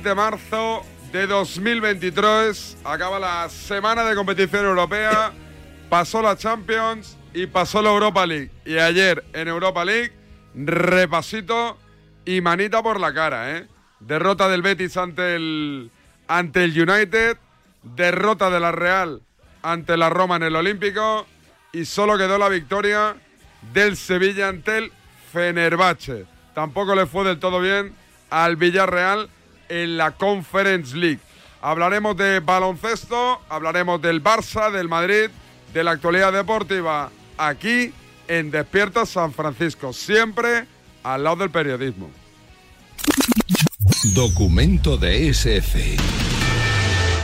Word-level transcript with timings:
10 0.00 0.04
de 0.04 0.14
marzo 0.14 0.82
de 1.12 1.26
2023. 1.26 2.78
Acaba 2.84 3.18
la 3.18 3.48
semana 3.48 4.04
de 4.04 4.14
competición 4.14 4.64
europea. 4.64 5.32
Pasó 5.88 6.22
la 6.22 6.36
Champions 6.36 7.16
y 7.34 7.46
pasó 7.46 7.82
la 7.82 7.90
Europa 7.90 8.24
League. 8.26 8.50
Y 8.64 8.78
ayer 8.78 9.24
en 9.32 9.48
Europa 9.48 9.84
League, 9.84 10.12
repasito 10.54 11.76
y 12.24 12.40
manita 12.40 12.82
por 12.82 13.00
la 13.00 13.12
cara, 13.12 13.56
¿eh? 13.56 13.66
Derrota 14.00 14.48
del 14.48 14.62
Betis 14.62 14.96
ante 14.96 15.36
el, 15.36 15.90
ante 16.28 16.64
el 16.64 16.70
United. 16.70 17.36
Derrota 17.82 18.50
de 18.50 18.60
la 18.60 18.72
Real 18.72 19.22
ante 19.62 19.96
la 19.96 20.08
Roma 20.08 20.36
en 20.36 20.44
el 20.44 20.56
Olímpico. 20.56 21.26
Y 21.72 21.84
solo 21.84 22.16
quedó 22.16 22.38
la 22.38 22.48
victoria 22.48 23.16
del 23.72 23.96
Sevilla 23.96 24.48
ante 24.48 24.78
el 24.78 24.92
Fenerbahce. 25.32 26.26
Tampoco 26.54 26.94
le 26.94 27.06
fue 27.06 27.24
del 27.24 27.38
todo 27.38 27.60
bien 27.60 27.94
al 28.30 28.56
Villarreal 28.56 29.28
en 29.70 29.96
la 29.96 30.10
Conference 30.10 30.94
League. 30.94 31.20
Hablaremos 31.62 32.16
de 32.16 32.40
baloncesto, 32.40 33.40
hablaremos 33.48 34.02
del 34.02 34.22
Barça, 34.22 34.70
del 34.70 34.88
Madrid, 34.88 35.30
de 35.72 35.84
la 35.84 35.92
actualidad 35.92 36.32
deportiva 36.32 37.10
aquí 37.38 37.92
en 38.28 38.50
Despierta 38.50 39.06
San 39.06 39.32
Francisco, 39.32 39.92
siempre 39.92 40.66
al 41.02 41.24
lado 41.24 41.36
del 41.36 41.50
periodismo. 41.50 42.10
Documento 44.14 44.96
de 44.96 45.28
SF. 45.28 45.96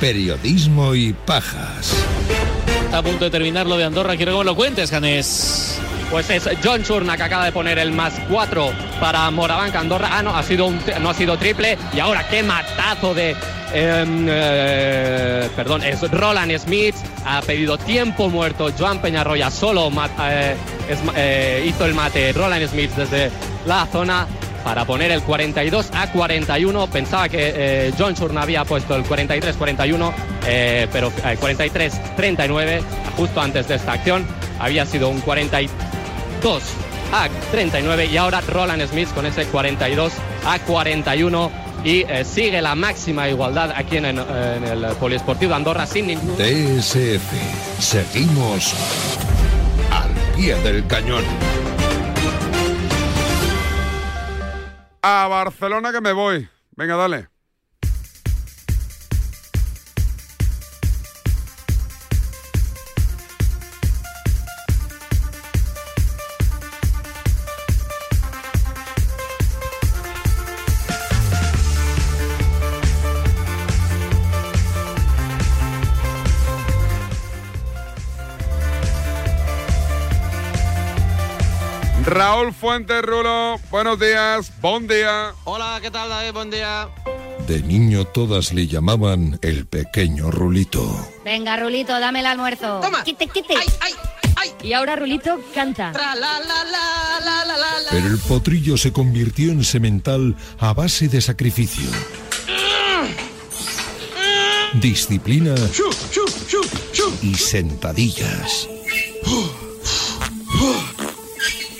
Periodismo 0.00 0.94
y 0.94 1.12
pajas. 1.12 1.94
Está 2.84 2.98
a 2.98 3.02
punto 3.02 3.24
de 3.24 3.30
terminar 3.30 3.66
lo 3.66 3.76
de 3.76 3.84
Andorra. 3.84 4.16
Quiero 4.16 4.32
que 4.32 4.38
me 4.38 4.44
lo 4.44 4.54
cuentes, 4.54 4.90
Janés. 4.90 5.80
Pues 6.10 6.30
es 6.30 6.48
John 6.62 6.82
Churna 6.82 7.16
que 7.16 7.24
acaba 7.24 7.44
de 7.44 7.52
poner 7.52 7.78
el 7.78 7.92
más 7.92 8.14
4 8.30 8.70
para 9.00 9.30
Morabanca 9.30 9.80
Andorra. 9.80 10.08
Ah, 10.12 10.22
no, 10.22 10.36
ha 10.36 10.42
sido 10.42 10.72
no 11.00 11.10
ha 11.10 11.14
sido 11.14 11.36
triple. 11.36 11.76
Y 11.92 12.00
ahora 12.00 12.26
qué 12.28 12.42
matazo 12.42 13.12
de. 13.12 13.36
em, 13.72 14.26
eh, 14.28 15.48
perdón, 15.56 15.82
es 15.82 16.00
Roland 16.10 16.56
Smith. 16.58 16.94
Ha 17.24 17.42
pedido 17.42 17.76
tiempo 17.76 18.28
muerto. 18.30 18.70
Joan 18.78 19.00
Peñarroya 19.00 19.50
solo 19.50 19.90
eh, 20.20 20.56
eh, 21.16 21.64
hizo 21.66 21.84
el 21.84 21.94
mate. 21.94 22.32
Roland 22.32 22.68
Smith 22.68 22.92
desde 22.92 23.30
la 23.66 23.86
zona 23.86 24.26
para 24.66 24.84
poner 24.84 25.12
el 25.12 25.22
42 25.22 25.90
a 25.92 26.10
41. 26.10 26.88
Pensaba 26.88 27.28
que 27.28 27.92
John 27.96 28.16
Churna 28.16 28.42
había 28.42 28.64
puesto 28.64 28.96
el 28.96 29.04
43-41, 29.04 30.12
eh, 30.44 30.88
pero 30.92 31.12
eh, 31.24 31.38
43-39 31.40 32.82
justo 33.16 33.40
antes 33.40 33.68
de 33.68 33.76
esta 33.76 33.92
acción. 33.92 34.26
Había 34.58 34.84
sido 34.84 35.08
un 35.08 35.20
42 36.42 36.62
a 37.12 37.28
39 37.50 38.06
y 38.06 38.16
ahora 38.16 38.40
Roland 38.40 38.86
Smith 38.86 39.08
con 39.14 39.26
ese 39.26 39.46
42 39.46 40.12
a 40.44 40.58
41 40.58 41.50
y 41.84 42.02
eh, 42.02 42.24
sigue 42.24 42.60
la 42.60 42.74
máxima 42.74 43.28
igualdad 43.28 43.70
aquí 43.74 43.96
en, 43.96 44.04
en 44.06 44.16
el 44.18 44.86
Poliesportivo 44.96 45.50
de 45.50 45.56
Andorra 45.56 45.86
sin 45.86 46.08
ningún... 46.08 46.36
DSF. 46.36 47.80
Seguimos 47.80 48.74
al 49.90 50.10
pie 50.34 50.56
del 50.56 50.86
cañón. 50.86 51.24
A 55.02 55.28
Barcelona 55.28 55.92
que 55.92 56.00
me 56.00 56.12
voy. 56.12 56.48
Venga, 56.76 56.96
dale. 56.96 57.35
Raúl 82.36 82.52
Fuentes 82.52 83.00
Rulo, 83.00 83.58
buenos 83.70 83.98
días, 83.98 84.52
buen 84.60 84.86
día. 84.86 85.32
Hola, 85.44 85.78
¿qué 85.80 85.90
tal, 85.90 86.10
David? 86.10 86.32
Buen 86.34 86.50
día. 86.50 86.86
De 87.48 87.62
niño 87.62 88.04
todas 88.04 88.52
le 88.52 88.66
llamaban 88.66 89.38
el 89.40 89.64
pequeño 89.64 90.30
Rulito. 90.30 90.84
Venga, 91.24 91.56
Rulito, 91.56 91.98
dame 91.98 92.20
el 92.20 92.26
almuerzo. 92.26 92.80
Toma. 92.82 93.02
Quite, 93.04 93.28
quite. 93.28 93.54
¡Ay, 93.56 93.66
ay, 93.80 93.92
ay! 94.36 94.52
Y 94.62 94.74
ahora 94.74 94.96
Rulito 94.96 95.40
canta. 95.54 95.92
Tra, 95.92 96.14
la, 96.14 96.38
la, 96.40 96.62
la. 96.64 97.90
Pero 97.90 98.06
el 98.06 98.18
potrillo 98.18 98.76
se 98.76 98.92
convirtió 98.92 99.50
en 99.50 99.64
semental 99.64 100.36
a 100.58 100.74
base 100.74 101.08
de 101.08 101.22
sacrificio. 101.22 101.88
Disciplina 104.74 105.54
y 107.22 107.34
sentadillas. 107.34 108.68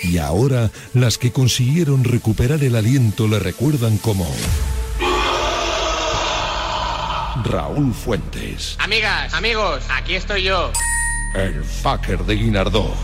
Y 0.09 0.19
ahora 0.19 0.71
las 0.95 1.19
que 1.19 1.33
consiguieron 1.33 2.05
recuperar 2.05 2.63
el 2.63 2.77
aliento 2.77 3.27
le 3.27 3.41
recuerdan 3.41 3.99
como 3.99 4.25
Raúl 7.45 7.93
Fuentes, 7.93 8.77
Amigas, 8.79 9.35
amigos, 9.35 9.83
aquí 9.91 10.15
estoy 10.15 10.45
yo. 10.45 10.71
el 11.35 11.63
fucker 11.65 12.25
de 12.25 12.35
Guinardó. 12.37 12.95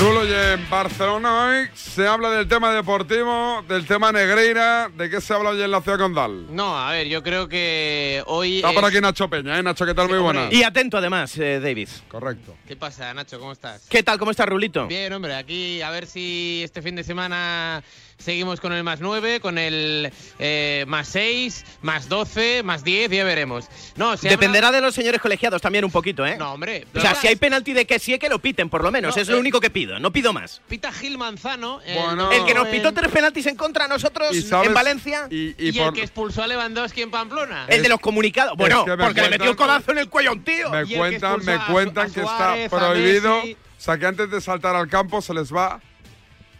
Rulo 0.00 0.26
y 0.26 0.32
en 0.32 0.68
Barcelona 0.68 1.46
hoy 1.46 1.68
se 1.74 2.06
habla 2.06 2.30
del 2.30 2.48
tema 2.48 2.72
deportivo, 2.72 3.62
del 3.68 3.86
tema 3.86 4.12
Negreira, 4.12 4.90
¿de 4.94 5.08
qué 5.08 5.20
se 5.20 5.32
habla 5.32 5.50
hoy 5.50 5.62
en 5.62 5.70
la 5.70 5.80
ciudad 5.80 5.98
condal? 5.98 6.54
No, 6.54 6.76
a 6.78 6.90
ver, 6.92 7.06
yo 7.08 7.22
creo 7.22 7.48
que 7.48 8.22
hoy. 8.26 8.56
Está 8.56 8.72
por 8.72 8.84
aquí 8.84 9.00
Nacho 9.00 9.28
Peña, 9.30 9.58
¿eh? 9.58 9.62
Nacho, 9.62 9.86
¿qué 9.86 9.94
tal? 9.94 10.08
Muy 10.08 10.18
buena. 10.18 10.48
Y 10.50 10.62
atento 10.62 10.98
además, 10.98 11.36
eh, 11.38 11.60
David. 11.60 11.88
Correcto. 12.08 12.56
¿Qué 12.66 12.76
pasa, 12.76 13.14
Nacho? 13.14 13.38
¿Cómo 13.38 13.52
estás? 13.52 13.86
¿Qué 13.88 14.02
tal? 14.02 14.18
¿Cómo 14.18 14.30
está 14.30 14.44
Rulito? 14.44 14.86
Bien, 14.86 15.12
hombre, 15.12 15.34
aquí 15.34 15.80
a 15.80 15.90
ver 15.90 16.06
si 16.06 16.62
este 16.64 16.82
fin 16.82 16.96
de 16.96 17.04
semana 17.04 17.82
seguimos 18.18 18.60
con 18.60 18.72
el 18.72 18.82
más 18.84 19.00
9, 19.00 19.40
con 19.40 19.58
el 19.58 20.12
eh, 20.38 20.84
más 20.88 21.08
6, 21.08 21.64
más 21.82 22.08
12, 22.08 22.62
más 22.62 22.84
10, 22.84 23.10
ya 23.10 23.24
veremos. 23.24 23.66
No, 23.96 24.16
se 24.16 24.28
Dependerá 24.28 24.68
habla- 24.68 24.78
de 24.80 24.86
los 24.86 24.94
señores 24.94 25.20
colegiados 25.20 25.60
también 25.60 25.84
un 25.84 25.90
poquito, 25.90 26.24
¿eh? 26.26 26.36
No, 26.38 26.52
hombre. 26.54 26.86
O 26.94 27.00
sea, 27.00 27.14
si 27.14 27.26
hay 27.28 27.36
penalti 27.36 27.72
de 27.72 27.86
que 27.86 27.98
sí, 27.98 28.18
que 28.18 28.28
lo 28.28 28.38
piten, 28.38 28.68
por 28.68 28.82
lo 28.82 28.90
menos. 28.90 29.14
No, 29.16 29.22
es 29.22 29.28
lo 29.28 29.36
eh, 29.36 29.40
único 29.40 29.60
que 29.60 29.70
pido. 29.70 29.98
No 29.98 30.12
pido 30.12 30.32
más. 30.32 30.62
Pita 30.68 30.92
Gil 30.92 31.18
Manzano. 31.18 31.80
el 31.84 31.94
Bueno. 31.98 32.30
El 32.32 32.44
que 32.44 32.54
nos 32.54 32.68
pitó 32.68 32.92
tres 32.92 33.10
penaltis 33.10 33.46
en 33.46 33.56
contra 33.56 33.84
a 33.86 33.88
nosotros 33.88 34.34
¿Y 34.34 34.42
sabes- 34.42 34.68
en 34.68 34.74
Valencia. 34.74 35.26
Y, 35.30 35.54
Y, 35.58 35.70
y 35.76 35.78
el 35.78 35.92
que 35.92 36.02
expulsó 36.02 36.42
a 36.42 36.46
Lewandowski 36.46 37.02
en 37.02 37.10
Pamplona. 37.10 37.66
El 37.68 37.82
de 37.82 37.88
los 37.88 38.00
comunicados. 38.00 38.56
Bueno, 38.56 38.84
que 38.84 38.96
porque 38.96 39.22
le 39.22 39.30
metió 39.30 39.50
el 39.50 39.56
codazo 39.56 39.92
en 39.92 39.98
el 39.98 40.08
cuello 40.08 40.30
a 40.30 40.32
un 40.32 40.44
tío. 40.44 40.70
me 40.70 40.86
cuentan, 40.86 41.44
me 41.44 41.58
cuentan 41.70 42.10
a 42.10 42.14
que 42.14 42.20
Suárez, 42.22 42.64
está 42.64 42.78
prohibido. 42.78 43.38
O 43.40 43.46
sea, 43.84 43.98
que 43.98 44.06
antes 44.06 44.30
de 44.30 44.40
saltar 44.40 44.74
al 44.76 44.88
campo 44.88 45.20
se 45.20 45.34
les 45.34 45.52
va 45.52 45.80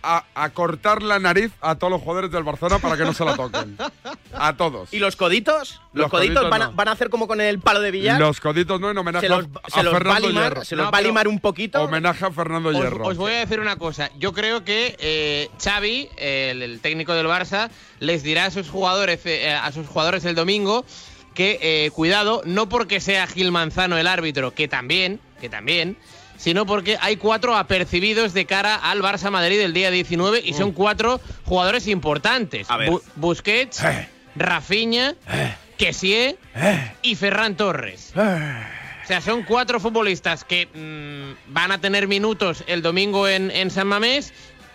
a, 0.04 0.24
a 0.34 0.50
cortar 0.50 1.02
la 1.02 1.18
nariz 1.18 1.50
a 1.60 1.74
todos 1.76 1.90
los 1.90 2.00
jugadores 2.02 2.30
del 2.30 2.42
Barcelona 2.42 2.78
para 2.78 2.96
que 2.96 3.04
no 3.04 3.12
se 3.14 3.24
la 3.24 3.34
toquen. 3.36 3.76
A 4.34 4.56
todos. 4.56 4.92
¿Y 4.92 4.98
los 4.98 5.16
coditos? 5.16 5.80
Los, 5.92 6.02
Los 6.02 6.10
coditos, 6.10 6.34
coditos 6.42 6.50
van, 6.50 6.62
a, 6.62 6.66
no. 6.66 6.72
van 6.72 6.88
a 6.88 6.92
hacer 6.92 7.08
como 7.10 7.26
con 7.26 7.40
el 7.40 7.58
palo 7.60 7.80
de 7.80 7.90
billar. 7.90 8.20
Los 8.20 8.40
coditos 8.40 8.80
no 8.80 8.90
en 8.90 8.98
homenaje 8.98 9.26
se 9.26 9.34
los, 9.34 9.44
a, 9.62 9.70
se 9.70 9.80
a 9.80 9.82
los 9.82 9.94
a 9.94 9.96
Fernando 9.98 10.28
limar, 10.28 10.42
Hierro. 10.52 10.64
se 10.64 10.76
los 10.76 10.84
No, 10.86 10.90
va 10.92 10.98
a 10.98 11.02
limar 11.02 11.28
un 11.28 11.40
poquito. 11.40 11.82
Homenaje 11.82 12.26
a 12.26 12.30
Fernando 12.30 12.68
Os, 12.70 12.76
Hierro. 12.76 13.06
os 13.06 13.16
voy 13.16 13.32
a 13.32 13.38
decir 13.38 13.60
una 13.60 13.76
cosa. 13.76 14.10
Yo 14.18 14.32
creo 14.32 14.64
que 14.64 14.96
eh, 14.98 15.48
Xavi, 15.62 16.08
el, 16.18 16.62
el 16.62 16.80
técnico 16.80 17.14
del 17.14 17.26
Barça, 17.26 17.70
les 18.00 18.22
dirá 18.22 18.46
a 18.46 18.50
sus 18.50 18.68
jugadores, 18.68 19.20
eh, 19.24 19.50
a 19.52 19.70
sus 19.72 19.86
jugadores 19.86 20.24
el 20.24 20.34
domingo 20.34 20.84
que 21.34 21.58
eh, 21.62 21.90
cuidado, 21.90 22.42
no 22.44 22.68
porque 22.68 23.00
sea 23.00 23.26
Gil 23.26 23.50
Manzano 23.50 23.96
el 23.98 24.06
árbitro, 24.06 24.52
que 24.54 24.68
también, 24.68 25.18
que 25.40 25.48
también, 25.48 25.96
sino 26.44 26.66
porque 26.66 26.98
hay 27.00 27.16
cuatro 27.16 27.56
apercibidos 27.56 28.34
de 28.34 28.44
cara 28.44 28.74
al 28.74 29.00
Barça 29.00 29.30
Madrid 29.30 29.58
el 29.60 29.72
día 29.72 29.90
19 29.90 30.42
y 30.44 30.52
son 30.52 30.72
cuatro 30.72 31.18
jugadores 31.46 31.86
importantes. 31.88 32.70
A 32.70 32.76
ver. 32.76 32.90
Bu- 32.90 33.00
Busquets, 33.16 33.80
Rafinha, 34.36 35.14
Kessie 35.78 36.36
y 37.00 37.14
Ferran 37.16 37.56
Torres. 37.56 38.12
O 38.14 39.06
sea, 39.06 39.22
son 39.22 39.42
cuatro 39.44 39.80
futbolistas 39.80 40.44
que 40.44 40.66
mm, 40.66 41.52
van 41.54 41.72
a 41.72 41.80
tener 41.80 42.08
minutos 42.08 42.62
el 42.66 42.82
domingo 42.82 43.26
en, 43.26 43.50
en 43.50 43.70
San 43.70 43.86
Mamés 43.86 44.34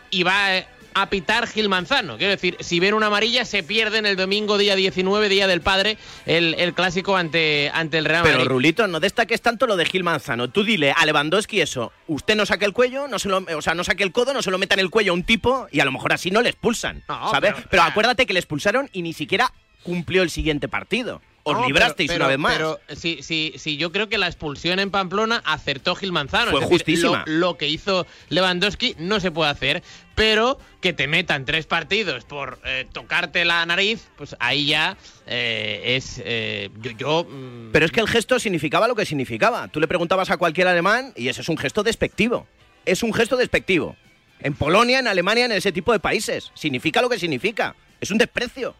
y 0.10 0.24
va 0.24 0.58
eh, 0.58 0.68
a 0.94 1.10
pitar 1.10 1.48
Gil 1.48 1.70
Manzano. 1.70 2.18
Quiero 2.18 2.32
decir, 2.32 2.58
si 2.60 2.80
ven 2.80 2.94
una 2.94 3.08
amarilla, 3.08 3.46
se 3.46 3.64
pierden 3.64 4.06
el 4.06 4.16
domingo 4.16 4.58
día 4.58 4.76
19, 4.76 5.30
Día 5.30 5.48
del 5.48 5.62
Padre, 5.62 5.98
el, 6.26 6.56
el 6.58 6.74
clásico 6.74 7.16
ante, 7.16 7.72
ante 7.74 7.98
el 7.98 8.06
Real 8.06 8.24
Pero 8.24 8.38
Madrid. 8.40 8.50
Rulito, 8.50 8.88
no 8.88 9.00
destaques 9.00 9.42
tanto 9.42 9.68
lo 9.68 9.78
de 9.78 9.86
Gil 9.86 10.04
Manzano. 10.04 10.50
Tú 10.50 10.64
dile 10.64 10.92
a 10.96 11.06
Lewandowski 11.06 11.62
eso. 11.62 11.92
Usted 12.08 12.36
no 12.36 12.46
saque 12.46 12.66
el 12.66 12.74
cuello, 12.74 13.08
no 13.08 13.20
se 13.20 13.30
lo, 13.30 13.38
o 13.56 13.62
sea, 13.62 13.74
no 13.76 13.84
saque 13.84 14.04
el 14.04 14.12
codo, 14.12 14.34
no 14.34 14.42
se 14.42 14.52
lo 14.52 14.58
meta 14.58 14.76
en 14.76 14.82
el 14.82 14.90
cuello 14.90 15.12
a 15.12 15.16
un 15.16 15.24
tipo 15.24 15.68
y 15.72 15.80
a 15.80 15.86
lo 15.86 15.92
mejor 15.92 16.14
así 16.14 16.32
no 16.32 16.42
le 16.42 16.50
expulsan. 16.50 17.04
No, 17.08 17.32
¿Sabes? 17.32 17.54
pero- 17.56 17.68
Pero, 17.70 17.84
acuérdate 17.84 18.26
que 18.26 18.34
le 18.34 18.40
expulsaron 18.40 18.90
y 18.94 19.02
ni 19.02 19.14
siquiera 19.14 19.52
cumplió 19.84 20.24
el 20.24 20.30
siguiente 20.30 20.68
partido. 20.68 21.22
Os 21.50 21.58
No, 21.58 21.66
librasteis 21.66 22.10
pero- 22.10 22.24
una 22.26 22.28
vez 22.30 22.38
más. 22.38 22.54
Pero 22.56 22.80
sí, 22.96 23.20
sí, 23.22 23.54
sí, 23.58 23.78
yo 23.78 23.92
creo 23.92 24.10
que 24.10 24.18
la 24.18 24.28
expulsión 24.28 24.80
en 24.80 24.92
Pamplona 24.92 25.42
acertó 25.46 25.96
Gil 25.96 26.12
Manzano. 26.12 26.52
Fue 26.52 26.60
Es 26.62 26.70
decir, 26.70 26.78
justísima. 26.80 27.24
Lo, 27.26 27.34
lo 27.52 27.58
que 27.58 27.68
hizo 27.68 28.06
Lewandowski 28.30 28.96
no 29.00 29.20
se 29.20 29.32
puede 29.32 29.50
hacer, 29.52 29.84
pero 30.16 30.60
que 30.82 30.94
te 30.94 31.08
metan 31.08 31.46
tres 31.46 31.66
partidos 31.66 32.26
por 32.26 32.60
eh, 32.66 32.88
tocarte 32.92 33.46
la 33.46 33.66
nariz, 33.66 34.10
pues 34.18 34.36
ahí 34.40 34.68
ya 34.68 34.98
eh, 35.28 35.96
es. 35.98 36.22
eh, 36.24 36.70
yo. 36.82 36.92
yo, 36.92 37.24
mm, 37.30 37.72
Pero 37.72 37.86
es 37.86 37.92
que 37.92 38.00
el 38.00 38.08
gesto 38.08 38.40
significaba 38.40 38.88
lo 38.88 38.96
que 38.96 39.06
significaba. 39.06 39.68
Tú 39.68 39.80
le 39.80 39.88
preguntabas 39.88 40.30
a 40.32 40.38
cualquier 40.38 40.68
alemán 40.68 41.14
y 41.16 41.28
ese 41.28 41.42
es 41.42 41.50
un 41.50 41.58
gesto 41.58 41.84
despectivo. 41.84 42.48
Es 42.86 43.04
un 43.04 43.14
gesto 43.14 43.38
despectivo. 43.38 43.96
En 44.42 44.54
Polonia, 44.54 45.00
en 45.00 45.08
Alemania, 45.08 45.46
en 45.46 45.52
ese 45.52 45.72
tipo 45.72 45.92
de 45.92 46.00
países. 46.00 46.52
Significa 46.54 47.02
lo 47.02 47.10
que 47.10 47.20
significa. 47.20 47.76
Es 48.00 48.10
un 48.10 48.18
desprecio. 48.18 48.74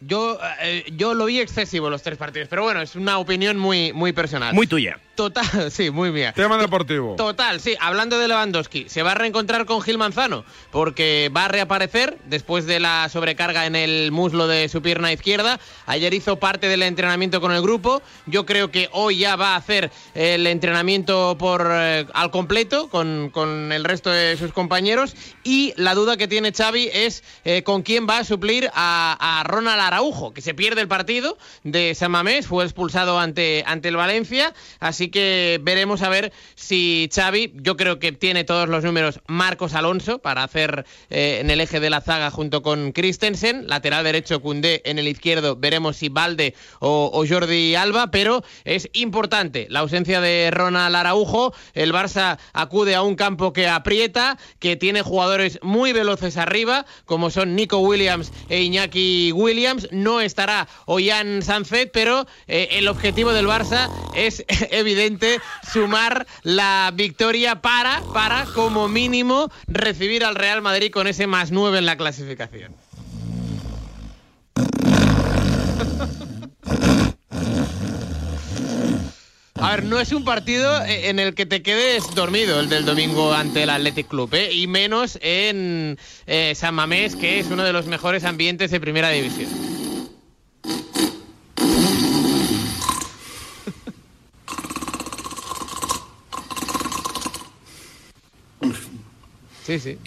Yo, 0.00 0.38
eh, 0.62 0.84
yo 0.96 1.14
lo 1.14 1.24
vi 1.24 1.40
excesivo 1.40 1.90
los 1.90 2.02
tres 2.02 2.18
partidos, 2.18 2.48
pero 2.48 2.62
bueno, 2.62 2.80
es 2.80 2.94
una 2.94 3.18
opinión 3.18 3.58
muy, 3.58 3.92
muy 3.92 4.12
personal. 4.12 4.54
Muy 4.54 4.66
tuya. 4.66 5.00
Total, 5.16 5.44
sí, 5.72 5.90
muy 5.90 6.12
mía. 6.12 6.32
Tema 6.32 6.56
deportivo. 6.58 7.16
Total, 7.16 7.60
sí, 7.60 7.74
hablando 7.80 8.20
de 8.20 8.28
Lewandowski, 8.28 8.88
se 8.88 9.02
va 9.02 9.12
a 9.12 9.14
reencontrar 9.16 9.66
con 9.66 9.82
Gil 9.82 9.98
Manzano 9.98 10.44
porque 10.70 11.32
va 11.36 11.46
a 11.46 11.48
reaparecer 11.48 12.16
después 12.26 12.66
de 12.66 12.78
la 12.78 13.08
sobrecarga 13.08 13.66
en 13.66 13.74
el 13.74 14.12
muslo 14.12 14.46
de 14.46 14.68
su 14.68 14.80
pierna 14.80 15.12
izquierda. 15.12 15.58
Ayer 15.86 16.14
hizo 16.14 16.38
parte 16.38 16.68
del 16.68 16.84
entrenamiento 16.84 17.40
con 17.40 17.50
el 17.50 17.60
grupo. 17.62 18.00
Yo 18.26 18.46
creo 18.46 18.70
que 18.70 18.88
hoy 18.92 19.18
ya 19.18 19.34
va 19.34 19.54
a 19.54 19.56
hacer 19.56 19.90
el 20.14 20.46
entrenamiento 20.46 21.36
por 21.36 21.66
eh, 21.68 22.06
al 22.14 22.30
completo 22.30 22.88
con, 22.88 23.30
con 23.30 23.72
el 23.72 23.82
resto 23.82 24.10
de 24.10 24.36
sus 24.36 24.52
compañeros. 24.52 25.16
Y 25.42 25.74
la 25.76 25.96
duda 25.96 26.16
que 26.16 26.28
tiene 26.28 26.52
Xavi 26.52 26.90
es 26.92 27.24
eh, 27.44 27.64
con 27.64 27.82
quién 27.82 28.06
va 28.08 28.18
a 28.18 28.24
suplir 28.24 28.70
a, 28.72 29.40
a 29.40 29.42
Ronald 29.42 29.87
Araujo, 29.88 30.32
que 30.32 30.40
se 30.40 30.54
pierde 30.54 30.80
el 30.80 30.88
partido 30.88 31.36
de 31.64 31.94
San 31.94 32.10
Mamés, 32.10 32.46
fue 32.46 32.64
expulsado 32.64 33.18
ante, 33.18 33.64
ante 33.66 33.88
el 33.88 33.96
Valencia. 33.96 34.54
Así 34.80 35.08
que 35.08 35.58
veremos 35.62 36.02
a 36.02 36.08
ver 36.08 36.32
si 36.54 37.08
Xavi, 37.12 37.52
yo 37.56 37.76
creo 37.76 37.98
que 37.98 38.12
tiene 38.12 38.44
todos 38.44 38.68
los 38.68 38.84
números 38.84 39.20
Marcos 39.26 39.74
Alonso 39.74 40.20
para 40.20 40.44
hacer 40.44 40.84
eh, 41.10 41.38
en 41.40 41.50
el 41.50 41.60
eje 41.60 41.80
de 41.80 41.90
la 41.90 42.00
zaga 42.00 42.30
junto 42.30 42.62
con 42.62 42.92
Christensen, 42.92 43.66
lateral 43.66 44.04
derecho 44.04 44.40
Cundé, 44.40 44.82
en 44.84 44.98
el 44.98 45.08
izquierdo 45.08 45.56
veremos 45.56 45.96
si 45.96 46.08
Valde 46.08 46.54
o, 46.80 47.10
o 47.12 47.26
Jordi 47.26 47.74
Alba, 47.74 48.10
pero 48.10 48.44
es 48.64 48.88
importante 48.92 49.66
la 49.70 49.80
ausencia 49.80 50.20
de 50.20 50.50
Ronald 50.50 50.94
Araujo, 50.94 51.54
el 51.74 51.92
Barça 51.92 52.38
acude 52.52 52.94
a 52.94 53.02
un 53.02 53.14
campo 53.14 53.52
que 53.52 53.68
aprieta, 53.68 54.38
que 54.58 54.76
tiene 54.76 55.02
jugadores 55.02 55.58
muy 55.62 55.92
veloces 55.92 56.36
arriba, 56.36 56.86
como 57.04 57.30
son 57.30 57.56
Nico 57.56 57.78
Williams 57.78 58.32
e 58.48 58.62
Iñaki 58.62 59.32
Williams, 59.32 59.77
no 59.90 60.20
estará 60.20 60.66
Ollán 60.86 61.42
Sanzet, 61.42 61.90
pero 61.92 62.26
eh, 62.46 62.68
el 62.72 62.88
objetivo 62.88 63.32
del 63.32 63.46
Barça 63.46 63.88
es 64.14 64.44
evidente 64.70 65.40
sumar 65.72 66.26
la 66.42 66.90
victoria 66.94 67.60
para, 67.60 68.02
para 68.12 68.44
como 68.54 68.88
mínimo 68.88 69.50
recibir 69.66 70.24
al 70.24 70.34
Real 70.34 70.62
Madrid 70.62 70.90
con 70.90 71.06
ese 71.06 71.26
más 71.26 71.50
9 71.50 71.78
en 71.78 71.86
la 71.86 71.96
clasificación. 71.96 72.87
A 79.68 79.72
ver, 79.72 79.84
no 79.84 80.00
es 80.00 80.12
un 80.12 80.24
partido 80.24 80.82
eh, 80.86 81.10
en 81.10 81.18
el 81.18 81.34
que 81.34 81.44
te 81.44 81.60
quedes 81.60 82.14
dormido 82.14 82.58
el 82.58 82.70
del 82.70 82.86
domingo 82.86 83.34
ante 83.34 83.64
el 83.64 83.68
Athletic 83.68 84.08
Club, 84.08 84.32
¿eh? 84.32 84.50
y 84.50 84.66
menos 84.66 85.18
en 85.20 85.98
eh, 86.26 86.54
San 86.54 86.74
Mamés, 86.74 87.14
que 87.14 87.38
es 87.38 87.48
uno 87.48 87.62
de 87.64 87.74
los 87.74 87.84
mejores 87.84 88.24
ambientes 88.24 88.70
de 88.70 88.80
primera 88.80 89.10
división. 89.10 89.50
Sí, 99.66 99.78
sí. 99.78 99.98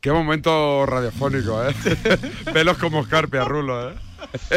Qué 0.00 0.12
momento 0.12 0.86
radiofónico, 0.86 1.60
¿eh? 1.66 1.74
Pelos 2.52 2.78
como 2.78 3.00
escarpia, 3.00 3.42
Rulo, 3.42 3.90
¿eh? 3.90 3.94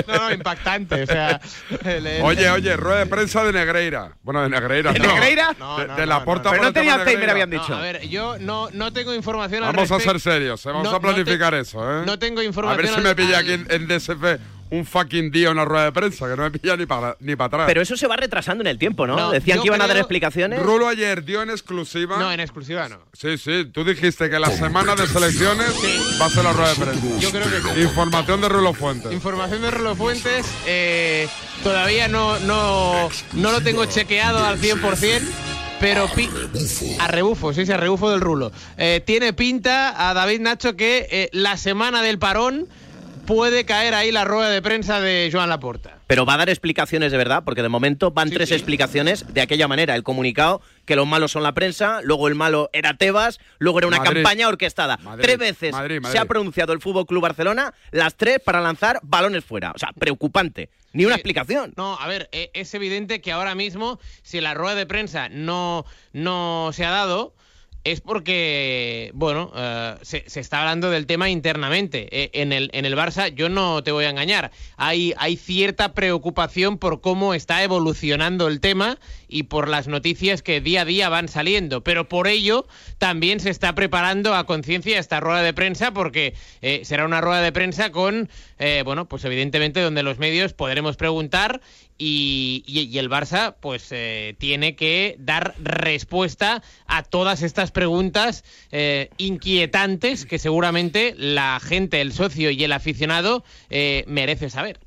No, 0.08 0.16
no, 0.18 0.32
impactante. 0.32 1.04
O 1.04 1.06
sea, 1.06 1.40
el- 1.86 2.08
el- 2.08 2.22
Oye, 2.24 2.50
oye, 2.50 2.76
rueda 2.78 3.00
de 3.00 3.06
prensa 3.06 3.44
de 3.44 3.54
Negreira. 3.54 4.12
Bueno, 4.24 4.42
de 4.44 4.50
Negreira. 4.50 4.92
¿De 4.94 5.00
no. 5.00 5.08
Negreira? 5.14 5.56
No, 5.60 5.78
De, 5.80 5.88
no, 5.88 5.96
de 5.96 6.06
la 6.06 6.24
porta 6.24 6.52
Pero 6.52 6.64
no 6.64 6.74
tenía 6.74 6.96
Alzheimer, 6.96 7.30
habían 7.30 7.50
dicho. 7.50 7.76
a 7.76 7.82
ver, 7.82 8.08
yo 8.08 8.38
no, 8.40 8.70
no 8.74 8.92
tengo 8.94 9.14
información 9.14 9.64
al 9.64 9.74
Vamos 9.74 9.92
a 9.92 10.00
ser 10.00 10.20
serios, 10.20 10.66
¿eh? 10.66 10.70
vamos 10.72 10.94
a 10.94 11.00
planificar 11.00 11.54
te- 11.54 11.60
eso, 11.62 11.80
¿eh? 12.02 12.04
no 12.06 12.18
tengo 12.20 12.42
A 12.42 12.44
información 12.44 12.78
ver 12.82 12.88
si 12.92 12.96
al- 12.96 13.04
me 13.04 13.16
pilla 13.16 13.40
aquí 13.40 13.54
en, 13.54 13.68
en 13.70 13.88
DSF 13.88 14.40
un 14.70 14.86
fucking 14.86 15.32
día 15.32 15.50
una 15.52 15.64
rueda 15.66 15.86
de 15.86 15.92
prensa, 15.92 16.28
que 16.28 16.36
no 16.36 16.44
me 16.44 16.52
pilla 16.52 16.76
ni 16.76 16.86
para 16.86 17.16
ni 17.20 17.36
para 17.36 17.48
atrás. 17.48 17.64
Pero 17.68 17.82
eso 17.82 17.96
se 17.96 18.06
va 18.08 18.16
retrasando 18.18 18.62
en 18.64 18.68
el 18.68 18.78
tiempo, 18.78 19.08
¿no? 19.08 19.16
No, 19.16 19.32
Decían 19.32 19.62
que 19.62 19.68
iban 19.68 19.82
a 19.82 19.88
dar 19.88 19.98
explicaciones. 19.98 20.62
Rulo 20.62 20.88
ayer 20.88 21.24
dio 21.24 21.42
en 21.42 21.50
exclusiva. 21.50 22.18
No, 22.18 22.32
en 22.32 22.40
exclusiva 22.40 22.90
no. 22.90 23.00
Sí, 23.14 23.38
sí, 23.38 23.66
tú 23.74 23.84
dijiste 23.84 24.30
que 24.30 24.40
la 24.40 24.50
semana 24.50 24.96
de 24.96 25.08
selecciones 25.08 25.72
va 26.22 26.26
a 26.26 26.30
ser 26.30 26.44
la 26.44 26.54
rueda 26.54 26.74
de 26.74 26.86
prensa. 26.86 27.20
Yo 27.20 27.32
creo 27.32 27.46
que 27.46 27.62
sí. 27.76 27.82
Información 27.82 28.42
de 28.42 28.50
Rulo 28.50 28.74
Fuentes. 28.74 29.12
Información 29.14 29.62
de 29.62 29.72
Rolo 29.72 29.96
Fuentes, 29.96 30.46
eh, 30.66 31.28
todavía 31.64 32.08
no, 32.08 32.38
no, 32.40 33.10
no 33.34 33.52
lo 33.52 33.62
tengo 33.62 33.86
chequeado 33.86 34.44
al 34.46 34.60
100%, 34.60 35.22
pero 35.80 36.08
pi- 36.14 36.30
a 37.00 37.08
rebufo, 37.08 37.54
sí, 37.54 37.66
sí, 37.66 37.72
a 37.72 37.78
rebufo 37.78 38.10
del 38.10 38.20
rulo. 38.22 38.52
Eh, 38.78 39.02
tiene 39.06 39.32
pinta 39.34 40.10
a 40.10 40.14
David 40.14 40.42
Nacho 40.42 40.76
que 40.76 41.08
eh, 41.12 41.30
la 41.32 41.56
semana 41.58 42.02
del 42.02 42.20
parón 42.20 42.68
puede 43.28 43.66
caer 43.66 43.94
ahí 43.94 44.12
la 44.12 44.24
rueda 44.26 44.50
de 44.50 44.62
prensa 44.62 45.00
de 45.02 45.30
Joan 45.32 45.50
Laporta. 45.50 46.00
Pero 46.08 46.26
va 46.26 46.36
a 46.36 46.38
dar 46.38 46.50
explicaciones 46.50 47.12
de 47.12 47.18
verdad, 47.18 47.44
porque 47.44 47.62
de 47.62 47.68
momento 47.70 48.10
van 48.12 48.30
tres 48.32 48.52
explicaciones 48.52 49.26
de 49.34 49.42
aquella 49.42 49.68
manera. 49.68 49.94
El 49.96 50.04
comunicado, 50.04 50.62
que 50.86 50.96
los 50.96 51.06
malos 51.06 51.34
son 51.34 51.44
la 51.44 51.52
prensa, 51.54 52.00
luego 52.02 52.30
el 52.30 52.36
malo 52.36 52.70
era 52.72 52.94
Tebas, 52.96 53.40
luego 53.60 53.80
era 53.80 53.88
una 53.90 53.98
Madrid. 53.98 54.24
campaña 54.24 54.48
orquestada. 54.48 54.98
Madrid, 55.04 55.24
tres 55.24 55.38
veces 55.38 55.72
Madrid, 55.74 56.00
se 56.10 56.18
ha 56.18 56.26
pronunciado 56.26 56.72
el 56.72 56.80
Fútbol 56.80 57.06
Club 57.06 57.22
Barcelona, 57.22 57.74
las 57.92 58.16
tres 58.16 58.40
para 58.44 58.62
lanzar 58.62 59.00
balones 59.04 59.44
fuera. 59.44 59.72
O 59.76 59.78
sea, 59.78 59.90
preocupante. 60.00 60.70
Ni 60.94 61.04
una 61.06 61.16
Sí. 61.16 61.20
explicación. 61.20 61.74
No, 61.76 62.00
a 62.00 62.08
ver, 62.08 62.30
e- 62.32 62.50
es 62.54 62.74
evidente 62.74 63.20
que 63.22 63.34
ahora 63.34 63.54
mismo, 63.54 64.00
si 64.24 64.40
la 64.40 64.54
rueda 64.54 64.74
de 64.76 64.86
prensa 64.86 65.28
no, 65.30 65.86
no 66.14 66.70
se 66.74 66.86
ha 66.86 66.92
dado, 66.92 67.36
es 67.84 68.02
porque, 68.02 69.12
bueno, 69.14 69.52
se, 70.02 70.30
se 70.30 70.40
está 70.40 70.60
hablando 70.60 70.90
del 70.90 71.06
tema 71.06 71.30
internamente. 71.30 72.08
Eh, 72.12 72.30
en, 72.34 72.52
el, 72.52 72.70
en 72.74 72.86
el 72.86 72.96
Barça, 72.96 73.34
yo 73.34 73.50
no 73.50 73.84
te 73.84 73.92
voy 73.92 74.06
a 74.06 74.10
engañar, 74.10 74.52
hay, 74.76 75.14
hay 75.18 75.38
cierta 75.38 75.94
preocupación 75.94 76.78
por 76.78 77.02
cómo 77.02 77.34
está 77.34 77.64
evolucionando 77.64 78.48
el 78.48 78.60
tema 78.60 78.98
y 79.28 79.44
por 79.44 79.68
las 79.68 79.88
noticias 79.88 80.42
que 80.42 80.62
día 80.62 80.82
a 80.82 80.86
día 80.86 81.10
van 81.10 81.28
saliendo. 81.28 81.84
Pero 81.84 82.08
por 82.08 82.28
ello 82.28 82.68
también 82.98 83.40
se 83.40 83.50
está 83.50 83.76
preparando 83.76 84.36
a 84.36 84.46
conciencia 84.46 85.00
esta 85.00 85.20
rueda 85.20 85.42
de 85.42 85.54
prensa 85.54 85.92
porque 85.92 86.34
eh, 86.62 86.82
será 86.84 87.06
una 87.06 87.22
rueda 87.22 87.42
de 87.42 87.52
prensa 87.52 87.92
con, 87.92 88.30
eh, 88.60 88.84
bueno, 88.86 89.08
pues 89.08 89.26
evidentemente 89.26 89.82
donde 89.82 90.04
los 90.04 90.18
medios 90.18 90.54
podremos 90.54 90.98
preguntar 90.98 91.62
y, 91.98 92.64
y- 92.68 92.82
y 92.82 92.98
el 93.00 93.10
Barça 93.10 93.56
pues 93.60 93.88
eh, 93.92 94.36
tiene 94.40 94.76
que 94.76 95.16
dar 95.20 95.56
respuesta 95.60 96.62
a 96.86 97.04
todas 97.04 97.42
estas 97.42 97.72
preguntas 97.72 98.44
eh, 98.72 99.10
inquietantes 99.18 100.26
que 100.26 100.40
seguramente 100.40 101.16
la 101.18 101.60
gente, 101.62 102.02
el 102.02 102.14
socio 102.14 102.52
y 102.52 102.64
el 102.64 102.72
aficionado 102.74 103.44
eh, 103.70 104.04
merece 104.08 104.50
saber. 104.50 104.80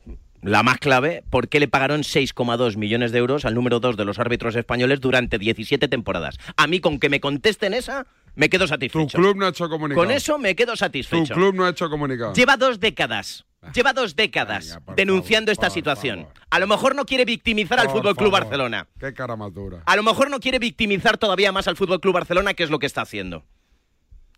La 0.42 0.62
más 0.62 0.78
clave, 0.78 1.22
¿por 1.28 1.48
qué 1.48 1.60
le 1.60 1.68
pagaron 1.68 2.00
6,2 2.00 2.76
millones 2.76 3.12
de 3.12 3.18
euros 3.18 3.44
al 3.44 3.54
número 3.54 3.78
2 3.78 3.96
de 3.98 4.06
los 4.06 4.18
árbitros 4.18 4.56
españoles 4.56 5.00
durante 5.00 5.38
17 5.38 5.86
temporadas? 5.88 6.38
A 6.56 6.66
mí 6.66 6.80
con 6.80 6.98
que 6.98 7.10
me 7.10 7.20
contesten 7.20 7.74
esa, 7.74 8.06
me 8.36 8.48
quedo 8.48 8.64
Tu 8.64 8.68
satisfecho. 8.68 9.18
club 9.18 9.36
no 9.36 9.44
ha 9.44 9.50
hecho 9.50 9.68
comunicado. 9.68 10.02
Con 10.06 10.10
eso 10.14 10.38
me 10.38 10.56
quedo 10.56 10.72
Tu 10.72 10.78
satisfecho. 10.78 11.34
club 11.34 11.54
no 11.54 11.66
ha 11.66 11.70
hecho 11.70 11.90
comunicado. 11.90 12.32
Lleva 12.32 12.56
dos 12.56 12.80
décadas. 12.80 13.44
Lleva 13.74 13.92
dos 13.92 14.16
décadas 14.16 14.78
Venga, 14.78 14.94
denunciando 14.96 15.52
favor, 15.54 15.64
esta 15.64 15.70
situación. 15.70 16.20
favor. 16.20 16.34
A 16.50 16.58
lo 16.58 16.66
mejor 16.66 16.94
no 16.94 17.04
quiere 17.04 17.24
victimizar 17.26 17.78
al 17.78 17.90
Fútbol 17.90 18.16
Club. 18.16 18.32
Barcelona. 18.32 18.88
Qué 18.98 19.12
cara 19.12 19.36
más 19.36 19.52
dura. 19.52 19.82
A 19.84 19.96
lo 19.96 20.02
mejor 20.02 20.30
no 20.30 20.40
quiere 20.40 20.58
victimizar 20.58 21.18
todavía 21.18 21.52
más 21.52 21.68
al 21.68 21.76
Fútbol 21.76 22.00
Club 22.00 22.14
Barcelona, 22.14 22.54
que 22.54 22.62
es 22.64 22.70
lo 22.70 22.78
que 22.78 22.86
está 22.86 23.02
haciendo. 23.02 23.44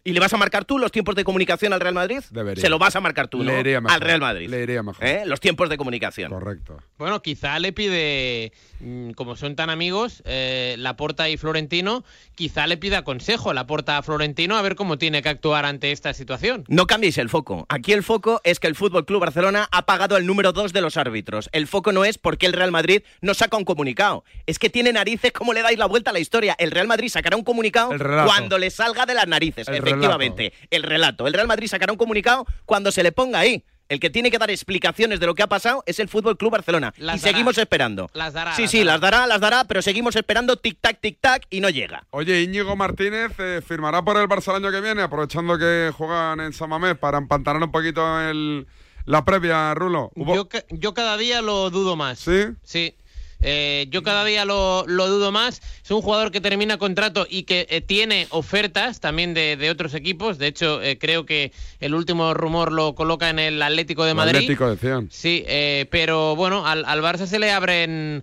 ¿Y 0.04 0.12
le 0.12 0.18
vas 0.18 0.32
a 0.32 0.36
marcar 0.36 0.64
tú 0.64 0.78
los 0.78 0.90
tiempos 0.90 1.14
de 1.14 1.22
comunicación 1.22 1.72
al 1.72 1.78
Real 1.78 1.94
Madrid? 1.94 2.20
Debería. 2.30 2.60
Se 2.60 2.68
lo 2.68 2.78
vas 2.78 2.96
a 2.96 3.00
marcar 3.00 3.28
tú, 3.28 3.38
¿no? 3.38 3.52
Le 3.52 3.60
iría 3.60 3.80
mejor. 3.80 3.94
Al 3.94 4.00
Real 4.00 4.20
Madrid. 4.20 4.48
Le 4.48 4.62
iría 4.62 4.82
mejor. 4.82 5.04
¿Eh? 5.04 5.22
Los 5.26 5.38
tiempos 5.38 5.68
de 5.68 5.76
comunicación. 5.76 6.30
Correcto. 6.30 6.78
Bueno, 6.98 7.22
quizá 7.22 7.56
le 7.60 7.72
pide, 7.72 8.52
mm, 8.80 9.12
como 9.12 9.36
son 9.36 9.54
tan 9.54 9.70
amigos, 9.70 10.22
eh, 10.26 10.74
Laporta 10.78 11.28
y 11.28 11.36
Florentino, 11.36 12.04
quizá 12.34 12.66
le 12.66 12.78
pida 12.78 13.04
consejo 13.04 13.52
Laporta 13.52 13.96
a 13.96 14.02
Florentino 14.02 14.56
a 14.56 14.62
ver 14.62 14.74
cómo 14.74 14.98
tiene 14.98 15.22
que 15.22 15.28
actuar 15.28 15.64
ante 15.64 15.92
esta 15.92 16.12
situación. 16.14 16.64
No 16.66 16.88
cambiéis 16.88 17.18
el 17.18 17.28
foco. 17.28 17.66
Aquí 17.68 17.92
el 17.92 18.02
foco 18.02 18.40
es 18.42 18.58
que 18.58 18.66
el 18.66 18.74
Fútbol 18.74 19.04
Club 19.04 19.20
Barcelona 19.20 19.68
ha 19.70 19.86
pagado 19.86 20.16
el 20.16 20.26
número 20.26 20.52
2 20.52 20.72
de 20.72 20.80
los 20.80 20.96
árbitros. 20.96 21.48
El 21.52 21.68
foco 21.68 21.92
no 21.92 22.04
es 22.04 22.18
por 22.18 22.38
qué 22.38 22.46
el 22.46 22.54
Real 22.54 22.72
Madrid 22.72 23.02
no 23.20 23.34
saca 23.34 23.56
un 23.56 23.64
comunicado. 23.64 24.24
Es 24.46 24.58
que 24.58 24.68
tiene 24.68 24.92
narices, 24.92 25.30
¿cómo 25.30 25.52
le 25.52 25.62
dais 25.62 25.78
la 25.78 25.86
vuelta 25.86 26.10
a 26.10 26.12
la 26.12 26.18
historia? 26.18 26.56
El 26.58 26.72
Real 26.72 26.88
Madrid 26.88 27.08
sacará 27.08 27.36
un 27.36 27.44
comunicado 27.44 27.92
cuando 28.24 28.58
le 28.58 28.70
salga 28.70 29.06
de 29.06 29.14
las 29.14 29.28
narices, 29.28 29.68
El 29.68 29.91
efectivamente. 29.94 30.52
El 30.70 30.82
relato. 30.82 31.26
El 31.26 31.34
Real 31.34 31.46
Madrid 31.46 31.66
sacará 31.68 31.92
un 31.92 31.98
comunicado 31.98 32.46
cuando 32.64 32.90
se 32.92 33.02
le 33.02 33.12
ponga 33.12 33.38
ahí. 33.40 33.64
El 33.88 34.00
que 34.00 34.08
tiene 34.08 34.30
que 34.30 34.38
dar 34.38 34.50
explicaciones 34.50 35.20
de 35.20 35.26
lo 35.26 35.34
que 35.34 35.42
ha 35.42 35.48
pasado 35.48 35.82
es 35.84 35.98
el 35.98 36.08
Fútbol 36.08 36.38
Club 36.38 36.52
Barcelona. 36.52 36.94
Las 36.96 37.16
y 37.16 37.20
dará. 37.20 37.32
seguimos 37.32 37.58
esperando. 37.58 38.08
Las 38.14 38.32
dará, 38.32 38.54
Sí, 38.56 38.62
las 38.62 38.70
sí, 38.70 38.78
dará. 38.78 38.92
las 38.92 39.00
dará, 39.02 39.26
las 39.26 39.40
dará, 39.40 39.64
pero 39.64 39.82
seguimos 39.82 40.16
esperando 40.16 40.56
tic-tac, 40.56 40.98
tic-tac 41.02 41.42
y 41.50 41.60
no 41.60 41.68
llega. 41.68 42.06
Oye, 42.10 42.40
Íñigo 42.40 42.74
Martínez 42.74 43.32
eh, 43.38 43.60
firmará 43.66 44.02
por 44.02 44.16
el 44.16 44.28
Barça 44.28 44.56
el 44.56 44.64
año 44.64 44.72
que 44.72 44.80
viene, 44.80 45.02
aprovechando 45.02 45.58
que 45.58 45.92
juegan 45.94 46.40
en 46.40 46.54
San 46.54 46.70
Mamés 46.70 46.96
para 46.96 47.18
empantanar 47.18 47.62
un 47.62 47.70
poquito 47.70 48.18
el, 48.20 48.66
la 49.04 49.26
previa, 49.26 49.74
Rulo. 49.74 50.10
¿Hubo- 50.14 50.36
Yo, 50.36 50.48
ca- 50.48 50.64
yo 50.70 50.94
cada 50.94 51.18
día 51.18 51.42
lo 51.42 51.68
dudo 51.68 51.94
más. 51.94 52.18
¿Sí? 52.20 52.44
Sí. 52.62 52.94
Eh, 53.42 53.86
yo 53.90 54.02
cada 54.02 54.24
día 54.24 54.44
lo, 54.44 54.84
lo 54.86 55.08
dudo 55.08 55.32
más. 55.32 55.60
Es 55.84 55.90
un 55.90 56.00
jugador 56.00 56.30
que 56.30 56.40
termina 56.40 56.78
contrato 56.78 57.26
y 57.28 57.42
que 57.42 57.66
eh, 57.68 57.80
tiene 57.80 58.26
ofertas 58.30 59.00
también 59.00 59.34
de, 59.34 59.56
de 59.56 59.70
otros 59.70 59.94
equipos. 59.94 60.38
De 60.38 60.46
hecho, 60.46 60.80
eh, 60.80 60.98
creo 60.98 61.26
que 61.26 61.52
el 61.80 61.94
último 61.94 62.32
rumor 62.34 62.72
lo 62.72 62.94
coloca 62.94 63.28
en 63.30 63.38
el 63.38 63.60
Atlético 63.60 64.04
de 64.04 64.14
Madrid. 64.14 64.36
Atlético 64.36 64.70
decían. 64.70 65.08
Sí, 65.10 65.44
pero 65.90 66.36
bueno, 66.36 66.66
al, 66.66 66.84
al 66.84 67.02
Barça 67.02 67.26
se 67.26 67.38
le 67.38 67.50
abren 67.50 68.22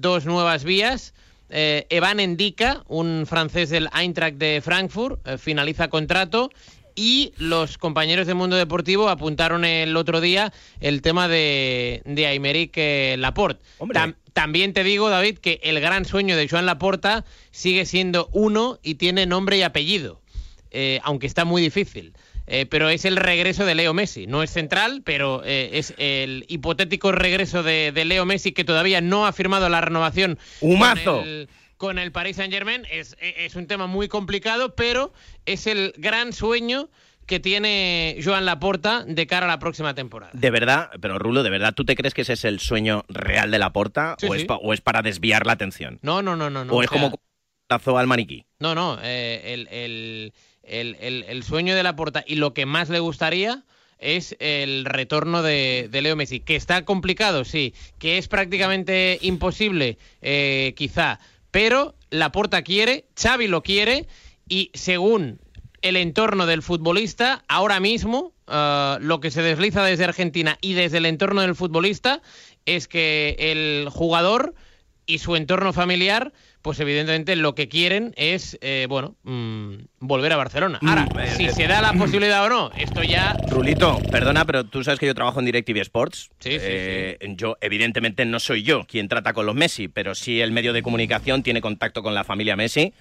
dos 0.00 0.24
nuevas 0.26 0.64
vías. 0.64 1.12
Evan 1.48 2.20
Endika, 2.20 2.82
un 2.88 3.26
francés 3.28 3.70
del 3.70 3.88
Eintracht 3.94 4.36
de 4.38 4.60
Frankfurt, 4.64 5.20
finaliza 5.38 5.88
contrato. 5.88 6.50
Y 6.96 7.32
los 7.38 7.76
compañeros 7.78 8.26
de 8.26 8.34
Mundo 8.34 8.56
Deportivo 8.56 9.08
apuntaron 9.08 9.64
el 9.64 9.96
otro 9.96 10.20
día 10.20 10.52
el 10.80 11.02
tema 11.02 11.26
de, 11.26 12.02
de 12.04 12.26
Aymeric 12.26 12.72
eh, 12.76 13.16
Laporte. 13.18 13.64
Tam- 13.80 14.14
también 14.32 14.72
te 14.72 14.84
digo, 14.84 15.10
David, 15.10 15.38
que 15.38 15.60
el 15.62 15.80
gran 15.80 16.04
sueño 16.04 16.36
de 16.36 16.48
Joan 16.48 16.66
Laporta 16.66 17.24
sigue 17.50 17.84
siendo 17.86 18.28
uno 18.32 18.78
y 18.82 18.94
tiene 18.94 19.26
nombre 19.26 19.56
y 19.58 19.62
apellido, 19.62 20.20
eh, 20.70 21.00
aunque 21.02 21.26
está 21.26 21.44
muy 21.44 21.60
difícil. 21.62 22.14
Eh, 22.46 22.66
pero 22.66 22.90
es 22.90 23.06
el 23.06 23.16
regreso 23.16 23.64
de 23.64 23.74
Leo 23.74 23.94
Messi. 23.94 24.26
No 24.26 24.42
es 24.42 24.50
central, 24.50 25.00
pero 25.02 25.42
eh, 25.46 25.70
es 25.72 25.94
el 25.96 26.44
hipotético 26.48 27.10
regreso 27.10 27.62
de, 27.62 27.90
de 27.90 28.04
Leo 28.04 28.26
Messi 28.26 28.52
que 28.52 28.64
todavía 28.64 29.00
no 29.00 29.26
ha 29.26 29.32
firmado 29.32 29.68
la 29.70 29.80
renovación 29.80 30.38
¡Humazo! 30.60 31.20
con 31.20 31.26
el, 31.28 31.48
con 31.76 31.98
el 31.98 32.12
Paris 32.12 32.36
Saint 32.36 32.52
Germain. 32.52 32.82
Es, 32.90 33.16
es 33.20 33.54
un 33.56 33.66
tema 33.66 33.86
muy 33.86 34.08
complicado, 34.08 34.74
pero 34.74 35.12
es 35.46 35.66
el 35.66 35.92
gran 35.96 36.32
sueño 36.32 36.88
que 37.26 37.40
tiene 37.40 38.18
Joan 38.22 38.44
Laporta 38.44 39.02
de 39.06 39.26
cara 39.26 39.46
a 39.46 39.48
la 39.48 39.58
próxima 39.58 39.94
temporada. 39.94 40.30
De 40.34 40.50
verdad, 40.50 40.90
pero 41.00 41.18
Rulo, 41.18 41.42
¿de 41.42 41.48
verdad 41.50 41.72
tú 41.74 41.84
te 41.86 41.96
crees 41.96 42.12
que 42.12 42.20
ese 42.22 42.34
es 42.34 42.44
el 42.44 42.60
sueño 42.60 43.04
real 43.08 43.50
de 43.50 43.58
la 43.58 43.72
porta 43.72 44.16
Sí, 44.18 44.26
o, 44.26 44.34
sí. 44.34 44.40
Es 44.40 44.44
pa- 44.44 44.56
o 44.56 44.74
es 44.74 44.80
para 44.82 45.00
desviar 45.00 45.46
la 45.46 45.52
atención? 45.54 45.98
No, 46.02 46.20
no, 46.20 46.36
no, 46.36 46.50
no. 46.50 46.64
no 46.66 46.74
¿O 46.74 46.82
es 46.82 46.90
sea, 46.90 47.00
como 47.00 47.18
tazo 47.66 47.96
al 47.96 48.06
maniquí? 48.06 48.44
No, 48.58 48.74
no. 48.74 48.98
eh, 49.02 49.54
el, 49.54 49.68
el- 49.68 50.32
el- 50.64 50.96
el- 51.00 51.24
el 51.26 51.42
sueño 51.44 51.74
de 51.74 51.82
la 51.82 51.96
porta 51.96 52.24
y 52.26 52.34
lo 52.36 52.52
que 52.52 52.66
más 52.66 52.90
le 52.90 52.98
gustaría 52.98 53.62
es 53.98 54.36
el 54.38 54.84
retorno 54.84 55.42
de, 55.42 55.88
de 55.90 56.02
Leo 56.02 56.16
Messi. 56.16 56.40
Que 56.40 56.56
está 56.56 56.84
complicado, 56.84 57.44
sí. 57.46 57.72
Que 57.98 58.18
es 58.18 58.28
prácticamente 58.28 59.18
imposible, 59.22 59.96
eh, 60.20 60.74
quizá. 60.76 61.20
Pero 61.54 61.94
la 62.10 62.32
porta 62.32 62.62
quiere, 62.62 63.06
Xavi 63.14 63.46
lo 63.46 63.62
quiere 63.62 64.08
y 64.48 64.72
según 64.74 65.38
el 65.82 65.94
entorno 65.94 66.46
del 66.46 66.62
futbolista, 66.62 67.44
ahora 67.46 67.78
mismo 67.78 68.32
eh, 68.48 68.96
lo 69.00 69.20
que 69.20 69.30
se 69.30 69.40
desliza 69.40 69.84
desde 69.84 70.02
Argentina 70.02 70.58
y 70.60 70.72
desde 70.72 70.98
el 70.98 71.06
entorno 71.06 71.42
del 71.42 71.54
futbolista 71.54 72.22
es 72.66 72.88
que 72.88 73.36
el 73.38 73.88
jugador 73.88 74.56
y 75.06 75.18
su 75.18 75.36
entorno 75.36 75.72
familiar, 75.72 76.32
pues 76.64 76.80
evidentemente 76.80 77.36
lo 77.36 77.54
que 77.54 77.68
quieren 77.68 78.14
es, 78.16 78.56
eh, 78.62 78.86
bueno, 78.88 79.16
mm, 79.24 79.74
volver 80.00 80.32
a 80.32 80.38
Barcelona. 80.38 80.78
Ahora, 80.80 81.04
Mm, 81.14 81.18
eh, 81.18 81.34
si 81.36 81.44
eh, 81.44 81.52
se 81.52 81.66
da 81.66 81.82
la 81.82 81.92
posibilidad 81.92 82.42
o 82.42 82.48
no, 82.48 82.70
esto 82.78 83.02
ya... 83.02 83.36
Rulito, 83.50 83.98
perdona, 84.10 84.46
pero 84.46 84.64
tú 84.64 84.82
sabes 84.82 84.98
que 84.98 85.04
yo 85.04 85.14
trabajo 85.14 85.40
en 85.40 85.44
DirecTV 85.44 85.76
Sports. 85.82 86.30
Sí, 86.40 86.52
sí, 86.52 86.56
Eh, 86.58 87.18
Yo, 87.36 87.58
evidentemente, 87.60 88.24
no 88.24 88.40
soy 88.40 88.62
yo 88.62 88.86
quien 88.86 89.08
trata 89.08 89.34
con 89.34 89.44
los 89.44 89.54
Messi, 89.54 89.88
pero 89.88 90.14
sí 90.14 90.40
el 90.40 90.52
medio 90.52 90.72
de 90.72 90.82
comunicación 90.82 91.42
tiene 91.42 91.60
contacto 91.60 92.02
con 92.02 92.14
la 92.14 92.24
familia 92.24 92.56
Messi 92.56 92.94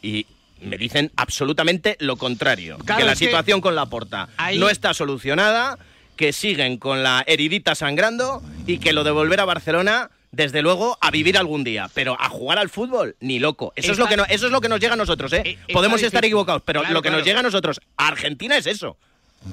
y 0.00 0.24
me 0.62 0.78
dicen 0.78 1.12
absolutamente 1.16 1.98
lo 2.00 2.16
contrario. 2.16 2.78
Claro, 2.86 3.00
que 3.00 3.04
la 3.06 3.12
que 3.12 3.16
situación 3.26 3.60
con 3.60 3.74
la 3.74 3.84
porta 3.84 4.30
ahí- 4.38 4.58
no 4.58 4.70
está 4.70 4.94
solucionada, 4.94 5.78
que 6.16 6.32
siguen 6.32 6.78
con 6.78 7.02
la 7.02 7.22
heridita 7.26 7.74
sangrando 7.74 8.42
y 8.66 8.78
que 8.78 8.94
lo 8.94 9.04
de 9.04 9.10
volver 9.10 9.40
a 9.40 9.44
Barcelona. 9.44 10.08
Desde 10.32 10.62
luego, 10.62 10.96
a 11.00 11.10
vivir 11.10 11.36
algún 11.36 11.64
día, 11.64 11.90
pero 11.92 12.16
a 12.20 12.28
jugar 12.28 12.58
al 12.58 12.68
fútbol, 12.68 13.16
ni 13.20 13.40
loco. 13.40 13.72
Eso, 13.74 13.90
es, 13.92 13.98
lo 13.98 14.06
que 14.06 14.16
no- 14.16 14.24
eso 14.26 14.46
es 14.46 14.52
lo 14.52 14.60
que 14.60 14.68
nos 14.68 14.78
llega 14.78 14.92
a 14.94 14.96
nosotros, 14.96 15.32
¿eh? 15.32 15.42
Eh, 15.44 15.58
Podemos 15.72 16.00
estar 16.02 16.24
equivocados, 16.24 16.62
pero 16.64 16.80
Claro, 16.80 16.94
lo 16.94 17.02
que 17.02 17.08
claro. 17.08 17.18
nos 17.18 17.26
llega 17.26 17.40
a 17.40 17.42
nosotros, 17.42 17.80
a 17.96 18.06
Argentina, 18.08 18.56
es 18.56 18.66
eso. 18.66 18.96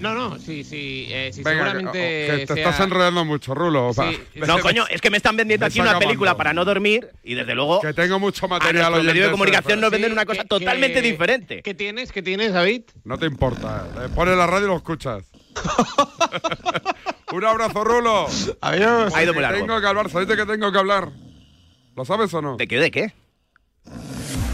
No, 0.02 0.14
no, 0.14 0.38
sí, 0.38 0.66
sí, 0.66 1.08
eh, 1.10 1.32
sí, 1.34 1.42
Venga, 1.44 1.64
que, 1.64 1.70
seguramente 1.70 2.00
que 2.00 2.46
te 2.46 2.54
sea- 2.56 2.70
estás 2.70 2.80
enredando 2.82 3.24
mucho, 3.26 3.56
Rulo. 3.56 3.92
Sí, 3.94 4.02
No, 4.36 4.60
coño, 4.60 4.86
es 4.90 5.00
que 5.02 5.10
me 5.10 5.16
están 5.18 5.36
vendiendo 5.38 5.64
Me 5.66 5.68
aquí 5.68 5.80
una 5.80 5.98
película 5.98 6.36
para 6.38 6.52
no 6.54 6.64
dormir 6.66 7.08
y 7.24 7.36
desde 7.36 7.56
luego 7.56 7.80
Que 7.80 7.94
tengo 7.94 8.20
mucho 8.20 8.46
a 8.46 8.50
material. 8.50 8.76
nuestro 8.92 8.98
medio 9.00 9.06
de 9.06 9.12
oyentes, 9.20 9.32
comunicación 9.32 9.80
nos 9.80 9.90
venden 9.90 10.10
Sí, 10.10 10.14
una 10.14 10.26
cosa 10.26 10.42
que- 10.44 10.48
totalmente 10.50 11.02
que- 11.02 11.08
diferente. 11.12 11.62
¿Qué 11.64 11.74
tienes? 11.74 12.12
¿Qué 12.12 12.22
tienes, 12.22 12.52
David? 12.54 12.82
No 13.06 13.18
te 13.18 13.26
importa. 13.28 13.88
eh. 14.06 14.10
Pones 14.14 14.36
la 14.38 14.46
radio 14.46 14.66
y 14.66 14.70
lo 14.70 14.76
escuchas. 14.76 15.24
Un 17.32 17.44
abrazo, 17.44 17.84
Rulo. 17.84 18.28
Adiós. 18.62 19.14
Ha 19.14 19.24
ido 19.24 19.34
muy 19.34 19.42
Que 19.42 19.42
largo. 19.42 19.66
Tengo 19.66 19.82
que 19.82 19.88
hablar. 19.88 20.10
¿Sabéis 20.10 20.30
de 20.30 20.38
qué 20.38 20.46
tengo 20.46 20.72
que 20.72 20.78
hablar? 20.78 21.10
¿Lo 21.96 22.06
sabes 22.06 22.34
o 22.34 22.42
no? 22.42 22.56
¿De 22.56 22.68
qué? 22.68 22.80
¿De 22.80 22.92
qué? 22.92 23.14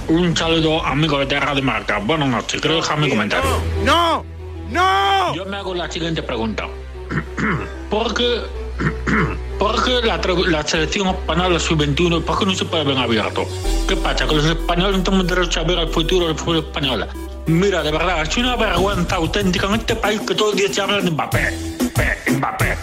Un 0.07 0.35
saludo, 0.35 0.83
amigos 0.85 1.27
de 1.27 1.39
Radio 1.39 1.63
Marca. 1.63 1.99
Buenas 1.99 2.29
noches. 2.29 2.59
Quiero 2.59 2.77
dejar 2.77 2.97
mi 2.99 3.09
comentario. 3.09 3.49
¡No! 3.83 4.25
¡No! 4.69 5.35
Yo 5.35 5.45
me 5.45 5.57
hago 5.57 5.73
la 5.75 5.89
siguiente 5.91 6.23
pregunta. 6.23 6.67
¿Por 7.89 8.13
qué, 8.15 8.41
¿Por 9.59 9.83
que 9.83 10.01
la, 10.01 10.17
la 10.47 10.67
selección 10.67 11.07
española 11.09 11.59
sub-21, 11.59 12.23
¿por 12.23 12.39
qué 12.39 12.45
no 12.45 12.55
se 12.55 12.65
puede 12.65 12.83
ver 12.85 12.97
abierto? 12.97 13.45
¿Qué 13.87 13.95
pasa? 13.95 14.27
Que 14.27 14.35
los 14.35 14.45
españoles 14.45 14.97
no 14.97 15.03
tenemos 15.03 15.27
derecho 15.27 15.59
a 15.59 15.63
ver 15.63 15.77
el 15.79 15.89
futuro 15.89 16.27
del 16.27 16.35
fútbol 16.35 16.57
español. 16.59 17.07
Mira, 17.45 17.83
de 17.83 17.91
verdad, 17.91 18.21
es 18.21 18.37
una 18.37 18.55
vergüenza 18.55 19.17
auténtica 19.17 19.67
en 19.67 19.75
este 19.75 19.95
país 19.95 20.21
que 20.21 20.33
todos 20.33 20.51
los 20.51 20.61
días 20.61 20.73
se 20.73 20.81
hablan 20.81 21.03
de 21.03 21.11
Mbappé. 21.11 21.51
Mbappé, 21.81 22.31
Mbappé. 22.31 22.77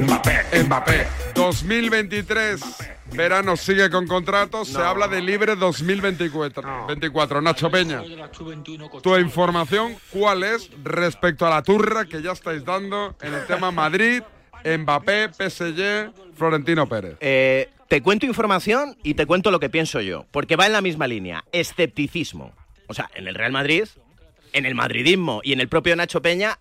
Mbappé. 0.00 0.64
Mbappé. 0.64 1.06
2023. 1.34 2.60
Verano 3.12 3.56
sigue 3.56 3.88
con 3.88 4.06
contratos. 4.06 4.68
Se 4.68 4.78
habla 4.78 5.08
de 5.08 5.22
libre 5.22 5.56
2024. 5.56 6.86
24. 6.88 7.40
Nacho 7.40 7.70
Peña. 7.70 8.02
Tu 9.02 9.16
información, 9.16 9.96
¿cuál 10.10 10.42
es 10.42 10.70
respecto 10.84 11.46
a 11.46 11.50
la 11.50 11.62
turra 11.62 12.04
que 12.04 12.20
ya 12.20 12.32
estáis 12.32 12.64
dando 12.64 13.16
en 13.22 13.32
el 13.32 13.46
tema 13.46 13.70
Madrid, 13.70 14.22
Mbappé, 14.62 15.30
PSG, 15.32 16.12
Florentino 16.36 16.86
Pérez? 16.86 17.16
Eh, 17.20 17.70
te 17.88 18.02
cuento 18.02 18.26
información 18.26 18.98
y 19.02 19.14
te 19.14 19.24
cuento 19.24 19.50
lo 19.50 19.60
que 19.60 19.70
pienso 19.70 20.02
yo, 20.02 20.26
porque 20.32 20.56
va 20.56 20.66
en 20.66 20.72
la 20.72 20.82
misma 20.82 21.06
línea. 21.06 21.44
Escepticismo. 21.52 22.52
O 22.86 22.94
sea, 22.94 23.10
en 23.14 23.28
el 23.28 23.34
Real 23.34 23.52
Madrid, 23.52 23.84
en 24.52 24.66
el 24.66 24.74
madridismo 24.74 25.40
y 25.42 25.52
en 25.52 25.60
el 25.60 25.68
propio 25.68 25.96
Nacho 25.96 26.22
Peña 26.22 26.58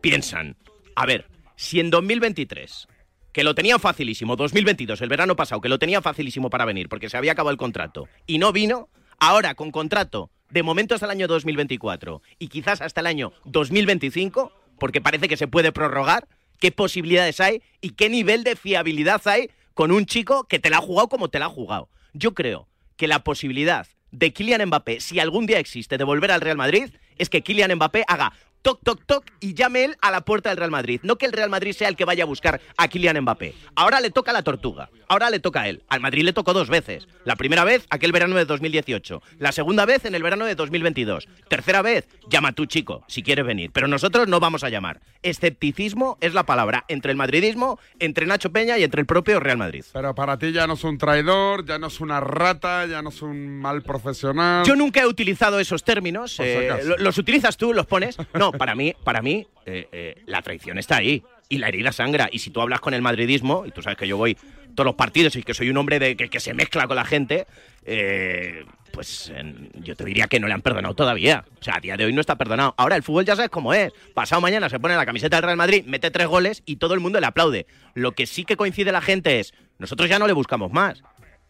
piensan, 0.00 0.56
a 0.94 1.06
ver, 1.06 1.26
si 1.56 1.80
en 1.80 1.90
2023, 1.90 2.88
que 3.32 3.44
lo 3.44 3.54
tenían 3.54 3.80
facilísimo, 3.80 4.36
2022, 4.36 5.00
el 5.00 5.08
verano 5.08 5.36
pasado, 5.36 5.60
que 5.60 5.68
lo 5.68 5.78
tenía 5.78 6.02
facilísimo 6.02 6.50
para 6.50 6.64
venir 6.64 6.88
porque 6.88 7.08
se 7.08 7.16
había 7.16 7.32
acabado 7.32 7.52
el 7.52 7.58
contrato 7.58 8.08
y 8.26 8.38
no 8.38 8.52
vino, 8.52 8.88
ahora 9.18 9.54
con 9.54 9.70
contrato 9.70 10.30
de 10.50 10.62
momento 10.62 10.94
hasta 10.94 11.06
el 11.06 11.12
año 11.12 11.28
2024 11.28 12.22
y 12.38 12.48
quizás 12.48 12.80
hasta 12.80 13.00
el 13.00 13.06
año 13.06 13.32
2025, 13.44 14.52
porque 14.78 15.00
parece 15.00 15.28
que 15.28 15.36
se 15.36 15.48
puede 15.48 15.72
prorrogar, 15.72 16.28
qué 16.58 16.72
posibilidades 16.72 17.40
hay 17.40 17.62
y 17.80 17.90
qué 17.90 18.08
nivel 18.08 18.44
de 18.44 18.56
fiabilidad 18.56 19.20
hay 19.26 19.50
con 19.74 19.92
un 19.92 20.06
chico 20.06 20.44
que 20.44 20.58
te 20.58 20.70
la 20.70 20.78
ha 20.78 20.82
jugado 20.82 21.08
como 21.08 21.28
te 21.28 21.38
la 21.38 21.46
ha 21.46 21.50
jugado. 21.50 21.88
Yo 22.12 22.34
creo 22.34 22.68
que 22.96 23.08
la 23.08 23.22
posibilidad 23.22 23.86
de 24.10 24.32
Kylian 24.32 24.66
Mbappé, 24.66 25.00
si 25.00 25.20
algún 25.20 25.46
día 25.46 25.58
existe, 25.58 25.98
de 25.98 26.04
volver 26.04 26.30
al 26.30 26.40
Real 26.40 26.56
Madrid, 26.56 26.90
es 27.16 27.28
que 27.28 27.42
Kylian 27.42 27.74
Mbappé 27.74 28.04
haga 28.06 28.32
toc, 28.62 28.80
toc, 28.82 29.04
toc 29.06 29.24
y 29.40 29.54
llame 29.54 29.84
él 29.84 29.96
a 30.00 30.10
la 30.10 30.22
puerta 30.22 30.50
del 30.50 30.58
Real 30.58 30.70
Madrid. 30.70 31.00
No 31.02 31.16
que 31.16 31.26
el 31.26 31.32
Real 31.32 31.50
Madrid 31.50 31.72
sea 31.72 31.88
el 31.88 31.96
que 31.96 32.04
vaya 32.04 32.24
a 32.24 32.26
buscar 32.26 32.60
a 32.76 32.88
Kylian 32.88 33.20
Mbappé. 33.20 33.54
Ahora 33.74 34.00
le 34.00 34.10
toca 34.10 34.30
a 34.30 34.34
la 34.34 34.42
tortuga. 34.42 34.90
Ahora 35.08 35.30
le 35.30 35.40
toca 35.40 35.62
a 35.62 35.68
él. 35.68 35.82
Al 35.88 36.00
Madrid 36.00 36.22
le 36.22 36.32
tocó 36.32 36.52
dos 36.52 36.68
veces. 36.68 37.08
La 37.24 37.36
primera 37.36 37.64
vez, 37.64 37.86
aquel 37.90 38.12
verano 38.12 38.36
de 38.36 38.44
2018. 38.44 39.22
La 39.38 39.52
segunda 39.52 39.86
vez, 39.86 40.04
en 40.04 40.14
el 40.14 40.22
verano 40.22 40.44
de 40.44 40.54
2022. 40.54 41.28
Tercera 41.48 41.82
vez, 41.82 42.06
llama 42.28 42.52
tú, 42.52 42.66
chico, 42.66 43.04
si 43.08 43.22
quieres 43.22 43.46
venir. 43.46 43.70
Pero 43.72 43.88
nosotros 43.88 44.28
no 44.28 44.40
vamos 44.40 44.64
a 44.64 44.68
llamar. 44.68 45.00
Escepticismo 45.22 46.18
es 46.20 46.34
la 46.34 46.44
palabra 46.44 46.84
entre 46.88 47.10
el 47.12 47.16
madridismo, 47.16 47.78
entre 47.98 48.26
Nacho 48.26 48.52
Peña 48.52 48.78
y 48.78 48.84
entre 48.84 49.00
el 49.00 49.06
propio 49.06 49.40
Real 49.40 49.56
Madrid. 49.56 49.84
Pero 49.92 50.14
para 50.14 50.38
ti 50.38 50.52
ya 50.52 50.66
no 50.66 50.74
es 50.74 50.84
un 50.84 50.98
traidor, 50.98 51.64
ya 51.64 51.78
no 51.78 51.86
es 51.86 52.00
una 52.00 52.20
rata, 52.20 52.86
ya 52.86 53.02
no 53.02 53.08
es 53.08 53.22
un 53.22 53.60
mal 53.60 53.82
profesional. 53.82 54.64
Yo 54.66 54.76
nunca 54.76 55.00
he 55.00 55.06
utilizado 55.06 55.58
esos 55.58 55.84
términos. 55.84 56.38
Eh, 56.40 56.70
los 56.98 57.16
utilizas 57.18 57.56
tú, 57.56 57.72
los 57.72 57.86
pones. 57.86 58.16
No, 58.34 58.47
para 58.52 58.74
mí, 58.74 58.94
para 59.04 59.22
mí, 59.22 59.46
eh, 59.66 59.88
eh, 59.92 60.22
la 60.26 60.42
traición 60.42 60.78
está 60.78 60.96
ahí. 60.96 61.22
Y 61.50 61.58
la 61.58 61.68
herida 61.68 61.92
sangra. 61.92 62.28
Y 62.30 62.40
si 62.40 62.50
tú 62.50 62.60
hablas 62.60 62.80
con 62.80 62.92
el 62.92 63.00
madridismo, 63.00 63.64
y 63.66 63.70
tú 63.70 63.80
sabes 63.80 63.98
que 63.98 64.06
yo 64.06 64.16
voy 64.16 64.36
todos 64.74 64.84
los 64.84 64.94
partidos 64.94 65.34
y 65.36 65.42
que 65.42 65.54
soy 65.54 65.70
un 65.70 65.76
hombre 65.78 65.98
de, 65.98 66.16
que, 66.16 66.40
se 66.40 66.52
mezcla 66.52 66.86
con 66.86 66.96
la 66.96 67.04
gente, 67.04 67.46
eh, 67.84 68.64
pues 68.92 69.32
yo 69.74 69.96
te 69.96 70.04
diría 70.04 70.26
que 70.26 70.38
no 70.38 70.46
le 70.46 70.52
han 70.52 70.62
perdonado 70.62 70.94
todavía. 70.94 71.44
O 71.58 71.64
sea, 71.64 71.76
a 71.76 71.80
día 71.80 71.96
de 71.96 72.04
hoy 72.04 72.12
no 72.12 72.20
está 72.20 72.36
perdonado. 72.36 72.74
Ahora 72.76 72.96
el 72.96 73.02
fútbol 73.02 73.24
ya 73.24 73.34
sabes 73.34 73.50
cómo 73.50 73.72
es. 73.72 73.92
Pasado 74.14 74.42
mañana 74.42 74.68
se 74.68 74.78
pone 74.78 74.94
la 74.94 75.06
camiseta 75.06 75.36
del 75.36 75.44
Real 75.44 75.56
Madrid, 75.56 75.84
mete 75.86 76.10
tres 76.10 76.26
goles 76.26 76.62
y 76.66 76.76
todo 76.76 76.94
el 76.94 77.00
mundo 77.00 77.18
le 77.18 77.26
aplaude. 77.26 77.66
Lo 77.94 78.12
que 78.12 78.26
sí 78.26 78.44
que 78.44 78.56
coincide 78.56 78.92
la 78.92 79.00
gente 79.00 79.40
es, 79.40 79.54
nosotros 79.78 80.08
ya 80.08 80.18
no 80.18 80.26
le 80.26 80.32
buscamos 80.32 80.70
más. 80.70 81.02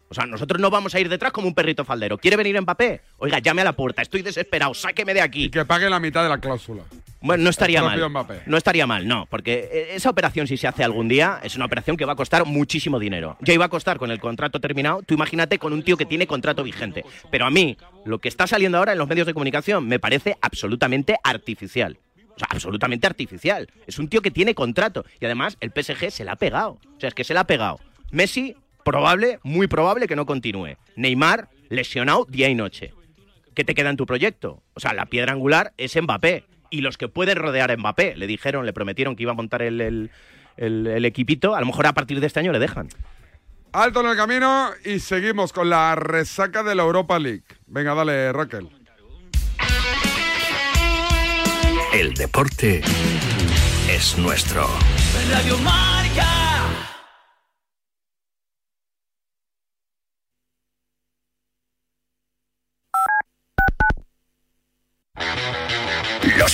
O 0.09 0.13
sea, 0.15 0.25
nosotros 0.25 0.59
no 0.59 0.71
vamos 0.71 0.95
a 0.95 0.99
ir 0.99 1.07
detrás 1.07 1.31
como 1.31 1.47
un 1.47 1.53
perrito 1.53 1.85
faldero. 1.85 2.17
¿Quiere 2.17 2.35
venir 2.35 2.59
Mbappé? 2.59 3.01
Oiga, 3.19 3.39
llame 3.39 3.61
a 3.61 3.65
la 3.65 3.73
puerta, 3.73 4.01
estoy 4.01 4.23
desesperado, 4.23 4.73
sáqueme 4.73 5.13
de 5.13 5.21
aquí. 5.21 5.45
Y 5.45 5.49
que 5.49 5.65
pague 5.65 5.87
la 5.89 5.99
mitad 5.99 6.23
de 6.23 6.29
la 6.29 6.39
cláusula. 6.39 6.83
Bueno, 7.21 7.43
no 7.43 7.49
estaría 7.49 7.83
mal. 7.83 8.09
Mbappé. 8.09 8.41
No 8.47 8.57
estaría 8.57 8.87
mal, 8.87 9.07
no, 9.07 9.27
porque 9.29 9.69
eh, 9.71 9.87
esa 9.95 10.09
operación 10.09 10.47
si 10.47 10.57
se 10.57 10.67
hace 10.67 10.83
algún 10.83 11.07
día 11.07 11.39
es 11.43 11.55
una 11.55 11.65
operación 11.65 11.95
que 11.95 12.05
va 12.05 12.13
a 12.13 12.15
costar 12.15 12.45
muchísimo 12.45 12.97
dinero. 12.97 13.37
Ya 13.41 13.53
iba 13.53 13.65
a 13.65 13.69
costar 13.69 13.97
con 13.97 14.09
el 14.09 14.19
contrato 14.19 14.59
terminado, 14.59 15.03
tú 15.03 15.13
imagínate 15.13 15.59
con 15.59 15.73
un 15.73 15.83
tío 15.83 15.95
que 15.95 16.05
tiene 16.05 16.25
contrato 16.25 16.63
vigente. 16.63 17.05
Pero 17.29 17.45
a 17.45 17.51
mí, 17.51 17.77
lo 18.05 18.19
que 18.19 18.29
está 18.29 18.47
saliendo 18.47 18.79
ahora 18.79 18.93
en 18.93 18.97
los 18.97 19.07
medios 19.07 19.27
de 19.27 19.33
comunicación 19.33 19.87
me 19.87 19.99
parece 19.99 20.37
absolutamente 20.41 21.17
artificial. 21.23 21.99
O 22.35 22.39
sea, 22.39 22.47
absolutamente 22.49 23.05
artificial. 23.05 23.69
Es 23.85 23.99
un 23.99 24.07
tío 24.07 24.21
que 24.21 24.31
tiene 24.31 24.55
contrato 24.55 25.05
y 25.19 25.25
además 25.25 25.57
el 25.59 25.71
PSG 25.71 26.09
se 26.09 26.23
la 26.23 26.31
ha 26.31 26.37
pegado. 26.37 26.79
O 26.95 26.99
sea, 26.99 27.09
es 27.09 27.13
que 27.13 27.25
se 27.25 27.33
la 27.33 27.41
ha 27.41 27.47
pegado. 27.47 27.79
Messi, 28.11 28.55
probable, 28.91 29.39
muy 29.43 29.67
probable 29.67 30.07
que 30.07 30.15
no 30.15 30.25
continúe. 30.25 30.75
Neymar, 30.95 31.49
lesionado 31.69 32.25
día 32.29 32.49
y 32.49 32.55
noche. 32.55 32.93
¿qué 33.55 33.65
te 33.65 33.75
queda 33.75 33.89
en 33.89 33.97
tu 33.97 34.05
proyecto? 34.05 34.63
O 34.73 34.79
sea, 34.79 34.93
la 34.93 35.05
piedra 35.07 35.33
angular 35.33 35.73
es 35.77 35.93
Mbappé. 36.01 36.45
Y 36.69 36.79
los 36.81 36.97
que 36.97 37.09
pueden 37.09 37.35
rodear 37.37 37.71
a 37.71 37.75
Mbappé, 37.77 38.15
le 38.15 38.25
dijeron, 38.25 38.65
le 38.65 38.71
prometieron 38.71 39.15
que 39.17 39.23
iba 39.23 39.33
a 39.33 39.35
montar 39.35 39.61
el, 39.63 39.81
el- 39.81 40.11
el- 40.55 40.87
el 40.87 41.03
equipito, 41.03 41.55
a 41.55 41.59
lo 41.59 41.65
mejor 41.65 41.85
a 41.87 41.93
partir 41.93 42.19
de 42.21 42.27
este 42.27 42.39
año 42.39 42.51
le 42.53 42.59
dejan. 42.59 42.87
Alto 43.73 43.99
en 44.01 44.07
el 44.07 44.15
camino 44.15 44.69
y 44.85 44.99
seguimos 44.99 45.51
con 45.51 45.69
la 45.69 45.95
resaca 45.95 46.63
de 46.63 46.73
la 46.75 46.83
Europa 46.83 47.19
League. 47.19 47.43
Venga, 47.67 47.93
dale, 47.95 48.31
Raquel. 48.31 48.69
El 51.93 52.13
deporte 52.13 52.81
es 53.89 54.17
nuestro. 54.17 54.67
Radio 55.31 55.57
Marca. 55.57 56.38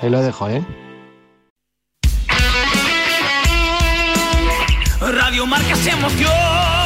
ahí 0.00 0.10
lo 0.10 0.20
dejo, 0.22 0.48
¿eh? 0.48 0.64
Radio 5.00 5.46
Marca 5.46 5.74
se 5.76 5.90
emoción. 5.90 6.77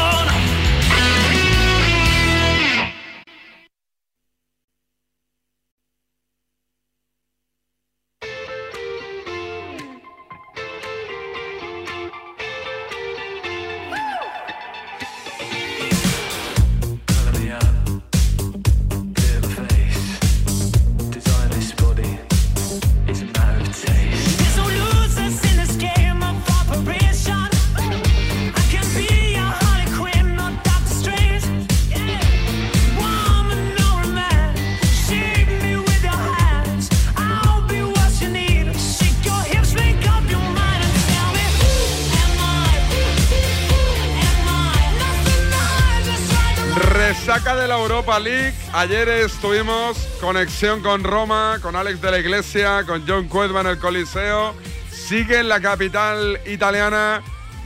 Ayer 48.74 49.06
estuvimos 49.10 49.98
conexión 50.18 50.80
con 50.80 51.04
Roma, 51.04 51.58
con 51.60 51.76
Alex 51.76 52.00
de 52.00 52.10
la 52.10 52.18
Iglesia, 52.18 52.84
con 52.86 53.04
John 53.06 53.28
Cuedva 53.28 53.60
en 53.60 53.66
el 53.66 53.78
Coliseo. 53.78 54.54
Sigue 54.90 55.40
en 55.40 55.50
la 55.50 55.60
capital 55.60 56.40
italiana. 56.46 57.20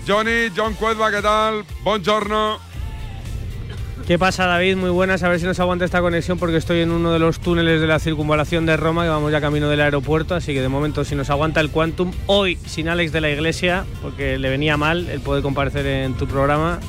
Johnny, 0.05 0.51
John 0.57 0.75
Cuedva, 0.75 1.13
¿qué 1.13 1.23
tal? 1.23 1.65
Buongiorno. 1.85 2.59
¿Qué 4.05 4.19
pasa, 4.19 4.47
David? 4.47 4.77
Muy 4.77 4.91
buenas. 4.91 5.23
A 5.23 5.29
ver 5.29 5.39
si 5.39 5.47
nos 5.47 5.61
aguanta 5.61 5.85
esta 5.85 6.01
conexión 6.01 6.39
porque 6.39 6.57
estoy 6.57 6.81
en 6.81 6.91
uno 6.91 7.13
de 7.13 7.21
los 7.21 7.39
túneles 7.39 7.81
de 7.81 7.87
la 7.87 8.01
circunvalación 8.01 8.67
de 8.67 8.77
Roma 8.77 9.07
y 9.07 9.09
vamos 9.09 9.31
ya 9.31 9.41
camino 9.41 9.69
del 9.69 9.83
aeropuerto. 9.83 10.35
Así 10.35 10.55
que 10.55 10.61
de 10.61 10.69
momento, 10.69 11.05
si 11.05 11.15
nos 11.15 11.31
aguanta 11.31 11.61
el 11.61 11.71
Quantum, 11.71 12.11
hoy 12.27 12.57
sin 12.67 12.89
Alex 12.89 13.13
de 13.13 13.21
la 13.21 13.31
Iglesia, 13.31 13.85
porque 14.03 14.39
le 14.39 14.51
venía 14.51 14.77
mal 14.77 15.09
el 15.09 15.21
poder 15.21 15.45
comparecer 15.45 15.87
en 15.87 16.15
tu 16.15 16.27
programa, 16.27 16.81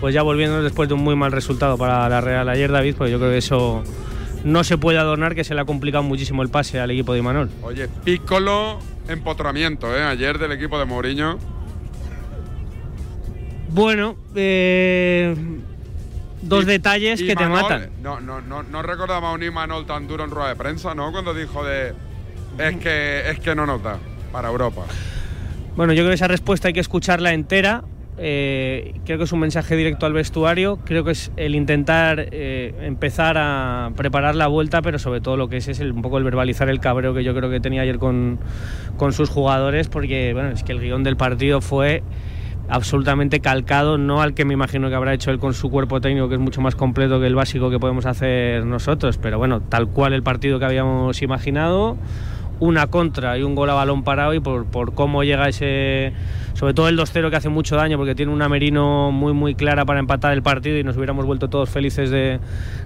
pues 0.00 0.14
ya 0.14 0.22
volviendo 0.22 0.62
después 0.62 0.88
de 0.88 0.94
un 0.94 1.02
muy 1.02 1.16
mal 1.16 1.32
resultado 1.32 1.78
para 1.78 2.08
la 2.08 2.20
Real 2.20 2.48
ayer, 2.48 2.70
David, 2.70 2.94
pues 2.96 3.10
yo 3.10 3.18
creo 3.18 3.30
que 3.30 3.38
eso 3.38 3.82
no 4.44 4.64
se 4.64 4.78
puede 4.78 4.98
adornar, 4.98 5.34
que 5.34 5.44
se 5.44 5.54
le 5.54 5.60
ha 5.60 5.64
complicado 5.64 6.02
muchísimo 6.02 6.42
el 6.42 6.48
pase 6.48 6.78
al 6.80 6.90
equipo 6.90 7.12
de 7.12 7.18
Imanol. 7.18 7.50
Oye, 7.62 7.88
Piccolo 8.04 8.78
empotramiento, 9.08 9.96
¿eh? 9.96 10.02
Ayer 10.02 10.38
del 10.38 10.52
equipo 10.52 10.78
de 10.78 10.84
Mourinho. 10.84 11.38
Bueno, 13.68 14.16
eh, 14.34 15.34
dos 16.42 16.66
detalles 16.66 17.20
que 17.20 17.34
te 17.34 17.46
matan. 17.46 17.90
No, 18.02 18.20
no, 18.20 18.40
no, 18.40 18.62
no 18.62 18.82
recordaba 18.82 19.30
a 19.30 19.32
un 19.32 19.42
Imanol 19.42 19.86
tan 19.86 20.06
duro 20.06 20.24
en 20.24 20.30
rueda 20.30 20.50
de 20.50 20.56
prensa, 20.56 20.94
¿no? 20.94 21.12
Cuando 21.12 21.34
dijo 21.34 21.64
de. 21.64 21.92
Es 22.58 22.76
que, 22.78 23.30
es 23.30 23.38
que 23.40 23.54
no 23.54 23.66
nos 23.66 23.82
da 23.82 23.98
para 24.32 24.48
Europa. 24.48 24.82
Bueno, 25.76 25.92
yo 25.92 26.02
creo 26.02 26.10
que 26.10 26.14
esa 26.14 26.28
respuesta 26.28 26.68
hay 26.68 26.74
que 26.74 26.80
escucharla 26.80 27.34
entera. 27.34 27.84
Eh, 28.18 28.94
creo 29.04 29.18
que 29.18 29.24
es 29.24 29.32
un 29.32 29.40
mensaje 29.40 29.76
directo 29.76 30.06
al 30.06 30.12
vestuario. 30.14 30.78
Creo 30.84 31.04
que 31.04 31.10
es 31.12 31.30
el 31.36 31.54
intentar 31.54 32.28
eh, 32.32 32.74
empezar 32.82 33.36
a 33.38 33.90
preparar 33.96 34.34
la 34.34 34.46
vuelta, 34.46 34.80
pero 34.82 34.98
sobre 34.98 35.20
todo 35.20 35.36
lo 35.36 35.48
que 35.48 35.58
es 35.58 35.68
es 35.68 35.80
el- 35.80 35.92
un 35.92 36.02
poco 36.02 36.18
el 36.18 36.24
verbalizar 36.24 36.68
el 36.70 36.80
cabreo 36.80 37.12
que 37.14 37.24
yo 37.24 37.34
creo 37.34 37.50
que 37.50 37.60
tenía 37.60 37.82
ayer 37.82 37.98
con, 37.98 38.38
con 38.96 39.12
sus 39.12 39.28
jugadores, 39.28 39.88
porque 39.88 40.32
bueno, 40.32 40.48
es 40.50 40.62
que 40.62 40.72
el 40.72 40.80
guion 40.80 41.02
del 41.04 41.16
partido 41.16 41.60
fue 41.60 42.02
absolutamente 42.68 43.40
calcado, 43.40 43.96
no 43.96 44.20
al 44.22 44.34
que 44.34 44.44
me 44.44 44.54
imagino 44.54 44.88
que 44.88 44.94
habrá 44.96 45.14
hecho 45.14 45.30
él 45.30 45.38
con 45.38 45.54
su 45.54 45.70
cuerpo 45.70 46.00
técnico, 46.00 46.28
que 46.28 46.34
es 46.34 46.40
mucho 46.40 46.60
más 46.60 46.74
completo 46.74 47.20
que 47.20 47.26
el 47.26 47.34
básico 47.36 47.70
que 47.70 47.78
podemos 47.78 48.06
hacer 48.06 48.64
nosotros, 48.66 49.18
pero 49.18 49.38
bueno, 49.38 49.60
tal 49.60 49.86
cual 49.88 50.12
el 50.14 50.22
partido 50.24 50.58
que 50.58 50.64
habíamos 50.64 51.22
imaginado, 51.22 51.96
una 52.60 52.86
contra 52.86 53.36
y 53.38 53.42
un 53.42 53.54
gol 53.54 53.68
a 53.70 53.74
balón 53.74 54.02
parado 54.02 54.32
y 54.34 54.40
por, 54.40 54.66
por 54.66 54.94
cómo 54.94 55.22
llega 55.24 55.48
ese, 55.48 56.12
sobre 56.54 56.72
todo 56.72 56.88
el 56.88 56.98
2-0 56.98 57.28
que 57.30 57.36
hace 57.36 57.48
mucho 57.48 57.76
daño 57.76 57.98
porque 57.98 58.14
tiene 58.14 58.32
una 58.32 58.48
Merino 58.48 59.10
muy 59.12 59.32
muy 59.34 59.54
clara 59.54 59.84
para 59.84 60.00
empatar 60.00 60.32
el 60.32 60.42
partido 60.42 60.78
y 60.78 60.84
nos 60.84 60.96
hubiéramos 60.96 61.26
vuelto 61.26 61.48
todos 61.48 61.68
felices 61.68 62.10
de, 62.10 62.40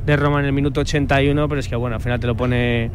de 0.05 0.17
Roma 0.17 0.41
en 0.41 0.47
el 0.47 0.53
minuto 0.53 0.81
81, 0.81 1.49
pero 1.49 1.61
es 1.61 1.69
que 1.69 1.77
bueno, 1.77 1.97
al 1.97 2.03
final 2.03 2.19
te 2.19 2.27
lo 2.27 2.37
pone 2.37 2.91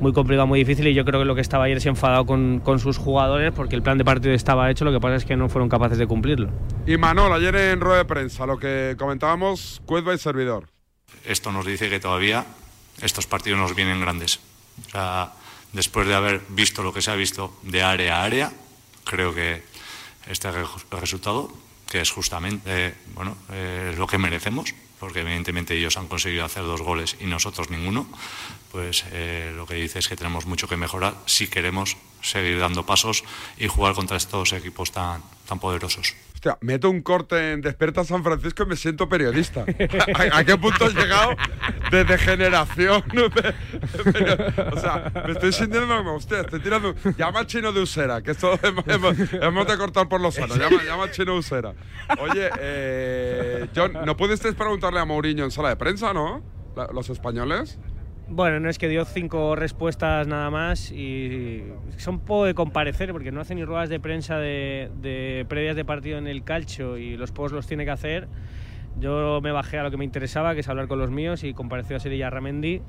muy 0.00 0.12
complicado, 0.12 0.46
muy 0.46 0.58
difícil 0.58 0.86
y 0.88 0.94
yo 0.94 1.04
creo 1.04 1.20
que 1.20 1.26
lo 1.26 1.34
que 1.34 1.40
estaba 1.40 1.64
ayer 1.64 1.76
es 1.76 1.86
enfadado 1.86 2.24
con, 2.26 2.60
con 2.60 2.78
sus 2.78 2.96
jugadores 2.98 3.52
porque 3.54 3.76
el 3.76 3.82
plan 3.82 3.98
de 3.98 4.04
partido 4.04 4.34
estaba 4.34 4.70
hecho, 4.70 4.84
lo 4.84 4.92
que 4.92 5.00
pasa 5.00 5.16
es 5.16 5.24
que 5.24 5.36
no 5.36 5.48
fueron 5.48 5.68
capaces 5.68 5.98
de 5.98 6.06
cumplirlo. 6.06 6.48
Y 6.86 6.96
Manol, 6.96 7.32
ayer 7.32 7.54
en 7.54 7.80
rueda 7.80 7.98
de 7.98 8.04
prensa, 8.06 8.46
lo 8.46 8.58
que 8.58 8.96
comentábamos, 8.98 9.82
Cuedva 9.86 10.14
y 10.14 10.18
servidor. 10.18 10.68
esto 11.26 11.52
nos 11.52 11.66
dice 11.66 11.90
que 11.90 12.00
todavía 12.00 12.44
estos 13.02 13.26
partidos 13.26 13.58
nos 13.58 13.74
vienen 13.76 14.00
grandes. 14.00 14.40
O 14.86 14.90
sea, 14.90 15.30
después 15.74 16.06
de 16.08 16.14
haber 16.14 16.40
visto 16.48 16.82
lo 16.82 16.94
que 16.94 17.02
se 17.02 17.10
ha 17.10 17.14
visto 17.14 17.54
de 17.62 17.82
área 17.82 18.20
a 18.20 18.24
área, 18.24 18.52
creo 19.04 19.34
que 19.34 19.62
este 20.26 20.50
re- 20.50 20.64
resultado, 20.90 21.52
que 21.90 22.00
es 22.00 22.10
justamente 22.10 22.62
eh, 22.66 22.94
bueno, 23.14 23.36
eh, 23.52 23.94
lo 23.98 24.06
que 24.06 24.16
merecemos, 24.16 24.74
porque 24.98 25.20
evidentemente 25.20 25.76
ellos 25.76 25.98
han 25.98 26.08
conseguido 26.08 26.44
hacer 26.46 26.62
dos 26.62 26.80
goles 26.80 27.16
y 27.20 27.26
nosotros 27.26 27.68
ninguno, 27.68 28.08
pues 28.72 29.04
eh, 29.12 29.52
lo 29.54 29.66
que 29.66 29.74
dice 29.74 29.98
es 29.98 30.08
que 30.08 30.16
tenemos 30.16 30.46
mucho 30.46 30.66
que 30.66 30.78
mejorar 30.78 31.14
si 31.26 31.48
queremos 31.48 31.96
seguir 32.22 32.58
dando 32.58 32.86
pasos 32.86 33.22
y 33.58 33.68
jugar 33.68 33.94
contra 33.94 34.16
estos 34.16 34.52
equipos 34.54 34.92
tan, 34.92 35.22
tan 35.46 35.58
poderosos. 35.58 36.14
Hostia, 36.46 36.58
meto 36.60 36.90
un 36.90 37.00
corte 37.00 37.52
en 37.52 37.62
Despierta 37.62 38.04
San 38.04 38.22
Francisco 38.22 38.64
y 38.64 38.66
me 38.66 38.76
siento 38.76 39.08
periodista. 39.08 39.64
¿A, 40.14 40.38
a 40.38 40.44
qué 40.44 40.58
punto 40.58 40.84
has 40.84 40.94
llegado 40.94 41.30
de 41.90 42.04
degeneración? 42.04 43.02
o 44.72 44.78
sea, 44.78 45.10
me 45.26 45.32
estoy 45.32 45.52
sintiendo 45.54 45.96
como 45.96 46.16
usted, 46.16 46.40
estoy 46.40 46.60
tirando. 46.60 46.94
Llama 47.16 47.46
chino 47.46 47.72
de 47.72 47.80
Usera, 47.80 48.20
que 48.22 48.32
esto 48.32 48.58
hemos, 48.62 48.84
hemos- 49.32 49.66
de 49.66 49.78
cortar 49.78 50.06
por 50.06 50.20
los 50.20 50.34
sanos. 50.34 50.58
Llama, 50.58 50.82
llama 50.84 51.10
chino 51.10 51.32
de 51.32 51.38
Usera. 51.38 51.72
Oye, 52.18 52.50
eh, 52.60 53.66
John, 53.74 53.94
¿no 54.04 54.14
pudisteis 54.14 54.54
preguntarle 54.54 55.00
a 55.00 55.06
Mourinho 55.06 55.44
en 55.44 55.50
sala 55.50 55.70
de 55.70 55.76
prensa, 55.76 56.12
no? 56.12 56.42
Los 56.92 57.08
españoles. 57.08 57.78
Bueno, 58.26 58.58
no 58.58 58.70
es 58.70 58.78
que 58.78 58.88
dio 58.88 59.04
cinco 59.04 59.54
respuestas 59.54 60.26
nada 60.26 60.48
más 60.50 60.90
y 60.90 61.62
son 61.98 62.20
poco 62.20 62.46
de 62.46 62.54
comparecer 62.54 63.12
porque 63.12 63.30
no 63.30 63.42
hace 63.42 63.54
ni 63.54 63.64
ruedas 63.64 63.90
de 63.90 64.00
prensa 64.00 64.38
de, 64.38 64.90
de 65.02 65.44
previas 65.46 65.76
de 65.76 65.84
partido 65.84 66.16
en 66.16 66.26
el 66.26 66.42
calcio 66.42 66.96
y 66.96 67.18
los 67.18 67.32
posts 67.32 67.54
los 67.54 67.66
tiene 67.66 67.84
que 67.84 67.90
hacer. 67.90 68.28
Yo 68.98 69.40
me 69.42 69.52
bajé 69.52 69.78
a 69.78 69.82
lo 69.82 69.90
que 69.90 69.98
me 69.98 70.04
interesaba, 70.04 70.54
que 70.54 70.60
es 70.60 70.68
hablar 70.68 70.88
con 70.88 70.98
los 70.98 71.10
míos 71.10 71.44
y 71.44 71.52
compareció 71.52 71.96
a 71.96 72.00
Serilla 72.00 72.30
Ramendi 72.30 72.80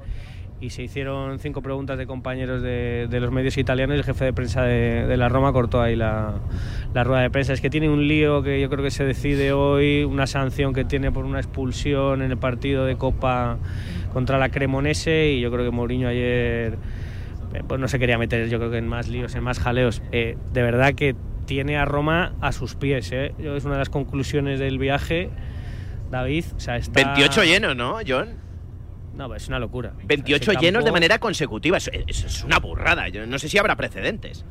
y 0.62 0.70
se 0.70 0.84
hicieron 0.84 1.38
cinco 1.40 1.62
preguntas 1.62 1.98
de 1.98 2.08
compañeros 2.08 2.62
de, 2.62 3.08
de 3.10 3.20
los 3.20 3.32
medios 3.32 3.58
italianos 3.58 3.96
y 3.96 4.00
el 4.00 4.06
jefe 4.06 4.26
de 4.26 4.34
prensa 4.34 4.64
de, 4.64 5.06
de 5.06 5.18
la 5.18 5.28
Roma 5.28 5.52
cortó 5.52 5.82
ahí 5.82 5.96
la, 5.96 6.36
la 6.94 7.04
rueda 7.04 7.22
de 7.22 7.30
prensa. 7.30 7.54
Es 7.54 7.62
que 7.62 7.70
tiene 7.70 7.90
un 7.90 8.08
lío 8.08 8.42
que 8.42 8.62
yo 8.62 8.70
creo 8.70 8.84
que 8.84 8.92
se 8.92 9.04
decide 9.04 9.52
hoy, 9.52 10.04
una 10.04 10.28
sanción 10.28 10.74
que 10.74 10.86
tiene 10.86 11.12
por 11.12 11.26
una 11.26 11.40
expulsión 11.40 12.22
en 12.22 12.32
el 12.32 12.38
partido 12.38 12.86
de 12.86 12.96
Copa 12.96 13.58
contra 14.14 14.38
la 14.38 14.50
Cremonese 14.50 15.34
y 15.34 15.42
yo 15.42 15.52
creo 15.52 15.66
que 15.66 15.72
Mourinho 15.72 16.08
ayer 16.08 16.78
eh, 17.54 17.64
pues 17.68 17.80
no 17.80 17.88
se 17.90 18.00
quería 18.00 18.18
meter 18.18 18.48
yo 18.48 18.58
creo 18.58 18.72
que 18.72 18.78
en 18.78 18.88
más 18.88 19.10
líos, 19.10 19.36
en 19.36 19.44
más 19.44 19.60
jaleos. 19.60 20.02
Eh, 20.12 20.38
de 20.54 20.62
verdad 20.62 20.94
que 20.94 21.16
tiene 21.46 21.78
a 21.78 21.86
Roma 21.86 22.34
a 22.40 22.54
sus 22.54 22.76
pies. 22.76 23.12
¿eh? 23.12 23.34
Es 23.40 23.66
una 23.66 23.74
de 23.74 23.80
las 23.80 23.90
conclusiones 23.90 24.60
del 24.60 24.80
viaje. 24.80 25.30
David, 26.12 26.46
o 26.56 26.60
sea, 26.60 26.78
está... 26.78 27.14
28 27.14 27.44
llenos, 27.44 27.76
¿no, 27.76 27.98
John? 28.08 28.45
No, 29.16 29.34
es 29.34 29.48
una 29.48 29.60
locura. 29.60 29.94
28 30.06 30.52
Ese 30.52 30.60
llenos 30.62 30.84
de 30.86 30.92
manera 30.92 31.20
consecutiva. 31.20 31.78
Eso 31.78 31.92
es 31.92 32.44
una 32.44 32.60
burrada. 32.60 33.08
Yo 33.10 33.26
no 33.26 33.40
sé 33.40 33.48
si 33.50 33.58
habrá 33.58 33.76
precedentes. 33.76 34.46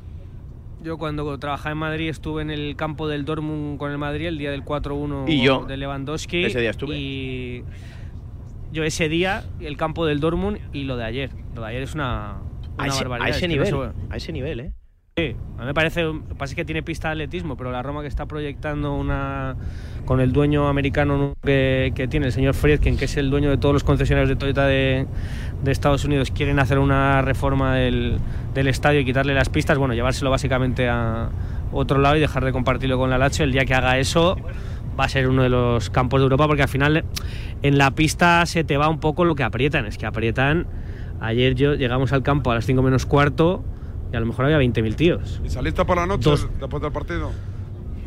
Yo 0.82 0.98
cuando 0.98 1.38
trabajaba 1.38 1.72
en 1.72 1.78
Madrid 1.78 2.08
estuve 2.10 2.42
en 2.42 2.50
el 2.50 2.76
campo 2.76 3.08
del 3.08 3.24
Dortmund 3.24 3.78
con 3.78 3.90
el 3.90 3.98
Madrid 3.98 4.26
el 4.26 4.38
día 4.38 4.50
del 4.50 4.64
4-1 4.64 5.24
Y 5.28 5.42
yo. 5.42 5.64
de 5.64 5.76
Lewandowski. 5.76 6.44
Ese 6.44 6.60
día 6.60 6.70
estuve. 6.70 6.96
Y 6.96 7.64
yo 8.72 8.84
ese 8.84 9.08
día, 9.08 9.44
el 9.60 9.76
campo 9.76 10.04
del 10.06 10.20
Dortmund 10.20 10.58
y 10.72 10.84
lo 10.84 10.96
de 10.96 11.04
ayer. 11.04 11.30
Lo 11.54 11.62
de 11.62 11.68
ayer 11.68 11.82
es 11.82 11.94
una, 11.94 12.32
A 12.32 12.40
una 12.78 12.86
ese, 12.88 12.98
barbaridad. 13.04 13.26
a 13.26 13.30
ese 13.30 13.36
Es 13.36 13.40
que 13.40 13.48
no 13.48 13.64
nivel. 13.64 13.92
se- 13.94 14.12
A 14.12 14.16
ese 14.16 14.32
nivel, 14.32 14.60
¿eh? 14.60 14.72
Sí, 15.16 15.36
me 15.64 15.72
parece, 15.74 16.02
que 16.28 16.34
pasa 16.34 16.50
es 16.50 16.56
que 16.56 16.64
tiene 16.64 16.82
pista 16.82 17.06
de 17.06 17.12
atletismo, 17.12 17.56
pero 17.56 17.70
la 17.70 17.84
Roma 17.84 18.02
que 18.02 18.08
está 18.08 18.26
proyectando 18.26 18.94
una 18.94 19.54
con 20.06 20.20
el 20.20 20.32
dueño 20.32 20.66
americano 20.66 21.34
que, 21.40 22.08
tiene, 22.10 22.26
el 22.26 22.32
señor 22.32 22.54
Friedkin, 22.54 22.96
que 22.96 23.04
es 23.04 23.16
el 23.16 23.30
dueño 23.30 23.48
de 23.48 23.56
todos 23.56 23.72
los 23.72 23.84
concesionarios 23.84 24.28
de 24.28 24.34
Toyota 24.34 24.66
de, 24.66 25.06
Estados 25.66 26.04
Unidos, 26.04 26.32
quieren 26.32 26.58
hacer 26.58 26.80
una 26.80 27.22
reforma 27.22 27.76
del, 27.76 28.18
del 28.54 28.66
estadio 28.66 28.98
y 28.98 29.04
quitarle 29.04 29.34
las 29.34 29.50
pistas, 29.50 29.78
bueno, 29.78 29.94
llevárselo 29.94 30.30
básicamente 30.30 30.88
a 30.88 31.28
otro 31.70 31.98
lado 31.98 32.16
y 32.16 32.20
dejar 32.20 32.44
de 32.44 32.50
compartirlo 32.50 32.98
con 32.98 33.08
la 33.08 33.16
Lazio. 33.16 33.44
El 33.44 33.52
día 33.52 33.64
que 33.66 33.74
haga 33.74 34.00
eso 34.00 34.36
va 34.98 35.04
a 35.04 35.08
ser 35.08 35.28
uno 35.28 35.44
de 35.44 35.48
los 35.48 35.90
campos 35.90 36.18
de 36.18 36.24
Europa, 36.24 36.48
porque 36.48 36.62
al 36.62 36.68
final 36.68 37.04
en 37.62 37.78
la 37.78 37.92
pista 37.92 38.44
se 38.46 38.64
te 38.64 38.76
va 38.78 38.88
un 38.88 38.98
poco 38.98 39.24
lo 39.24 39.36
que 39.36 39.44
aprietan, 39.44 39.86
es 39.86 39.96
que 39.96 40.06
aprietan. 40.06 40.66
Ayer 41.20 41.54
yo 41.54 41.74
llegamos 41.76 42.12
al 42.12 42.24
campo 42.24 42.50
a 42.50 42.56
las 42.56 42.66
5 42.66 42.82
menos 42.82 43.06
cuarto 43.06 43.62
y 44.14 44.16
a 44.16 44.20
lo 44.20 44.26
mejor 44.26 44.44
había 44.44 44.60
20.000 44.60 44.94
tíos. 44.94 45.40
¿Y 45.44 45.50
saliste 45.50 45.84
por 45.84 45.96
la 45.96 46.06
noche 46.06 46.30
Dos. 46.30 46.48
después 46.60 46.80
del 46.80 46.92
partido? 46.92 47.32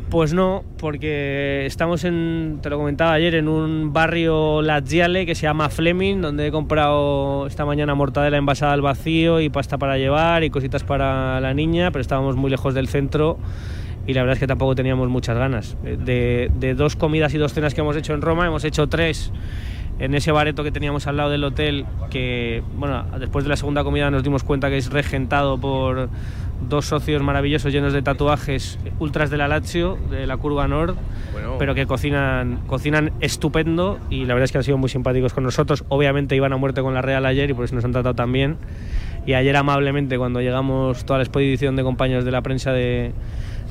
Pues 0.08 0.32
no, 0.32 0.64
porque 0.78 1.66
estamos 1.66 2.02
en, 2.04 2.60
te 2.62 2.70
lo 2.70 2.78
comentaba 2.78 3.12
ayer, 3.12 3.34
en 3.34 3.46
un 3.46 3.92
barrio 3.92 4.62
laziale 4.62 5.26
que 5.26 5.34
se 5.34 5.42
llama 5.42 5.68
Fleming, 5.68 6.22
donde 6.22 6.46
he 6.46 6.50
comprado 6.50 7.46
esta 7.46 7.66
mañana 7.66 7.94
mortadela 7.94 8.38
envasada 8.38 8.72
al 8.72 8.80
vacío 8.80 9.42
y 9.42 9.50
pasta 9.50 9.76
para 9.76 9.98
llevar 9.98 10.44
y 10.44 10.48
cositas 10.48 10.82
para 10.82 11.42
la 11.42 11.52
niña, 11.52 11.90
pero 11.90 12.00
estábamos 12.00 12.36
muy 12.36 12.50
lejos 12.50 12.72
del 12.72 12.88
centro 12.88 13.36
y 14.06 14.14
la 14.14 14.22
verdad 14.22 14.36
es 14.36 14.40
que 14.40 14.46
tampoco 14.46 14.74
teníamos 14.74 15.10
muchas 15.10 15.36
ganas. 15.36 15.76
De, 15.82 16.50
de 16.58 16.74
dos 16.74 16.96
comidas 16.96 17.34
y 17.34 17.36
dos 17.36 17.52
cenas 17.52 17.74
que 17.74 17.82
hemos 17.82 17.94
hecho 17.94 18.14
en 18.14 18.22
Roma, 18.22 18.46
hemos 18.46 18.64
hecho 18.64 18.88
tres 18.88 19.30
en 19.98 20.14
ese 20.14 20.32
bareto 20.32 20.62
que 20.64 20.70
teníamos 20.70 21.06
al 21.06 21.16
lado 21.16 21.30
del 21.30 21.44
hotel, 21.44 21.84
que 22.10 22.62
bueno, 22.76 23.04
después 23.18 23.44
de 23.44 23.48
la 23.48 23.56
segunda 23.56 23.84
comida 23.84 24.10
nos 24.10 24.22
dimos 24.22 24.44
cuenta 24.44 24.68
que 24.70 24.76
es 24.78 24.90
regentado 24.90 25.58
por 25.58 26.08
dos 26.68 26.86
socios 26.86 27.22
maravillosos 27.22 27.72
llenos 27.72 27.92
de 27.92 28.02
tatuajes 28.02 28.78
ultras 28.98 29.30
de 29.30 29.36
la 29.36 29.48
Lazio, 29.48 29.98
de 30.10 30.26
la 30.26 30.36
curva 30.36 30.66
Nord, 30.66 30.96
Bueno. 31.32 31.56
pero 31.58 31.74
que 31.74 31.86
cocinan, 31.86 32.60
cocinan 32.66 33.12
estupendo 33.20 33.98
y 34.10 34.24
la 34.24 34.34
verdad 34.34 34.44
es 34.44 34.52
que 34.52 34.58
han 34.58 34.64
sido 34.64 34.76
muy 34.78 34.88
simpáticos 34.88 35.32
con 35.32 35.44
nosotros. 35.44 35.84
Obviamente 35.88 36.34
iban 36.36 36.52
a 36.52 36.56
muerte 36.56 36.82
con 36.82 36.94
la 36.94 37.02
Real 37.02 37.26
ayer 37.26 37.50
y 37.50 37.54
por 37.54 37.64
eso 37.64 37.74
nos 37.74 37.84
han 37.84 37.92
tratado 37.92 38.14
tan 38.14 38.32
bien. 38.32 38.56
Y 39.26 39.34
ayer 39.34 39.56
amablemente 39.56 40.16
cuando 40.16 40.40
llegamos 40.40 41.04
toda 41.04 41.18
la 41.18 41.24
expedición 41.24 41.76
de 41.76 41.82
compañeros 41.82 42.24
de 42.24 42.30
la 42.30 42.40
prensa 42.42 42.72
de, 42.72 43.12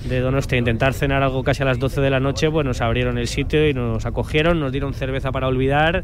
de 0.07 0.19
Donostia, 0.19 0.57
intentar 0.57 0.93
cenar 0.93 1.23
algo 1.23 1.43
casi 1.43 1.63
a 1.63 1.65
las 1.65 1.79
12 1.79 2.01
de 2.01 2.09
la 2.09 2.19
noche, 2.19 2.49
pues 2.49 2.65
nos 2.65 2.81
abrieron 2.81 3.17
el 3.17 3.27
sitio 3.27 3.67
y 3.67 3.73
nos 3.73 4.05
acogieron, 4.05 4.59
nos 4.59 4.71
dieron 4.71 4.93
cerveza 4.93 5.31
para 5.31 5.47
olvidar 5.47 6.03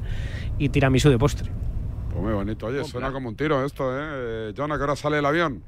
y 0.57 0.69
tiramisú 0.69 1.09
de 1.09 1.17
postre. 1.17 1.51
Pues 2.09 2.23
muy 2.23 2.33
bonito. 2.33 2.67
Oye, 2.67 2.83
suena 2.83 3.11
como 3.11 3.29
un 3.29 3.35
tiro 3.35 3.65
esto, 3.65 3.91
¿eh? 3.97 4.01
eh 4.01 4.53
John, 4.55 4.71
¿a 4.71 4.77
qué 4.77 4.83
hora 4.83 4.95
sale 4.95 5.19
el 5.19 5.25
avión? 5.25 5.63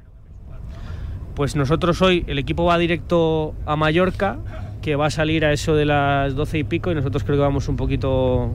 Pues 1.35 1.55
nosotros 1.55 2.01
hoy, 2.01 2.23
el 2.27 2.39
equipo 2.39 2.65
va 2.65 2.77
directo 2.77 3.55
a 3.65 3.75
Mallorca, 3.75 4.37
que 4.81 4.95
va 4.95 5.07
a 5.07 5.09
salir 5.09 5.43
a 5.43 5.51
eso 5.51 5.75
de 5.75 5.85
las 5.85 6.35
12 6.35 6.59
y 6.59 6.63
pico, 6.63 6.91
y 6.91 6.95
nosotros 6.95 7.23
creo 7.23 7.37
que 7.37 7.41
vamos 7.41 7.67
un 7.67 7.75
poquito 7.75 8.53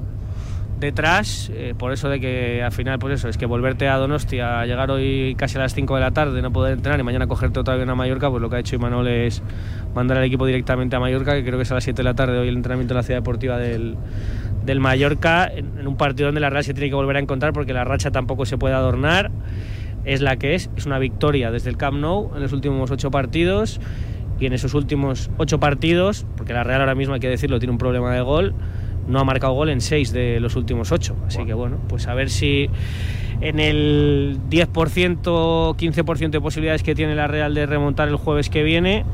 detrás, 0.81 1.51
eh, 1.55 1.75
por 1.77 1.93
eso 1.93 2.09
de 2.09 2.19
que 2.19 2.63
al 2.63 2.73
final, 2.73 2.99
pues 2.99 3.15
eso, 3.15 3.29
es 3.29 3.37
que 3.37 3.45
volverte 3.45 3.87
a 3.87 3.97
Donostia, 3.97 4.65
llegar 4.65 4.91
hoy 4.91 5.35
casi 5.37 5.59
a 5.59 5.61
las 5.61 5.75
5 5.75 5.95
de 5.95 6.01
la 6.01 6.11
tarde, 6.11 6.41
no 6.41 6.51
poder 6.51 6.73
entrenar 6.73 6.99
y 6.99 7.03
mañana 7.03 7.27
cogerte 7.27 7.61
otra 7.61 7.77
vez 7.77 7.87
a 7.87 7.95
Mallorca, 7.95 8.31
pues 8.31 8.41
lo 8.41 8.49
que 8.49 8.57
ha 8.57 8.59
hecho 8.61 8.77
Imanol 8.77 9.07
es 9.09 9.43
mandar 9.95 10.17
al 10.17 10.25
equipo 10.25 10.47
directamente 10.47 10.97
a 10.97 11.01
Mallorca, 11.01 11.35
que 11.35 11.45
creo 11.45 11.59
que 11.59 11.65
es 11.65 11.71
a 11.71 11.75
las 11.75 11.85
7 11.85 11.99
de 11.99 12.05
la 12.05 12.15
tarde 12.15 12.39
hoy 12.39 12.49
el 12.49 12.57
entrenamiento 12.57 12.95
en 12.95 12.97
la 12.97 13.03
ciudad 13.03 13.19
deportiva 13.21 13.59
del, 13.59 13.97
del 14.65 14.81
Mallorca, 14.81 15.47
en, 15.47 15.87
un 15.87 15.97
partido 15.97 16.29
donde 16.29 16.41
la 16.41 16.49
Real 16.49 16.65
se 16.65 16.73
tiene 16.73 16.89
que 16.89 16.95
volver 16.95 17.17
a 17.17 17.21
encontrar 17.21 17.53
porque 17.53 17.75
la 17.75 17.85
racha 17.85 18.11
tampoco 18.11 18.47
se 18.47 18.57
puede 18.57 18.75
adornar, 18.75 19.31
es 20.07 20.23
la 20.23 20.37
que 20.37 20.55
es, 20.55 20.71
es 20.77 20.87
una 20.87 20.99
victoria 20.99 21.51
desde 21.51 21.69
el 21.69 21.77
Camp 21.77 21.99
Nou 21.99 22.35
en 22.35 22.43
los 22.43 22.55
últimos 22.55 22.91
8 22.91 23.11
partidos 23.11 23.81
y 24.39 24.47
en 24.47 24.55
esos 24.55 24.73
últimos 24.73 25.31
8 25.37 25.61
partidos, 25.61 26.25
porque 26.39 26.55
la 26.55 26.65
Real 26.65 26.81
ahora 26.81 26.95
mismo 26.95 27.13
hay 27.13 27.21
que 27.21 27.29
decirlo, 27.29 27.59
tiene 27.59 27.73
un 27.73 27.79
problema 27.79 28.15
de 28.15 28.23
gol, 28.23 28.55
no 29.11 29.21
ha 29.21 29.25
marcado 29.25 29.53
gol 29.53 29.69
en 29.71 29.81
6 29.81 30.13
de 30.13 30.41
los 30.41 30.57
últimos 30.57 30.93
8. 30.93 31.17
Así 31.27 31.45
que 31.45 31.55
bueno, 31.55 31.79
pues 31.89 32.07
a 32.07 32.15
ver 32.15 32.31
si 32.31 32.71
en 33.41 33.59
el 33.59 34.39
10%, 34.51 35.23
15% 35.77 36.31
de 36.31 36.41
posibilidades 36.41 36.83
que 36.83 36.95
tiene 36.95 37.15
la 37.15 37.27
Real 37.27 37.55
de 37.55 37.67
remontar 37.67 38.09
el 38.09 38.17
jueves 38.17 38.51
que 38.51 38.63
viene, 38.63 39.05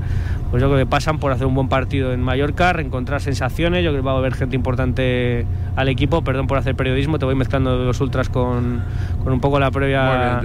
pues 0.51 0.63
yo 0.63 0.69
creo 0.69 0.79
que 0.79 0.87
pasan 0.87 1.19
por 1.19 1.33
hacer 1.33 1.47
un 1.47 1.55
buen 1.55 1.69
partido 1.69 2.13
en 2.13 2.21
Mallorca, 2.21 2.73
reencontrar 2.73 3.21
sensaciones, 3.21 3.85
yo 3.85 3.91
creo 3.91 4.03
que 4.03 4.07
va 4.07 4.13
a 4.13 4.19
haber 4.19 4.35
gente 4.35 4.57
importante 4.57 5.47
al 5.75 5.89
equipo, 5.89 6.23
perdón 6.23 6.47
por 6.47 6.59
hacer 6.59 6.75
periodismo, 6.75 7.19
te 7.19 7.25
voy 7.25 7.35
mezclando 7.35 7.77
los 7.77 8.01
ultras 8.01 8.29
con, 8.29 8.83
con 9.23 9.33
un 9.33 9.41
poco 9.41 9.59
la 9.59 9.71
previa 9.71 10.41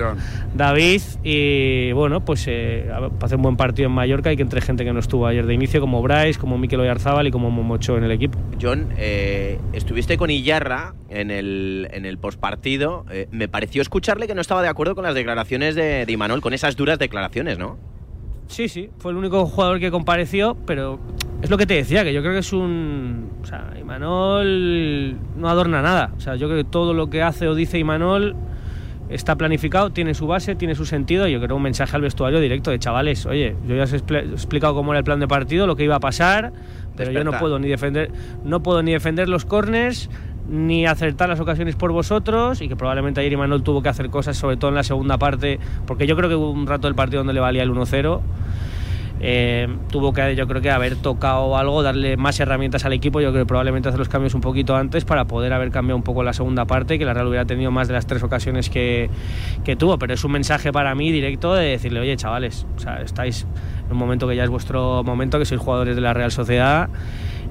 David. 0.53 1.01
Y 1.23 1.91
bueno, 1.93 2.25
pues 2.25 2.45
eh, 2.47 2.89
para 2.89 3.25
hacer 3.25 3.37
un 3.37 3.43
buen 3.43 3.57
partido 3.57 3.87
en 3.87 3.93
Mallorca 3.93 4.29
hay 4.29 4.35
que 4.35 4.43
entre 4.43 4.61
gente 4.61 4.83
que 4.83 4.93
no 4.93 4.99
estuvo 4.99 5.27
ayer 5.27 5.45
de 5.45 5.53
inicio, 5.53 5.79
como 5.79 6.01
Bryce, 6.01 6.39
como 6.39 6.57
Mikel 6.57 6.79
Oyarzábal 6.79 7.27
y 7.27 7.31
como 7.31 7.51
Momocho 7.51 7.97
en 7.97 8.03
el 8.03 8.11
equipo. 8.11 8.37
John, 8.61 8.89
eh, 8.97 9.59
estuviste 9.73 10.17
con 10.17 10.29
Iyarra 10.29 10.93
en 11.09 11.31
el, 11.31 11.87
en 11.91 12.05
el 12.05 12.17
postpartido, 12.17 13.05
eh, 13.11 13.27
me 13.31 13.47
pareció 13.47 13.81
escucharle 13.81 14.27
que 14.27 14.35
no 14.35 14.41
estaba 14.41 14.61
de 14.61 14.67
acuerdo 14.67 14.95
con 14.95 15.03
las 15.03 15.15
declaraciones 15.15 15.75
de, 15.75 16.05
de 16.05 16.11
Imanol, 16.11 16.41
con 16.41 16.53
esas 16.53 16.75
duras 16.75 16.99
declaraciones, 16.99 17.57
¿no? 17.57 17.77
Sí, 18.51 18.67
sí, 18.67 18.89
fue 18.97 19.13
el 19.13 19.17
único 19.17 19.45
jugador 19.45 19.79
que 19.79 19.89
compareció, 19.91 20.57
pero 20.67 20.99
es 21.41 21.49
lo 21.49 21.57
que 21.57 21.65
te 21.65 21.75
decía, 21.75 22.03
que 22.03 22.11
yo 22.11 22.21
creo 22.21 22.33
que 22.33 22.39
es 22.39 22.51
un... 22.51 23.29
O 23.41 23.45
sea, 23.45 23.71
Imanol 23.79 25.15
no 25.37 25.47
adorna 25.47 25.81
nada. 25.81 26.11
O 26.17 26.19
sea, 26.19 26.35
yo 26.35 26.49
creo 26.49 26.61
que 26.61 26.69
todo 26.69 26.93
lo 26.93 27.09
que 27.09 27.23
hace 27.23 27.47
o 27.47 27.55
dice 27.55 27.79
Imanol 27.79 28.35
está 29.09 29.37
planificado, 29.37 29.91
tiene 29.91 30.13
su 30.13 30.27
base, 30.27 30.55
tiene 30.55 30.75
su 30.75 30.85
sentido. 30.85 31.29
Yo 31.29 31.39
creo 31.39 31.55
un 31.55 31.61
mensaje 31.61 31.95
al 31.95 32.01
vestuario 32.01 32.41
directo 32.41 32.71
de 32.71 32.79
chavales, 32.79 33.25
oye, 33.25 33.55
yo 33.65 33.75
ya 33.75 33.83
os 33.83 33.93
he 33.93 33.97
explicado 33.97 34.75
cómo 34.75 34.91
era 34.91 34.99
el 34.99 35.05
plan 35.05 35.21
de 35.21 35.29
partido, 35.29 35.65
lo 35.65 35.77
que 35.77 35.85
iba 35.85 35.95
a 35.95 36.01
pasar, 36.01 36.51
pero 36.97 37.11
yo 37.11 37.23
no 37.23 37.31
puedo 37.31 37.57
ni 37.57 37.69
defender, 37.69 38.11
no 38.43 38.61
puedo 38.61 38.83
ni 38.83 38.91
defender 38.91 39.29
los 39.29 39.45
corners, 39.45 40.09
ni 40.51 40.85
acertar 40.85 41.29
las 41.29 41.39
ocasiones 41.39 41.75
por 41.75 41.91
vosotros 41.93 42.61
y 42.61 42.67
que 42.67 42.75
probablemente 42.75 43.21
ayer 43.21 43.31
Imanol 43.31 43.63
tuvo 43.63 43.81
que 43.81 43.89
hacer 43.89 44.09
cosas, 44.09 44.37
sobre 44.37 44.57
todo 44.57 44.69
en 44.69 44.75
la 44.75 44.83
segunda 44.83 45.17
parte, 45.17 45.59
porque 45.87 46.05
yo 46.05 46.15
creo 46.17 46.29
que 46.29 46.35
hubo 46.35 46.51
un 46.51 46.67
rato 46.67 46.87
del 46.87 46.95
partido 46.95 47.21
donde 47.21 47.33
le 47.33 47.39
valía 47.39 47.63
el 47.63 47.71
1-0. 47.71 48.21
Eh, 49.23 49.67
tuvo 49.91 50.13
que, 50.13 50.35
yo 50.35 50.47
creo 50.47 50.61
que 50.63 50.71
haber 50.71 50.95
tocado 50.95 51.55
algo, 51.55 51.83
darle 51.83 52.17
más 52.17 52.39
herramientas 52.39 52.85
al 52.85 52.93
equipo. 52.93 53.21
Yo 53.21 53.31
creo 53.31 53.43
que 53.43 53.47
probablemente 53.47 53.87
hacer 53.87 53.99
los 53.99 54.09
cambios 54.09 54.33
un 54.33 54.41
poquito 54.41 54.75
antes 54.75 55.05
para 55.05 55.25
poder 55.25 55.53
haber 55.53 55.71
cambiado 55.71 55.95
un 55.95 56.03
poco 56.03 56.23
la 56.23 56.33
segunda 56.33 56.65
parte, 56.65 56.99
que 56.99 57.05
la 57.05 57.13
Real 57.13 57.27
hubiera 57.27 57.45
tenido 57.45 57.71
más 57.71 57.87
de 57.87 57.93
las 57.93 58.07
tres 58.07 58.21
ocasiones 58.23 58.69
que, 58.69 59.09
que 59.63 59.75
tuvo. 59.75 59.99
Pero 59.99 60.15
es 60.15 60.23
un 60.23 60.31
mensaje 60.31 60.73
para 60.73 60.95
mí 60.95 61.11
directo 61.11 61.53
de 61.53 61.65
decirle, 61.65 61.99
oye, 61.99 62.17
chavales, 62.17 62.65
estáis 63.05 63.45
en 63.85 63.91
un 63.93 63.97
momento 63.97 64.27
que 64.27 64.35
ya 64.35 64.43
es 64.43 64.49
vuestro 64.49 65.03
momento, 65.03 65.37
que 65.37 65.45
sois 65.45 65.61
jugadores 65.61 65.95
de 65.95 66.01
la 66.01 66.13
Real 66.13 66.31
Sociedad 66.31 66.89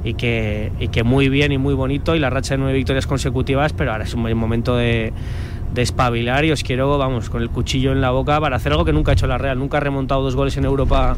y 0.05 0.15
que, 0.15 0.73
y 0.81 0.89
que 0.89 1.03
muy 1.03 1.29
bien 1.29 1.53
y 1.53 1.59
muy 1.59 1.75
bonito 1.75 2.15
y 2.17 2.19
la 2.19 2.31
racha 2.31 2.55
de 2.55 2.59
nueve 2.59 2.75
victorias 2.75 3.07
consecutivas, 3.07 3.73
pero 3.73 3.93
ahora 3.93 4.05
es 4.05 4.15
un 4.15 4.23
momento 4.35 4.77
de, 4.77 5.13
de 5.75 5.83
espabilar 5.83 6.45
y 6.45 6.53
os 6.53 6.63
quiero, 6.63 6.99
vamos, 6.99 7.31
con 7.31 7.43
el 7.43 7.51
cuchillo 7.51 7.93
en 7.93 8.01
la 8.01 8.11
boca 8.11 8.41
para 8.41 8.57
hacer 8.57 8.73
algo 8.73 8.85
que 8.85 8.93
nunca 8.93 9.13
ha 9.13 9.15
hecho 9.15 9.27
la 9.27 9.39
Real. 9.39 9.59
Nunca 9.59 9.79
ha 9.79 9.81
remontado 9.81 10.23
dos 10.23 10.37
goles 10.37 10.57
en 10.57 10.65
Europa 10.65 11.17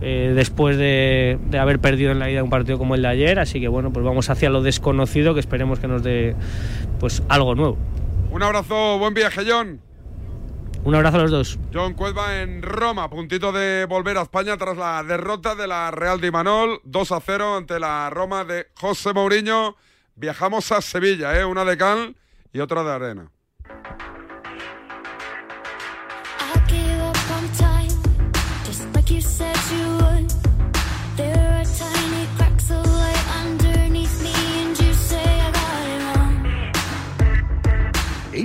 eh, 0.00 0.32
después 0.34 0.76
de, 0.76 1.38
de, 1.50 1.58
haber 1.58 1.78
perdido 1.78 2.10
en 2.10 2.18
la 2.18 2.30
ida 2.30 2.42
un 2.42 2.50
partido 2.50 2.78
como 2.78 2.94
el 2.94 3.02
de 3.02 3.08
ayer. 3.08 3.38
Así 3.38 3.60
que 3.60 3.68
bueno, 3.68 3.92
pues 3.92 4.04
vamos 4.04 4.28
hacia 4.30 4.50
lo 4.50 4.62
desconocido 4.62 5.34
que 5.34 5.40
esperemos 5.40 5.78
que 5.78 5.88
nos 5.88 6.02
dé 6.02 6.34
pues 6.98 7.22
algo 7.28 7.54
nuevo. 7.54 7.76
Un 8.30 8.42
abrazo, 8.42 8.98
buen 8.98 9.14
viaje, 9.14 9.42
John. 9.46 9.89
Un 10.82 10.94
abrazo 10.94 11.18
a 11.18 11.22
los 11.22 11.30
dos. 11.30 11.58
John 11.72 11.92
Cuelva 11.92 12.40
en 12.40 12.62
Roma, 12.62 13.10
puntito 13.10 13.52
de 13.52 13.84
volver 13.84 14.16
a 14.16 14.22
España 14.22 14.56
tras 14.56 14.76
la 14.78 15.02
derrota 15.04 15.54
de 15.54 15.66
la 15.66 15.90
Real 15.90 16.20
de 16.20 16.28
Imanol, 16.28 16.80
2 16.84 17.12
a 17.12 17.20
0 17.20 17.56
ante 17.56 17.78
la 17.78 18.08
Roma 18.08 18.44
de 18.44 18.68
José 18.80 19.12
Mourinho. 19.12 19.76
Viajamos 20.14 20.72
a 20.72 20.80
Sevilla, 20.80 21.38
¿eh? 21.38 21.44
una 21.44 21.64
de 21.64 21.76
cal 21.76 22.16
y 22.52 22.60
otra 22.60 22.82
de 22.82 22.92
arena. 22.92 23.30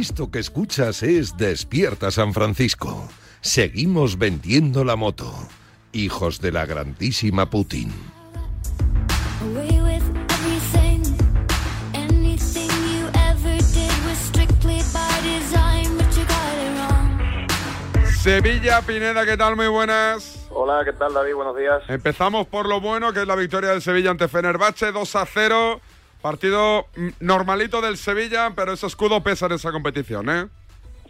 Esto 0.08 0.30
que 0.30 0.38
escuchas 0.38 1.02
es 1.02 1.36
Despierta 1.36 2.12
San 2.12 2.32
Francisco. 2.32 3.10
Seguimos 3.42 4.20
vendiendo 4.20 4.84
la 4.84 4.96
moto. 4.96 5.34
Hijos 5.94 6.40
de 6.40 6.52
la 6.52 6.68
grandísima 6.68 7.50
Putin. 7.50 7.92
Sevilla, 18.22 18.82
Pineda, 18.84 19.26
¿qué 19.26 19.36
tal? 19.36 19.56
Muy 19.56 19.68
buenas. 19.70 20.48
Hola, 20.52 20.84
¿qué 20.86 20.94
tal 20.94 21.16
David? 21.16 21.34
Buenos 21.34 21.58
días. 21.58 21.82
Empezamos 21.88 22.46
por 22.46 22.70
lo 22.70 22.80
bueno, 22.80 23.12
que 23.12 23.22
es 23.22 23.28
la 23.28 23.36
victoria 23.36 23.72
del 23.72 23.82
Sevilla 23.82 24.12
ante 24.12 24.28
Fenerbahce, 24.28 24.92
2 24.92 25.16
a 25.16 25.26
0. 25.26 25.82
Partido 26.26 26.88
normalito 27.20 27.82
del 27.82 27.98
Sevilla, 27.98 28.52
pero 28.56 28.72
ese 28.72 28.88
escudo 28.88 29.22
pesa 29.22 29.46
en 29.46 29.52
esa 29.52 29.72
competición, 29.72 30.28
¿eh? 30.28 30.48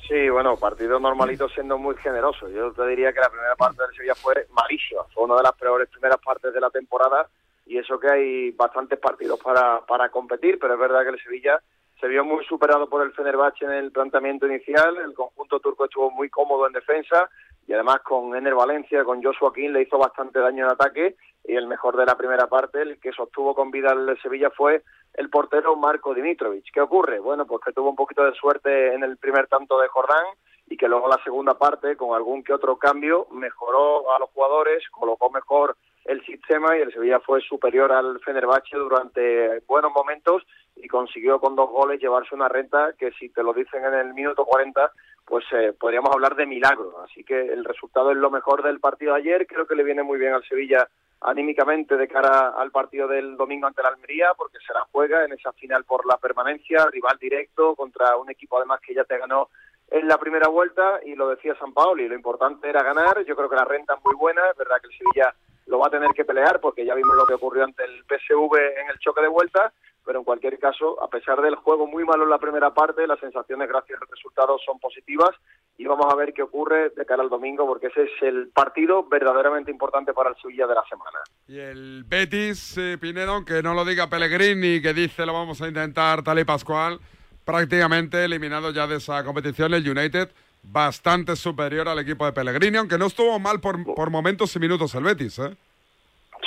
Sí, 0.10 0.28
bueno, 0.28 0.58
partido 0.58 1.00
normalito 1.00 1.48
siendo 1.48 1.78
muy 1.78 1.96
generoso. 1.96 2.50
Yo 2.50 2.74
te 2.74 2.86
diría 2.86 3.14
que 3.14 3.22
la 3.22 3.30
primera 3.30 3.56
parte 3.56 3.82
del 3.82 3.96
Sevilla 3.96 4.14
fue 4.14 4.46
malísima. 4.52 5.04
Fue 5.14 5.24
una 5.24 5.38
de 5.38 5.44
las 5.44 5.54
peores 5.54 5.88
primeras 5.88 6.20
partes 6.20 6.54
de 6.54 6.60
la 6.60 6.70
temporada 6.70 7.30
y 7.66 7.78
eso 7.78 7.98
que 7.98 8.12
hay 8.12 8.52
bastantes 8.52 9.00
partidos 9.00 9.40
para, 9.40 9.80
para 9.86 10.10
competir, 10.10 10.60
pero 10.60 10.74
es 10.74 10.80
verdad 10.82 11.04
que 11.04 11.12
el 11.12 11.24
Sevilla 11.24 11.62
se 12.00 12.08
vio 12.08 12.24
muy 12.24 12.44
superado 12.46 12.90
por 12.90 13.04
el 13.04 13.14
Fenerbahce 13.14 13.66
en 13.66 13.72
el 13.72 13.92
planteamiento 13.92 14.48
inicial. 14.48 14.98
El 14.98 15.14
conjunto 15.14 15.60
turco 15.60 15.86
estuvo 15.86 16.12
muy 16.12 16.30
cómodo 16.30 16.68
en 16.68 16.74
defensa 16.74 17.30
y 17.68 17.74
además 17.74 18.00
con 18.04 18.36
Ener 18.36 18.54
Valencia, 18.54 19.04
con 19.04 19.24
Joshua 19.24 19.54
King 19.54 19.70
le 19.70 19.84
hizo 19.84 19.98
bastante 19.98 20.40
daño 20.40 20.66
en 20.66 20.72
ataque 20.72 21.16
y 21.44 21.56
el 21.56 21.68
mejor 21.68 21.96
de 21.96 22.06
la 22.06 22.16
primera 22.16 22.48
parte, 22.48 22.82
el 22.82 23.00
que 23.00 23.12
sostuvo 23.12 23.56
con 23.56 23.72
vida 23.72 23.92
el 23.94 24.20
Sevilla 24.22 24.50
fue 24.50 24.84
el 25.14 25.30
portero 25.30 25.76
Marco 25.76 26.14
Dimitrovic. 26.14 26.66
¿Qué 26.74 26.82
ocurre? 26.82 27.20
Bueno, 27.20 27.46
pues 27.46 27.62
que 27.64 27.72
tuvo 27.72 27.90
un 27.90 27.96
poquito 27.96 28.24
de 28.24 28.34
suerte 28.34 28.94
en 28.94 29.04
el 29.04 29.18
primer 29.18 29.48
tanto 29.48 29.80
de 29.80 29.88
Jordán 29.88 30.26
y 30.68 30.78
que 30.78 30.88
luego 30.88 31.08
la 31.08 31.22
segunda 31.24 31.58
parte, 31.58 31.96
con 31.96 32.16
algún 32.16 32.44
que 32.44 32.54
otro 32.54 32.78
cambio, 32.78 33.28
mejoró 33.32 34.14
a 34.16 34.20
los 34.20 34.30
jugadores, 34.32 34.84
colocó 34.90 35.30
mejor 35.30 35.78
el 36.06 36.24
sistema 36.26 36.78
y 36.78 36.82
el 36.82 36.94
Sevilla 36.94 37.20
fue 37.20 37.42
superior 37.42 37.92
al 37.92 38.20
Fenerbahce 38.20 38.78
durante 38.78 39.60
buenos 39.68 39.92
momentos 39.92 40.44
y 40.76 40.88
consiguió 40.88 41.40
con 41.40 41.56
dos 41.56 41.70
goles 41.70 42.00
llevarse 42.00 42.36
una 42.36 42.48
renta 42.48 42.94
que 42.98 43.12
si 43.14 43.30
te 43.30 43.44
lo 43.44 43.54
dicen 43.54 43.84
en 43.84 43.96
el 43.96 44.14
minuto 44.14 44.46
40 44.46 44.92
pues 45.26 45.44
eh, 45.54 45.74
podríamos 45.78 46.12
hablar 46.14 46.36
de 46.36 46.46
milagro. 46.46 47.02
Así 47.04 47.24
que 47.24 47.40
el 47.40 47.66
resultado 47.66 48.12
es 48.12 48.18
lo 48.18 48.30
mejor 48.30 48.64
del 48.64 48.80
partido 48.80 49.14
de 49.14 49.22
ayer. 49.22 49.48
Creo 49.48 49.66
que 49.66 49.76
le 49.76 49.84
viene 49.84 50.04
muy 50.04 50.20
bien 50.20 50.34
al 50.34 50.44
Sevilla 50.44 50.88
anímicamente 51.22 51.98
de 51.98 52.08
cara 52.08 52.50
al 52.50 52.70
partido 52.70 53.08
del 53.08 53.36
domingo 53.36 53.66
ante 53.66 53.82
la 53.82 53.90
Almería, 53.90 54.34
porque 54.38 54.60
se 54.66 54.74
la 54.74 54.86
juega 54.92 55.26
en 55.26 55.34
esa 55.34 55.52
final 55.54 55.84
por 55.86 56.06
la 56.06 56.18
permanencia, 56.18 56.86
rival 56.92 57.18
directo 57.20 57.76
contra 57.76 58.16
un 58.18 58.30
equipo 58.30 58.58
además 58.58 58.80
que 58.82 58.94
ya 58.94 59.04
te 59.06 59.18
ganó 59.18 59.50
en 59.90 60.08
la 60.08 60.18
primera 60.18 60.48
vuelta 60.50 61.00
y 61.04 61.16
lo 61.16 61.30
decía 61.30 61.56
San 61.58 61.74
Paolo 61.74 62.04
y 62.04 62.08
lo 62.08 62.16
importante 62.16 62.70
era 62.70 62.84
ganar. 62.84 63.24
Yo 63.26 63.36
creo 63.36 63.50
que 63.50 63.56
la 63.56 63.66
renta 63.66 63.96
es 63.96 64.06
muy 64.06 64.16
buena, 64.16 64.42
es 64.52 64.58
verdad 64.58 64.78
que 64.80 64.88
el 64.88 64.98
Sevilla 64.98 65.34
lo 65.68 65.80
va 65.80 65.88
a 65.88 65.92
tener 65.92 66.10
que 66.12 66.26
pelear 66.26 66.60
porque 66.60 66.86
ya 66.86 66.96
vimos 66.96 67.16
lo 67.16 67.26
que 67.26 67.34
ocurrió 67.34 67.64
ante 67.64 67.84
el 67.84 68.04
PSV 68.04 68.56
en 68.82 68.90
el 68.90 69.00
choque 69.00 69.22
de 69.22 69.28
vuelta, 69.28 69.74
pero 70.06 70.20
en 70.20 70.26
cualquier 70.26 70.60
caso, 70.60 71.02
a 71.02 71.10
pesar 71.10 71.42
del 71.42 71.56
juego 71.56 71.88
muy 71.88 72.06
malo 72.06 72.24
en 72.24 72.30
la 72.30 72.38
primera 72.38 72.74
parte, 72.74 73.08
las 73.08 73.20
sensaciones 73.20 73.68
gracias 73.68 74.00
al 74.00 74.08
resultado 74.08 74.58
son 74.64 74.80
positivas 74.80 75.32
y 75.78 75.86
vamos 75.86 76.06
a 76.12 76.16
ver 76.16 76.34
qué 76.34 76.44
ocurre 76.44 76.92
de 76.92 77.06
cara 77.06 77.24
al 77.24 77.30
domingo, 77.30 77.66
porque 77.66 77.88
ese 77.88 78.04
es 78.04 78.12
el 78.22 78.50
partido 78.50 79.04
verdaderamente 79.10 79.72
importante 79.72 80.14
para 80.14 80.30
el 80.30 80.36
Sevilla 80.38 80.68
de 80.68 80.76
la 80.76 80.84
semana. 80.88 81.20
Y 81.48 81.60
el 81.60 82.04
Betis, 82.06 82.78
eh, 82.78 82.98
Pinedo, 83.00 83.34
aunque 83.34 83.64
no 83.64 83.74
lo 83.74 83.84
diga 83.84 84.08
Pellegrini, 84.08 84.82
que 84.82 84.94
dice 84.94 85.26
lo 85.26 85.34
vamos 85.34 85.62
a 85.62 85.68
intentar 85.68 86.24
tal 86.24 86.40
y 86.40 86.46
Pascual, 86.46 87.00
prácticamente 87.44 88.24
eliminado 88.24 88.72
ya 88.72 88.86
de 88.86 88.98
esa 88.98 89.24
competición 89.24 89.74
el 89.74 89.90
United, 89.90 90.30
bastante 90.72 91.36
superior 91.36 91.88
al 91.88 92.00
equipo 92.00 92.26
de 92.26 92.34
Pellegrini, 92.34 92.78
aunque 92.78 92.98
no 92.98 93.08
estuvo 93.08 93.38
mal 93.40 93.60
por, 93.60 93.84
por 93.84 94.10
momentos 94.10 94.56
y 94.56 94.60
minutos 94.60 94.94
el 94.96 95.04
Betis, 95.04 95.40
¿eh? 95.40 95.56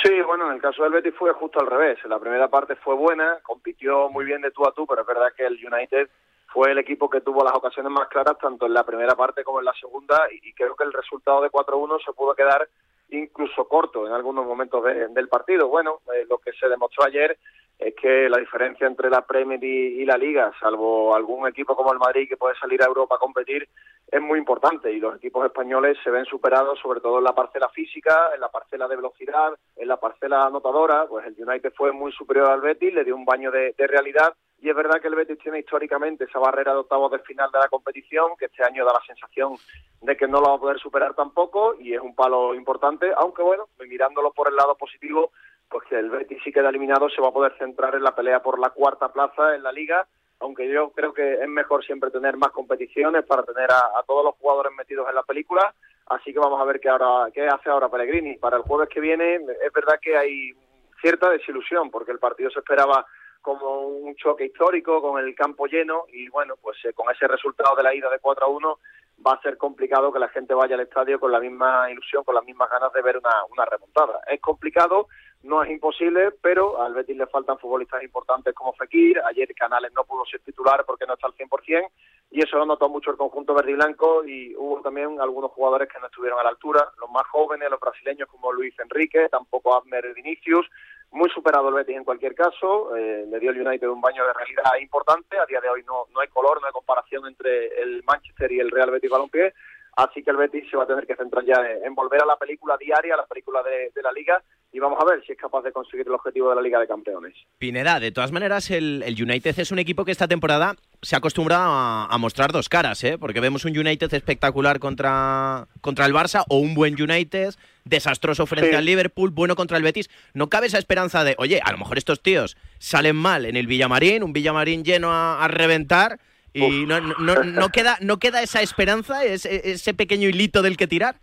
Sí, 0.03 0.21
bueno, 0.21 0.47
en 0.47 0.55
el 0.55 0.61
caso 0.61 0.83
del 0.83 0.93
Betis 0.93 1.13
fue 1.17 1.33
justo 1.33 1.59
al 1.59 1.67
revés. 1.67 1.97
La 2.05 2.19
primera 2.19 2.47
parte 2.47 2.75
fue 2.75 2.95
buena, 2.95 3.39
compitió 3.43 4.09
muy 4.09 4.23
bien 4.23 4.41
de 4.41 4.51
tú 4.51 4.65
a 4.67 4.71
tú, 4.71 4.85
pero 4.87 5.01
es 5.01 5.07
verdad 5.07 5.33
que 5.35 5.45
el 5.45 5.53
United 5.55 6.09
fue 6.47 6.71
el 6.71 6.77
equipo 6.77 7.09
que 7.09 7.21
tuvo 7.21 7.43
las 7.43 7.53
ocasiones 7.53 7.91
más 7.91 8.07
claras 8.07 8.37
tanto 8.37 8.65
en 8.65 8.73
la 8.73 8.83
primera 8.83 9.15
parte 9.15 9.43
como 9.43 9.59
en 9.59 9.65
la 9.65 9.73
segunda 9.73 10.27
y 10.31 10.53
creo 10.53 10.75
que 10.75 10.83
el 10.83 10.93
resultado 10.93 11.41
de 11.41 11.49
4-1 11.49 12.03
se 12.03 12.13
pudo 12.13 12.33
quedar 12.33 12.67
incluso 13.11 13.67
corto 13.67 14.07
en 14.07 14.13
algunos 14.13 14.45
momentos 14.45 14.83
del 14.83 15.27
partido. 15.27 15.67
Bueno, 15.67 15.99
eh, 16.13 16.25
lo 16.29 16.37
que 16.37 16.53
se 16.53 16.67
demostró 16.67 17.05
ayer 17.05 17.37
es 17.79 17.95
que 17.95 18.27
la 18.27 18.39
diferencia 18.39 18.85
entre 18.85 19.09
la 19.09 19.21
Premier 19.25 19.63
y, 19.63 20.03
la 20.03 20.17
Liga, 20.17 20.51
salvo 20.59 21.15
algún 21.15 21.47
equipo 21.47 21.77
como 21.77 21.93
el 21.93 21.99
Madrid 21.99 22.27
que 22.27 22.35
puede 22.35 22.53
salir 22.59 22.83
a 22.83 22.87
Europa 22.87 23.15
a 23.15 23.19
competir, 23.19 23.69
es 24.11 24.21
muy 24.21 24.37
importante. 24.37 24.91
Y 24.91 24.99
los 24.99 25.15
equipos 25.15 25.45
españoles 25.45 25.97
se 26.03 26.11
ven 26.11 26.25
superados 26.25 26.77
sobre 26.79 26.99
todo 26.99 27.19
en 27.19 27.23
la 27.23 27.33
parcela 27.33 27.69
física, 27.69 28.31
en 28.35 28.41
la 28.41 28.49
parcela 28.49 28.85
de 28.89 28.97
velocidad, 28.97 29.53
en 29.77 29.87
la 29.87 29.97
parcela 29.97 30.45
anotadora, 30.45 31.05
pues 31.07 31.25
el 31.25 31.35
United 31.41 31.71
fue 31.73 31.93
muy 31.93 32.11
superior 32.11 32.49
al 32.49 32.59
Betis, 32.59 32.93
le 32.93 33.05
dio 33.05 33.15
un 33.15 33.23
baño 33.23 33.49
de, 33.49 33.73
realidad. 33.77 34.33
Y 34.61 34.69
es 34.69 34.75
verdad 34.75 34.99
que 34.99 35.07
el 35.07 35.15
Betis 35.15 35.39
tiene 35.39 35.59
históricamente 35.59 36.25
esa 36.25 36.37
barrera 36.37 36.73
de 36.73 36.79
octavos 36.79 37.09
de 37.13 37.19
final 37.19 37.49
de 37.49 37.59
la 37.59 37.69
competición, 37.69 38.31
que 38.37 38.45
este 38.45 38.61
año 38.61 38.83
da 38.83 38.91
la 38.91 39.05
sensación 39.07 39.55
de 40.01 40.17
que 40.17 40.27
no 40.27 40.41
lo 40.41 40.49
va 40.49 40.55
a 40.55 40.59
poder 40.59 40.79
superar 40.79 41.13
tampoco 41.13 41.75
y 41.79 41.93
es 41.93 42.01
un 42.01 42.13
palo 42.13 42.53
importante, 42.53 43.09
aunque 43.15 43.41
bueno, 43.41 43.69
mirándolo 43.87 44.33
por 44.33 44.49
el 44.49 44.57
lado 44.57 44.75
positivo, 44.75 45.31
pues 45.69 45.87
que 45.87 45.97
el 45.97 46.09
Betis 46.09 46.39
sí 46.43 46.51
queda 46.51 46.69
eliminado, 46.69 47.09
se 47.09 47.21
va 47.21 47.29
a 47.29 47.33
poder 47.33 47.55
centrar 47.57 47.95
en 47.95 48.03
la 48.03 48.15
pelea 48.15 48.41
por 48.41 48.59
la 48.59 48.71
cuarta 48.71 49.11
plaza 49.11 49.55
en 49.55 49.63
la 49.63 49.71
liga, 49.71 50.07
aunque 50.39 50.69
yo 50.69 50.91
creo 50.91 51.13
que 51.13 51.33
es 51.33 51.47
mejor 51.47 51.85
siempre 51.85 52.11
tener 52.11 52.37
más 52.37 52.51
competiciones 52.51 53.25
para 53.25 53.43
tener 53.43 53.69
a, 53.71 54.03
todos 54.07 54.23
los 54.23 54.35
jugadores 54.35 54.71
metidos 54.77 55.07
en 55.09 55.15
la 55.15 55.23
película, 55.23 55.73
así 56.07 56.33
que 56.33 56.39
vamos 56.39 56.59
a 56.59 56.65
ver 56.65 56.79
qué, 56.79 56.89
ahora, 56.89 57.31
qué 57.31 57.47
hace 57.47 57.69
ahora 57.69 57.89
Pellegrini. 57.89 58.37
Para 58.37 58.57
el 58.57 58.63
jueves 58.63 58.89
que 58.89 58.99
viene 58.99 59.35
es 59.35 59.73
verdad 59.73 59.99
que 60.01 60.17
hay 60.17 60.53
cierta 61.01 61.29
desilusión, 61.29 61.91
porque 61.91 62.11
el 62.11 62.19
partido 62.19 62.49
se 62.49 62.59
esperaba 62.59 63.05
como 63.41 63.87
un 63.87 64.15
choque 64.15 64.45
histórico 64.45 65.01
con 65.01 65.23
el 65.23 65.33
campo 65.33 65.65
lleno 65.65 66.05
y 66.11 66.27
bueno, 66.29 66.55
pues 66.61 66.77
eh, 66.85 66.93
con 66.93 67.09
ese 67.13 67.27
resultado 67.27 67.75
de 67.75 67.83
la 67.83 67.95
ida 67.95 68.09
de 68.09 68.19
4 68.19 68.45
a 68.45 68.49
1 68.49 68.79
va 69.25 69.33
a 69.33 69.41
ser 69.41 69.57
complicado 69.57 70.11
que 70.11 70.19
la 70.19 70.29
gente 70.29 70.53
vaya 70.53 70.75
al 70.75 70.81
estadio 70.81 71.19
con 71.19 71.31
la 71.31 71.39
misma 71.39 71.89
ilusión, 71.91 72.23
con 72.23 72.35
las 72.35 72.43
mismas 72.43 72.69
ganas 72.69 72.91
de 72.93 73.01
ver 73.01 73.17
una, 73.17 73.43
una 73.49 73.65
remontada. 73.65 74.21
Es 74.27 74.39
complicado, 74.41 75.07
no 75.43 75.63
es 75.63 75.69
imposible, 75.69 76.31
pero 76.41 76.81
al 76.81 76.93
Betis 76.93 77.15
le 77.15 77.27
faltan 77.27 77.57
futbolistas 77.57 78.03
importantes 78.03 78.53
como 78.53 78.73
Fekir, 78.73 79.21
ayer 79.25 79.53
Canales 79.55 79.91
no 79.95 80.03
pudo 80.03 80.25
ser 80.25 80.41
titular 80.41 80.83
porque 80.85 81.05
no 81.05 81.13
está 81.13 81.27
al 81.27 81.33
100%, 81.33 81.89
y 82.31 82.43
eso 82.43 82.57
lo 82.57 82.65
notó 82.65 82.89
mucho 82.89 83.11
el 83.11 83.17
conjunto 83.17 83.53
verde 83.53 83.71
y 83.71 83.75
blanco, 83.75 84.25
y 84.25 84.53
hubo 84.55 84.81
también 84.81 85.19
algunos 85.21 85.51
jugadores 85.51 85.87
que 85.87 85.99
no 85.99 86.07
estuvieron 86.07 86.39
a 86.39 86.43
la 86.43 86.49
altura, 86.49 86.91
los 86.99 87.09
más 87.09 87.25
jóvenes, 87.27 87.69
los 87.69 87.79
brasileños 87.79 88.27
como 88.27 88.51
Luis 88.51 88.77
Enrique, 88.79 89.29
tampoco 89.29 89.75
Abner 89.75 90.13
Vinicius, 90.13 90.69
muy 91.11 91.29
superado 91.29 91.69
el 91.69 91.75
Betis 91.75 91.95
en 91.95 92.03
cualquier 92.03 92.35
caso, 92.35 92.95
eh, 92.95 93.25
le 93.27 93.39
dio 93.39 93.51
el 93.51 93.65
United 93.65 93.87
un 93.87 94.01
baño 94.01 94.25
de 94.25 94.33
realidad 94.33 94.71
importante, 94.81 95.39
a 95.39 95.45
día 95.45 95.61
de 95.61 95.69
hoy 95.69 95.83
no, 95.83 96.05
no 96.13 96.19
hay 96.19 96.27
color, 96.27 96.59
no 96.59 96.67
hay 96.67 96.73
comparación 96.73 97.25
entre 97.27 97.81
el 97.81 98.03
Manchester 98.03 98.51
y 98.51 98.59
el 98.59 98.69
Real 98.69 98.91
Betis 98.91 99.09
Balompié, 99.09 99.53
así 100.03 100.23
que 100.23 100.31
el 100.31 100.37
Betis 100.37 100.69
se 100.69 100.77
va 100.77 100.83
a 100.83 100.87
tener 100.87 101.05
que 101.05 101.15
centrar 101.15 101.45
ya 101.45 101.55
en, 101.83 101.95
volver 101.95 102.21
a 102.21 102.25
la 102.25 102.37
película 102.37 102.77
diaria, 102.77 103.13
a 103.13 103.17
la 103.17 103.25
película 103.25 103.61
de, 103.63 104.01
la 104.01 104.11
Liga, 104.11 104.41
y 104.71 104.79
vamos 104.79 104.97
a 105.01 105.05
ver 105.05 105.23
si 105.25 105.31
es 105.31 105.37
capaz 105.37 105.61
de 105.63 105.71
conseguir 105.71 106.07
el 106.07 106.13
objetivo 106.13 106.49
de 106.49 106.55
la 106.55 106.61
Liga 106.61 106.79
de 106.79 106.87
Campeones. 106.87 107.35
Pineda, 107.57 107.99
de 107.99 108.11
todas 108.11 108.31
maneras, 108.31 108.69
el, 108.71 109.03
United 109.03 109.59
es 109.59 109.71
un 109.71 109.79
equipo 109.79 110.05
que 110.05 110.11
esta 110.11 110.27
temporada 110.27 110.75
se 111.01 111.15
acostumbra 111.15 111.57
a, 111.59 112.05
a, 112.05 112.17
mostrar 112.17 112.51
dos 112.51 112.69
caras, 112.69 113.03
¿eh? 113.03 113.17
porque 113.17 113.39
vemos 113.39 113.65
un 113.65 113.77
United 113.77 114.13
espectacular 114.13 114.79
contra, 114.79 115.67
contra 115.81 116.05
el 116.05 116.13
Barça 116.13 116.43
o 116.49 116.59
un 116.59 116.75
buen 116.75 117.01
United 117.01 117.55
desastroso 117.89 118.45
frente 118.45 118.75
al 118.75 118.85
Liverpool, 118.85 119.31
bueno 119.31 119.55
contra 119.55 119.77
el 119.77 119.83
Betis. 119.83 120.09
No 120.33 120.47
cabe 120.47 120.67
esa 120.67 120.77
esperanza 120.77 121.23
de, 121.23 121.35
oye, 121.37 121.59
a 121.63 121.71
lo 121.71 121.77
mejor 121.77 121.97
estos 121.97 122.21
tíos 122.21 122.55
salen 122.77 123.15
mal 123.15 123.45
en 123.45 123.57
el 123.57 123.67
Villamarín, 123.67 124.23
un 124.23 124.33
Villamarín 124.33 124.83
lleno 124.83 125.11
a, 125.11 125.47
reventar 125.49 126.19
y 126.53 126.85
no, 126.85 126.99
no, 126.99 127.43
no, 127.43 127.69
queda, 127.69 127.97
no 128.01 128.17
queda 128.17 128.41
esa 128.41 128.61
esperanza, 128.61 129.23
ese, 129.23 129.69
ese 129.71 129.93
pequeño 129.93 130.29
hilito 130.29 130.61
del 130.61 130.77
que 130.77 130.87
tirar. 130.87 131.15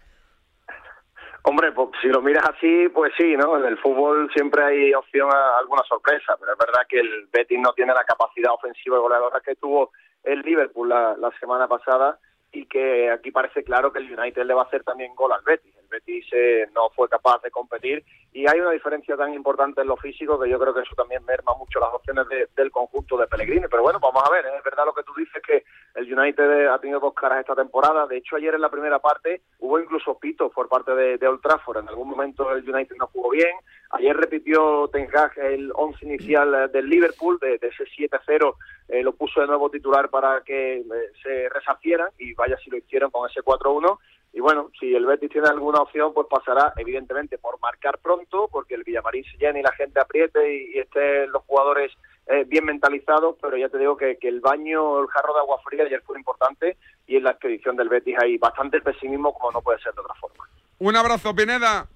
Hombre, 1.42 1.70
pues 1.72 1.90
si 2.02 2.08
lo 2.08 2.20
miras 2.22 2.44
así, 2.44 2.88
pues 2.92 3.12
sí, 3.16 3.36
¿no? 3.36 3.56
En 3.56 3.64
el 3.64 3.78
fútbol 3.78 4.28
siempre 4.34 4.64
hay 4.64 4.94
opción 4.94 5.30
a 5.32 5.58
alguna 5.58 5.82
sorpresa, 5.88 6.36
pero 6.40 6.52
es 6.52 6.58
verdad 6.58 6.82
que 6.88 6.98
el 6.98 7.28
Betis 7.32 7.60
no 7.60 7.72
tiene 7.72 7.94
la 7.94 8.02
capacidad 8.02 8.52
ofensiva 8.52 8.96
y 8.96 9.00
goleadora 9.00 9.40
que 9.40 9.54
tuvo 9.54 9.92
el 10.24 10.40
Liverpool 10.40 10.88
la, 10.88 11.16
la 11.16 11.30
semana 11.38 11.68
pasada 11.68 12.18
y 12.56 12.64
que 12.64 13.10
aquí 13.10 13.30
parece 13.30 13.62
claro 13.62 13.92
que 13.92 13.98
el 13.98 14.18
United 14.18 14.44
le 14.44 14.54
va 14.54 14.62
a 14.62 14.64
hacer 14.64 14.82
también 14.82 15.14
gol 15.14 15.30
al 15.30 15.42
Betis. 15.42 15.76
El 15.76 15.88
Betis 15.88 16.26
eh, 16.32 16.66
no 16.74 16.88
fue 16.88 17.06
capaz 17.06 17.42
de 17.42 17.50
competir 17.50 18.02
y 18.32 18.46
hay 18.48 18.60
una 18.60 18.70
diferencia 18.70 19.14
tan 19.14 19.34
importante 19.34 19.82
en 19.82 19.88
lo 19.88 19.96
físico 19.96 20.40
que 20.40 20.48
yo 20.48 20.58
creo 20.58 20.72
que 20.72 20.80
eso 20.80 20.94
también 20.94 21.22
merma 21.24 21.54
mucho 21.58 21.80
las 21.80 21.92
opciones 21.92 22.26
del 22.54 22.70
conjunto 22.70 23.18
de 23.18 23.26
Pellegrini. 23.26 23.66
Pero 23.70 23.82
bueno, 23.82 24.00
vamos 24.00 24.22
a 24.26 24.30
ver, 24.30 24.46
es 24.46 24.64
verdad 24.64 24.86
lo 24.86 24.94
que 24.94 25.02
tú 25.02 25.12
dices 25.16 25.42
que 25.46 25.64
el 25.94 26.12
United 26.18 26.68
ha 26.68 26.78
tenido 26.78 26.98
dos 26.98 27.12
caras 27.12 27.40
esta 27.40 27.54
temporada. 27.54 28.06
De 28.06 28.16
hecho, 28.16 28.36
ayer 28.36 28.54
en 28.54 28.62
la 28.62 28.70
primera 28.70 28.98
parte 28.98 29.42
hubo 29.58 29.78
incluso 29.78 30.18
pitos 30.18 30.50
por 30.52 30.68
parte 30.68 30.94
de, 30.94 31.18
de 31.18 31.28
Old 31.28 31.42
Trafford. 31.42 31.78
En 31.78 31.88
algún 31.88 32.08
momento 32.08 32.50
el 32.52 32.68
United 32.68 32.96
no 32.98 33.08
jugó 33.08 33.30
bien. 33.30 33.54
Ayer 33.90 34.16
repitió 34.16 34.88
Ten 34.88 35.08
Hag 35.14 35.38
el 35.38 35.70
once 35.74 36.04
inicial 36.04 36.70
del 36.72 36.88
Liverpool, 36.88 37.38
de, 37.40 37.54
ese 37.54 37.84
7-0 37.84 38.54
eh, 38.88 39.02
lo 39.02 39.12
puso 39.14 39.40
de 39.40 39.46
nuevo 39.46 39.70
titular 39.70 40.10
para 40.10 40.42
que 40.42 40.78
eh, 40.78 40.84
se 41.22 41.48
resarcieran 41.48 42.08
y 42.18 42.34
vaya 42.34 42.56
si 42.62 42.70
lo 42.70 42.76
hicieron 42.76 43.10
con 43.10 43.28
ese 43.30 43.42
4-1 43.42 43.98
y 44.36 44.40
bueno, 44.40 44.70
si 44.78 44.94
el 44.94 45.06
Betis 45.06 45.30
tiene 45.30 45.48
alguna 45.48 45.80
opción, 45.80 46.12
pues 46.12 46.26
pasará 46.28 46.74
evidentemente 46.76 47.38
por 47.38 47.58
marcar 47.58 47.98
pronto, 47.98 48.48
porque 48.52 48.74
el 48.74 48.84
Villamarín 48.84 49.24
se 49.24 49.38
llene 49.38 49.60
y 49.60 49.62
la 49.62 49.72
gente 49.72 49.98
apriete 49.98 50.54
y, 50.54 50.78
estén 50.78 51.32
los 51.32 51.42
jugadores 51.44 51.90
eh, 52.26 52.44
bien 52.46 52.66
mentalizados, 52.66 53.36
pero 53.40 53.56
ya 53.56 53.70
te 53.70 53.78
digo 53.78 53.96
que, 53.96 54.18
que, 54.18 54.28
el 54.28 54.40
baño, 54.40 55.00
el 55.00 55.06
jarro 55.06 55.32
de 55.32 55.40
agua 55.40 55.58
fría 55.64 55.84
ayer 55.84 56.02
fue 56.02 56.18
importante 56.18 56.76
y 57.06 57.16
en 57.16 57.24
la 57.24 57.30
expedición 57.30 57.76
del 57.76 57.88
Betis 57.88 58.14
hay 58.20 58.36
bastante 58.36 58.82
pesimismo 58.82 59.32
como 59.32 59.52
no 59.52 59.62
puede 59.62 59.80
ser 59.80 59.94
de 59.94 60.02
otra 60.02 60.14
forma. 60.16 60.44
Un 60.80 60.96
abrazo, 60.96 61.34
Pineda. 61.34 61.88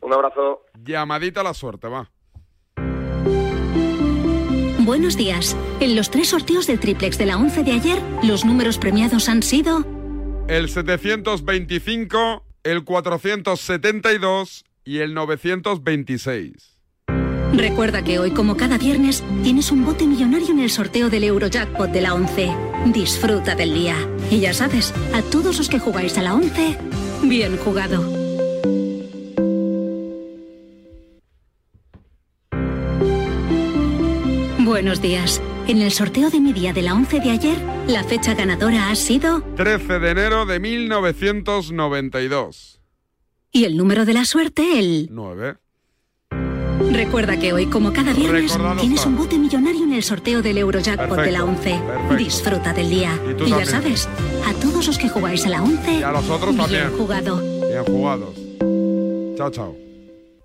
Un 0.00 0.12
abrazo. 0.12 0.62
Llamadita 0.82 1.40
a 1.40 1.44
la 1.44 1.54
suerte, 1.54 1.88
va. 1.88 2.10
Buenos 4.80 5.16
días. 5.16 5.56
En 5.80 5.96
los 5.96 6.10
tres 6.10 6.28
sorteos 6.30 6.66
del 6.66 6.80
triplex 6.80 7.18
de 7.18 7.26
la 7.26 7.36
11 7.36 7.62
de 7.62 7.72
ayer, 7.72 7.98
los 8.22 8.44
números 8.44 8.78
premiados 8.78 9.28
han 9.28 9.42
sido 9.42 9.84
el 10.48 10.70
725, 10.70 12.42
el 12.64 12.84
472 12.84 14.64
y 14.82 14.98
el 15.00 15.12
926. 15.12 16.78
Recuerda 17.52 18.02
que 18.02 18.18
hoy, 18.18 18.30
como 18.30 18.56
cada 18.56 18.78
viernes, 18.78 19.22
tienes 19.42 19.70
un 19.70 19.84
bote 19.84 20.06
millonario 20.06 20.50
en 20.50 20.60
el 20.60 20.70
sorteo 20.70 21.10
del 21.10 21.24
Eurojackpot 21.24 21.90
de 21.90 22.00
la 22.00 22.14
11. 22.14 22.50
Disfruta 22.86 23.54
del 23.54 23.74
día. 23.74 23.96
Y 24.30 24.40
ya 24.40 24.54
sabes, 24.54 24.94
a 25.14 25.22
todos 25.22 25.58
los 25.58 25.68
que 25.68 25.78
jugáis 25.78 26.16
a 26.18 26.22
la 26.22 26.34
11, 26.34 26.78
bien 27.24 27.56
jugado. 27.58 28.17
Buenos 34.78 35.02
días. 35.02 35.42
En 35.66 35.82
el 35.82 35.90
sorteo 35.90 36.30
de 36.30 36.38
mi 36.38 36.52
día 36.52 36.72
de 36.72 36.82
la 36.82 36.94
11 36.94 37.18
de 37.18 37.30
ayer, 37.30 37.58
la 37.88 38.04
fecha 38.04 38.34
ganadora 38.34 38.90
ha 38.90 38.94
sido 38.94 39.42
13 39.56 39.98
de 39.98 40.10
enero 40.10 40.46
de 40.46 40.60
1992. 40.60 42.80
Y 43.50 43.64
el 43.64 43.76
número 43.76 44.04
de 44.04 44.12
la 44.12 44.24
suerte, 44.24 44.78
el 44.78 45.08
9. 45.10 45.56
Recuerda 46.92 47.40
que 47.40 47.52
hoy, 47.52 47.66
como 47.66 47.92
cada 47.92 48.12
viernes, 48.12 48.56
tienes 48.78 49.04
un 49.04 49.16
bote 49.16 49.36
millonario 49.36 49.82
en 49.82 49.94
el 49.94 50.04
sorteo 50.04 50.42
del 50.42 50.58
Eurojackpot 50.58 51.22
de 51.22 51.32
la 51.32 51.42
11. 51.42 51.80
Disfruta 52.16 52.72
del 52.72 52.88
día. 52.88 53.20
Y, 53.44 53.50
ya 53.50 53.64
sabes, 53.64 54.08
a 54.46 54.54
todos 54.62 54.86
los 54.86 54.96
que 54.96 55.08
jugáis 55.08 55.44
a 55.44 55.48
la 55.48 55.60
11, 55.60 55.92
y 55.92 56.04
a 56.04 56.12
los 56.12 56.30
otros 56.30 56.54
bien 56.70 56.92
jugado. 56.96 57.42
Bien 57.66 57.84
jugados. 57.84 58.36
Chao, 59.36 59.50
chao. 59.50 59.87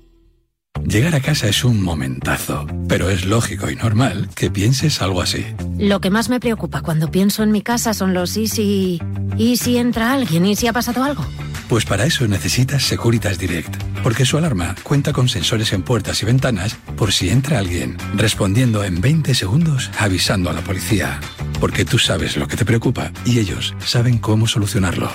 Llegar 0.79 1.15
a 1.15 1.21
casa 1.21 1.47
es 1.47 1.63
un 1.63 1.81
momentazo, 1.81 2.65
pero 2.87 3.09
es 3.09 3.25
lógico 3.25 3.69
y 3.69 3.75
normal 3.75 4.29
que 4.35 4.49
pienses 4.49 5.01
algo 5.01 5.21
así. 5.21 5.45
Lo 5.77 6.01
que 6.01 6.09
más 6.09 6.29
me 6.29 6.39
preocupa 6.39 6.81
cuando 6.81 7.11
pienso 7.11 7.43
en 7.43 7.51
mi 7.51 7.61
casa 7.61 7.93
son 7.93 8.13
los 8.13 8.35
y 8.37 8.47
si... 8.47 9.01
¿Y 9.37 9.57
si 9.57 9.77
entra 9.77 10.13
alguien? 10.13 10.45
¿Y 10.45 10.55
si 10.55 10.67
ha 10.67 10.73
pasado 10.73 11.03
algo? 11.03 11.25
Pues 11.69 11.85
para 11.85 12.05
eso 12.05 12.27
necesitas 12.27 12.83
Securitas 12.83 13.37
Direct, 13.37 13.73
porque 14.03 14.25
su 14.25 14.37
alarma 14.37 14.75
cuenta 14.83 15.13
con 15.13 15.29
sensores 15.29 15.73
en 15.73 15.83
puertas 15.83 16.21
y 16.21 16.25
ventanas 16.25 16.77
por 16.97 17.11
si 17.11 17.29
entra 17.29 17.59
alguien, 17.59 17.97
respondiendo 18.15 18.83
en 18.83 19.01
20 19.01 19.33
segundos 19.35 19.91
avisando 19.97 20.49
a 20.49 20.53
la 20.53 20.61
policía. 20.61 21.19
Porque 21.59 21.85
tú 21.85 21.99
sabes 21.99 22.37
lo 22.37 22.47
que 22.47 22.57
te 22.57 22.65
preocupa 22.65 23.11
y 23.25 23.39
ellos 23.39 23.75
saben 23.85 24.17
cómo 24.17 24.47
solucionarlo. 24.47 25.11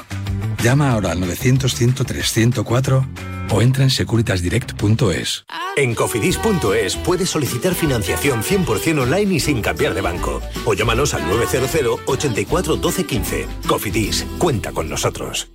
Llama 0.62 0.92
ahora 0.92 1.12
al 1.12 1.20
900-103-104 1.20 3.06
o 3.50 3.62
entra 3.62 3.84
en 3.84 3.90
securitasdirect.es. 3.90 5.44
En 5.76 5.94
cofidis.es 5.94 6.96
puedes 6.96 7.30
solicitar 7.30 7.74
financiación 7.74 8.42
100% 8.42 9.02
online 9.02 9.34
y 9.34 9.40
sin 9.40 9.62
cambiar 9.62 9.94
de 9.94 10.00
banco. 10.00 10.40
O 10.64 10.74
llámanos 10.74 11.14
al 11.14 11.28
900 11.28 12.00
84 12.06 12.76
12 12.76 13.04
15. 13.04 13.46
Cofidis, 13.66 14.26
cuenta 14.38 14.72
con 14.72 14.88
nosotros. 14.88 15.48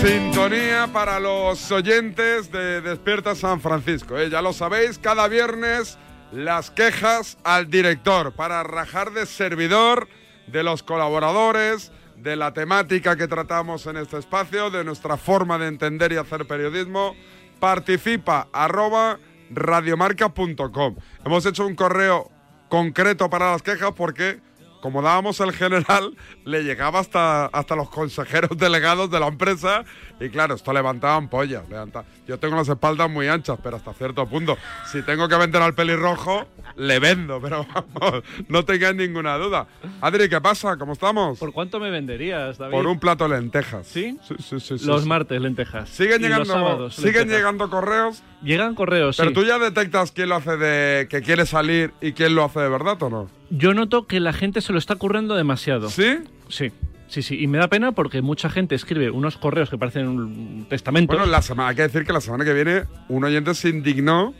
Sintonía 0.00 0.88
para 0.92 1.18
los 1.18 1.72
oyentes 1.72 2.52
de 2.52 2.80
Despierta 2.80 3.34
San 3.34 3.60
Francisco. 3.60 4.16
¿eh? 4.16 4.30
Ya 4.30 4.40
lo 4.40 4.52
sabéis, 4.52 4.96
cada 4.96 5.26
viernes 5.26 5.98
las 6.30 6.70
quejas 6.70 7.36
al 7.42 7.68
director 7.68 8.32
para 8.32 8.62
rajar 8.62 9.10
de 9.10 9.26
servidor, 9.26 10.08
de 10.46 10.62
los 10.62 10.84
colaboradores, 10.84 11.90
de 12.16 12.36
la 12.36 12.52
temática 12.52 13.16
que 13.16 13.26
tratamos 13.26 13.86
en 13.86 13.96
este 13.96 14.18
espacio, 14.18 14.70
de 14.70 14.84
nuestra 14.84 15.16
forma 15.16 15.58
de 15.58 15.66
entender 15.66 16.12
y 16.12 16.16
hacer 16.16 16.46
periodismo. 16.46 17.16
Participa 17.58 18.46
arroba 18.52 19.18
radiomarca.com. 19.50 20.94
Hemos 21.24 21.44
hecho 21.44 21.66
un 21.66 21.74
correo 21.74 22.30
concreto 22.68 23.28
para 23.28 23.50
las 23.50 23.62
quejas 23.62 23.92
porque 23.96 24.40
como 24.80 25.02
dábamos 25.02 25.40
el 25.40 25.52
general, 25.52 26.14
le 26.44 26.62
llegaba 26.64 27.00
hasta, 27.00 27.46
hasta 27.46 27.76
los 27.76 27.88
consejeros 27.90 28.50
delegados 28.56 29.10
de 29.10 29.20
la 29.20 29.26
empresa 29.28 29.84
y 30.20 30.28
claro, 30.30 30.54
esto 30.54 30.72
levantaban 30.72 31.28
pollas. 31.28 31.68
levanta- 31.68 32.04
Yo 32.26 32.38
tengo 32.38 32.56
las 32.56 32.68
espaldas 32.68 33.08
muy 33.10 33.28
anchas, 33.28 33.58
pero 33.62 33.76
hasta 33.76 33.92
cierto 33.94 34.26
punto. 34.26 34.56
Si 34.90 35.02
tengo 35.02 35.28
que 35.28 35.36
vender 35.36 35.62
al 35.62 35.74
pelirrojo, 35.74 36.46
le 36.76 36.98
vendo, 36.98 37.40
pero 37.42 37.66
vamos, 37.94 38.22
no 38.48 38.64
tengáis 38.64 38.96
ninguna 38.96 39.36
duda. 39.36 39.66
Adri, 40.00 40.28
¿qué 40.28 40.40
pasa? 40.40 40.76
¿Cómo 40.76 40.92
estamos? 40.92 41.38
¿Por 41.38 41.52
cuánto 41.52 41.78
me 41.80 41.90
venderías, 41.90 42.58
David? 42.58 42.72
Por 42.72 42.86
un 42.86 42.98
plato 42.98 43.28
de 43.28 43.36
lentejas. 43.40 43.86
¿Sí? 43.86 44.18
Sí, 44.26 44.34
sí, 44.38 44.60
sí. 44.60 44.78
sí, 44.78 44.86
Los 44.86 45.02
sí. 45.02 45.08
martes, 45.08 45.40
lentejas. 45.40 45.88
Siguen 45.88 46.20
Y 46.20 46.24
llegando, 46.24 46.44
los 46.44 46.48
sábados, 46.48 46.94
siguen 46.94 47.12
lentejas. 47.14 47.36
llegando 47.38 47.70
correos. 47.70 48.22
Llegan 48.42 48.74
correos, 48.74 49.16
Pero 49.16 49.30
sí. 49.30 49.34
tú 49.34 49.44
ya 49.44 49.58
detectas 49.58 50.12
quién 50.12 50.28
lo 50.28 50.36
hace 50.36 50.56
de 50.56 51.08
que 51.08 51.22
quiere 51.22 51.44
salir 51.46 51.92
y 52.00 52.12
quién 52.12 52.34
lo 52.34 52.44
hace 52.44 52.60
de 52.60 52.68
verdad 52.68 53.02
o 53.02 53.10
no. 53.10 53.30
Yo 53.50 53.74
noto 53.74 54.06
que 54.06 54.20
la 54.20 54.32
gente 54.32 54.60
se 54.60 54.72
lo 54.72 54.78
está 54.78 54.94
currando 54.96 55.34
demasiado. 55.34 55.88
¿Sí? 55.90 56.18
Sí. 56.48 56.70
Sí, 57.08 57.22
sí, 57.22 57.42
y 57.42 57.46
me 57.46 57.56
da 57.56 57.68
pena 57.68 57.92
porque 57.92 58.20
mucha 58.20 58.50
gente 58.50 58.74
escribe 58.74 59.10
unos 59.10 59.38
correos 59.38 59.70
que 59.70 59.78
parecen 59.78 60.06
un 60.08 60.66
testamento. 60.68 61.14
Bueno, 61.14 61.24
la 61.30 61.40
semana, 61.40 61.70
hay 61.70 61.76
que 61.76 61.82
decir 61.82 62.04
que 62.04 62.12
la 62.12 62.20
semana 62.20 62.44
que 62.44 62.52
viene 62.52 62.82
un 63.08 63.24
oyente 63.24 63.54
se 63.54 63.70
indignó 63.70 64.34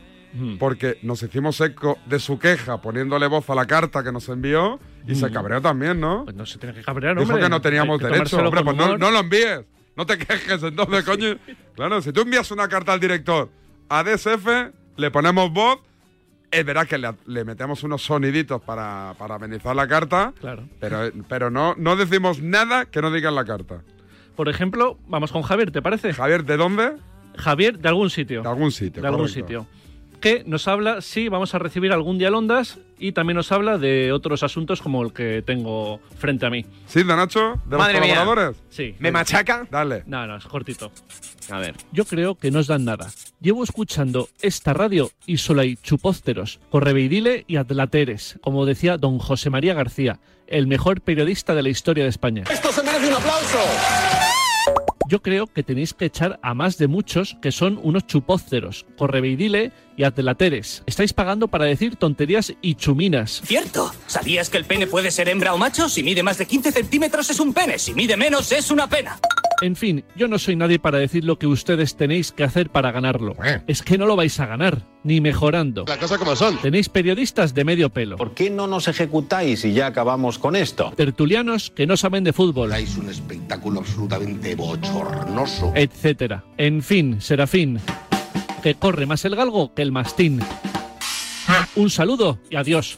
porque 0.58 0.98
nos 1.02 1.22
hicimos 1.22 1.58
eco 1.62 1.96
de 2.04 2.18
su 2.20 2.38
queja 2.38 2.82
poniéndole 2.82 3.26
voz 3.26 3.48
a 3.48 3.54
la 3.54 3.66
carta 3.66 4.04
que 4.04 4.12
nos 4.12 4.28
envió 4.28 4.78
y 5.06 5.14
se 5.14 5.30
Mm. 5.30 5.32
cabreó 5.32 5.60
también, 5.62 5.98
¿no? 5.98 6.24
Pues 6.24 6.36
no 6.36 6.44
se 6.44 6.58
tiene 6.58 6.74
que 6.74 6.82
cabrear, 6.82 7.16
Dijo 7.16 7.30
hombre. 7.30 7.44
que 7.44 7.48
no 7.50 7.60
teníamos 7.62 7.98
que 7.98 8.06
derecho. 8.06 8.36
Hombre, 8.38 8.62
pues 8.62 8.76
no 8.76 9.10
lo 9.10 9.18
envíes. 9.18 9.60
No 9.96 10.04
te 10.06 10.18
quejes 10.18 10.62
entonces, 10.62 11.04
coño. 11.06 11.38
Claro, 11.74 12.02
si 12.02 12.12
tú 12.12 12.20
envías 12.20 12.50
una 12.50 12.68
carta 12.68 12.92
al 12.92 13.00
director 13.00 13.48
a 13.88 14.02
DSF, 14.04 14.46
le 14.96 15.10
ponemos 15.10 15.52
voz. 15.52 15.78
Es 16.50 16.64
verdad 16.64 16.86
que 16.86 16.96
le, 16.96 17.10
le 17.26 17.44
metemos 17.44 17.82
unos 17.82 18.02
soniditos 18.02 18.62
para, 18.62 19.14
para 19.18 19.34
amenizar 19.34 19.76
la 19.76 19.86
carta. 19.86 20.32
Claro. 20.40 20.66
Pero, 20.80 21.10
pero 21.28 21.50
no, 21.50 21.74
no 21.76 21.94
decimos 21.96 22.40
nada 22.40 22.86
que 22.86 23.02
no 23.02 23.10
diga 23.10 23.28
en 23.28 23.34
la 23.34 23.44
carta. 23.44 23.82
Por 24.34 24.48
ejemplo, 24.48 24.98
vamos 25.08 25.30
con 25.30 25.42
Javier, 25.42 25.70
¿te 25.70 25.82
parece? 25.82 26.14
Javier, 26.14 26.44
¿de 26.44 26.56
dónde? 26.56 26.92
Javier, 27.36 27.78
de 27.78 27.88
algún 27.88 28.08
sitio. 28.08 28.42
De 28.42 28.48
algún 28.48 28.70
sitio. 28.72 29.02
de 29.02 29.08
algún 29.08 29.26
correcto. 29.26 29.40
sitio. 29.40 29.66
Que 30.20 30.42
nos 30.44 30.66
habla 30.66 31.00
si 31.00 31.28
vamos 31.28 31.54
a 31.54 31.58
recibir 31.58 31.92
algún 31.92 32.18
día 32.18 32.28
Londas 32.30 32.78
y 32.98 33.12
también 33.12 33.36
nos 33.36 33.52
habla 33.52 33.78
de 33.78 34.10
otros 34.12 34.42
asuntos 34.42 34.82
como 34.82 35.02
el 35.04 35.12
que 35.12 35.42
tengo 35.46 36.00
frente 36.18 36.44
a 36.44 36.50
mí. 36.50 36.66
¿Sí, 36.86 37.04
de 37.04 37.16
Nacho? 37.16 37.60
¿De 37.66 37.76
Madre 37.76 37.94
los 37.94 38.02
mía. 38.02 38.14
colaboradores? 38.16 38.60
Sí. 38.68 38.96
¿Me 38.98 39.12
machaca? 39.12 39.66
Dale. 39.70 40.02
No, 40.06 40.26
no, 40.26 40.36
es 40.36 40.44
cortito. 40.44 40.90
A 41.50 41.60
ver. 41.60 41.76
Yo 41.92 42.04
creo 42.04 42.34
que 42.34 42.50
no 42.50 42.58
os 42.58 42.66
dan 42.66 42.84
nada. 42.84 43.08
Llevo 43.40 43.62
escuchando 43.62 44.28
esta 44.42 44.74
radio 44.74 45.10
y 45.24 45.36
solo 45.38 45.60
hay 45.62 45.76
chupósteros, 45.76 46.58
correveidile 46.70 47.44
y 47.46 47.56
atlateres, 47.56 48.38
como 48.42 48.66
decía 48.66 48.96
don 48.98 49.18
José 49.18 49.50
María 49.50 49.72
García, 49.74 50.18
el 50.48 50.66
mejor 50.66 51.00
periodista 51.00 51.54
de 51.54 51.62
la 51.62 51.68
historia 51.68 52.02
de 52.04 52.10
España. 52.10 52.42
Esto 52.50 52.72
se 52.72 52.82
merece 52.82 53.06
un 53.08 53.14
aplauso. 53.14 53.58
Yo 55.08 55.22
creo 55.22 55.46
que 55.46 55.62
tenéis 55.62 55.94
que 55.94 56.04
echar 56.04 56.38
a 56.42 56.52
más 56.52 56.76
de 56.76 56.86
muchos 56.86 57.38
que 57.40 57.50
son 57.50 57.80
unos 57.82 58.06
chupóceros, 58.06 58.84
correveidile 58.98 59.72
y 59.96 60.04
atlateres. 60.04 60.82
Estáis 60.84 61.14
pagando 61.14 61.48
para 61.48 61.64
decir 61.64 61.96
tonterías 61.96 62.52
y 62.60 62.74
chuminas. 62.74 63.40
Cierto. 63.42 63.90
¿Sabías 64.06 64.50
que 64.50 64.58
el 64.58 64.66
pene 64.66 64.86
puede 64.86 65.10
ser 65.10 65.30
hembra 65.30 65.54
o 65.54 65.58
macho? 65.58 65.88
Si 65.88 66.02
mide 66.02 66.22
más 66.22 66.36
de 66.36 66.44
15 66.44 66.72
centímetros 66.72 67.30
es 67.30 67.40
un 67.40 67.54
pene. 67.54 67.78
Si 67.78 67.94
mide 67.94 68.18
menos 68.18 68.52
es 68.52 68.70
una 68.70 68.86
pena. 68.86 69.18
En 69.60 69.74
fin, 69.74 70.04
yo 70.14 70.28
no 70.28 70.38
soy 70.38 70.54
nadie 70.54 70.78
para 70.78 70.98
decir 70.98 71.24
lo 71.24 71.38
que 71.38 71.46
ustedes 71.48 71.96
tenéis 71.96 72.30
que 72.30 72.44
hacer 72.44 72.70
para 72.70 72.92
ganarlo. 72.92 73.34
Es 73.66 73.82
que 73.82 73.98
no 73.98 74.06
lo 74.06 74.14
vais 74.14 74.38
a 74.38 74.46
ganar, 74.46 74.86
ni 75.02 75.20
mejorando. 75.20 75.84
La 75.88 75.98
cosa 75.98 76.16
como 76.16 76.36
son. 76.36 76.58
Tenéis 76.58 76.88
periodistas 76.88 77.54
de 77.54 77.64
medio 77.64 77.90
pelo. 77.90 78.16
¿Por 78.16 78.34
qué 78.34 78.50
no 78.50 78.68
nos 78.68 78.86
ejecutáis 78.86 79.64
y 79.64 79.72
ya 79.72 79.86
acabamos 79.88 80.38
con 80.38 80.54
esto? 80.54 80.92
Tertulianos 80.96 81.70
que 81.70 81.86
no 81.86 81.96
saben 81.96 82.22
de 82.22 82.32
fútbol. 82.32 82.72
Es 82.72 82.96
un 82.96 83.08
espectáculo 83.08 83.80
absolutamente 83.80 84.54
bochornoso. 84.54 85.72
etcétera. 85.74 86.44
En 86.56 86.82
fin, 86.82 87.20
Serafín, 87.20 87.80
que 88.62 88.74
corre 88.76 89.06
más 89.06 89.24
el 89.24 89.34
galgo 89.34 89.74
que 89.74 89.82
el 89.82 89.90
mastín. 89.90 90.40
Un 91.74 91.90
saludo 91.90 92.38
y 92.50 92.56
adiós. 92.56 92.96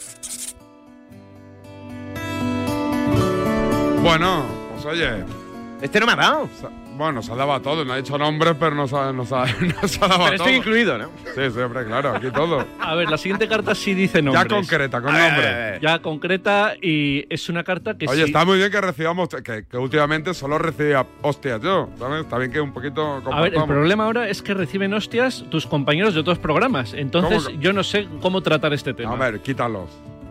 Bueno, 4.02 4.44
pues 4.74 4.84
oye. 4.86 5.39
Este 5.83 5.99
no 6.01 6.07
me 6.07 6.12
ha 6.12 6.16
dado. 6.16 6.49
bueno, 6.97 7.12
nos 7.14 7.31
ha 7.31 7.35
dado 7.35 7.53
a 7.55 7.61
todos. 7.62 7.87
No 7.87 7.95
ha 7.95 7.97
dicho 7.97 8.18
nombres, 8.18 8.55
pero 8.61 8.74
nos 8.74 8.93
ha, 8.93 9.12
nos 9.12 9.33
ha, 9.33 9.47
nos 9.83 10.03
ha 10.03 10.09
dado 10.09 10.22
a 10.22 10.24
Pero 10.26 10.37
estoy 10.37 10.37
todos. 10.37 10.53
incluido, 10.57 10.99
¿no? 10.99 11.09
Sí, 11.35 11.51
siempre, 11.51 11.85
claro, 11.87 12.14
aquí 12.16 12.31
todo. 12.31 12.66
A 12.78 12.95
ver, 12.95 13.09
la 13.11 13.16
siguiente 13.16 13.49
carta 13.49 13.74
sí 13.74 13.95
dice 13.95 14.20
nombres. 14.20 14.45
Ya 14.47 14.55
concreta, 14.55 15.01
con 15.01 15.12
nombre. 15.12 15.78
Ya 15.81 15.99
concreta 16.01 16.74
y 16.81 17.24
es 17.33 17.49
una 17.49 17.64
carta 17.64 17.97
que 17.97 18.07
Oye, 18.07 18.24
sí. 18.24 18.26
está 18.31 18.45
muy 18.45 18.59
bien 18.59 18.70
que 18.70 18.81
recibamos, 18.81 19.28
que, 19.31 19.64
que 19.64 19.76
últimamente 19.78 20.35
solo 20.35 20.59
recibía 20.59 21.07
hostias 21.22 21.61
yo, 21.62 21.89
¿sabes? 21.99 22.22
Está 22.22 22.37
bien 22.39 22.53
que 22.53 22.61
un 22.61 22.72
poquito 22.72 23.22
A 23.33 23.41
ver, 23.41 23.55
el 23.55 23.64
problema 23.64 24.05
ahora 24.05 24.28
es 24.28 24.43
que 24.43 24.53
reciben 24.55 24.93
hostias 24.93 25.45
tus 25.51 25.66
compañeros 25.66 26.12
de 26.14 26.20
otros 26.20 26.39
programas. 26.39 26.93
Entonces, 26.93 27.45
¿Cómo 27.45 27.57
que- 27.59 27.62
yo 27.64 27.72
no 27.72 27.83
sé 27.83 28.07
cómo 28.20 28.43
tratar 28.43 28.72
este 28.74 28.93
tema. 28.93 29.12
A 29.12 29.16
ver, 29.16 29.41
quítalos. 29.41 29.89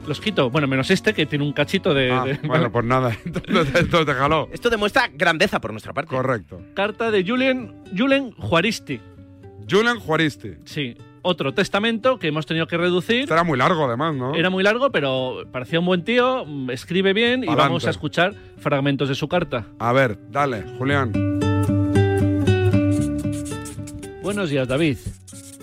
Los 0.08 0.20
quito. 0.20 0.50
Bueno, 0.50 0.68
menos 0.68 0.89
este 0.91 1.14
que 1.14 1.26
tiene 1.26 1.45
un 1.45 1.54
cachito 1.54 1.93
de. 1.93 2.12
Ah, 2.12 2.24
de- 2.26 2.39
bueno, 2.47 2.72
pues 2.72 2.86
nada, 2.86 3.16
entonces, 3.26 3.76
entonces 3.76 4.06
déjalo. 4.08 4.50
Esto 4.52 4.70
demuestra 4.70 5.10
grandeza 5.14 5.60
por 5.62 5.72
nuestra 5.72 5.93
parte. 5.93 6.10
Correcto. 6.16 6.62
Carta 6.74 7.12
de 7.12 7.24
Julen, 7.24 7.76
Julen 7.95 8.32
Juaristi. 8.32 9.00
Julen 9.70 10.00
Juaristi. 10.00 10.54
Sí. 10.66 10.95
Otro 11.22 11.54
testamento 11.54 12.18
que 12.18 12.30
hemos 12.30 12.45
tenido 12.45 12.66
que 12.66 12.78
reducir. 12.78 13.22
Este 13.24 13.34
era 13.34 13.43
muy 13.43 13.58
largo, 13.58 13.86
además, 13.86 14.16
¿no? 14.16 14.36
Era 14.36 14.50
muy 14.50 14.64
largo, 14.64 14.89
pero 14.89 15.43
parecía 15.52 15.80
un 15.80 15.86
buen 15.86 16.04
tío, 16.06 16.45
mm, 16.45 16.72
escribe 16.72 17.12
bien 17.14 17.43
y 17.43 17.47
vamos 17.54 17.86
a 17.86 17.89
escuchar 17.89 18.34
fragmentos 18.58 19.10
de 19.10 19.16
su 19.16 19.28
carta. 19.28 19.66
A 19.80 19.91
ver, 19.91 20.18
dale, 20.32 20.64
Julián. 20.78 21.12
Buenos 24.24 24.50
días, 24.50 24.68
David. 24.68 24.97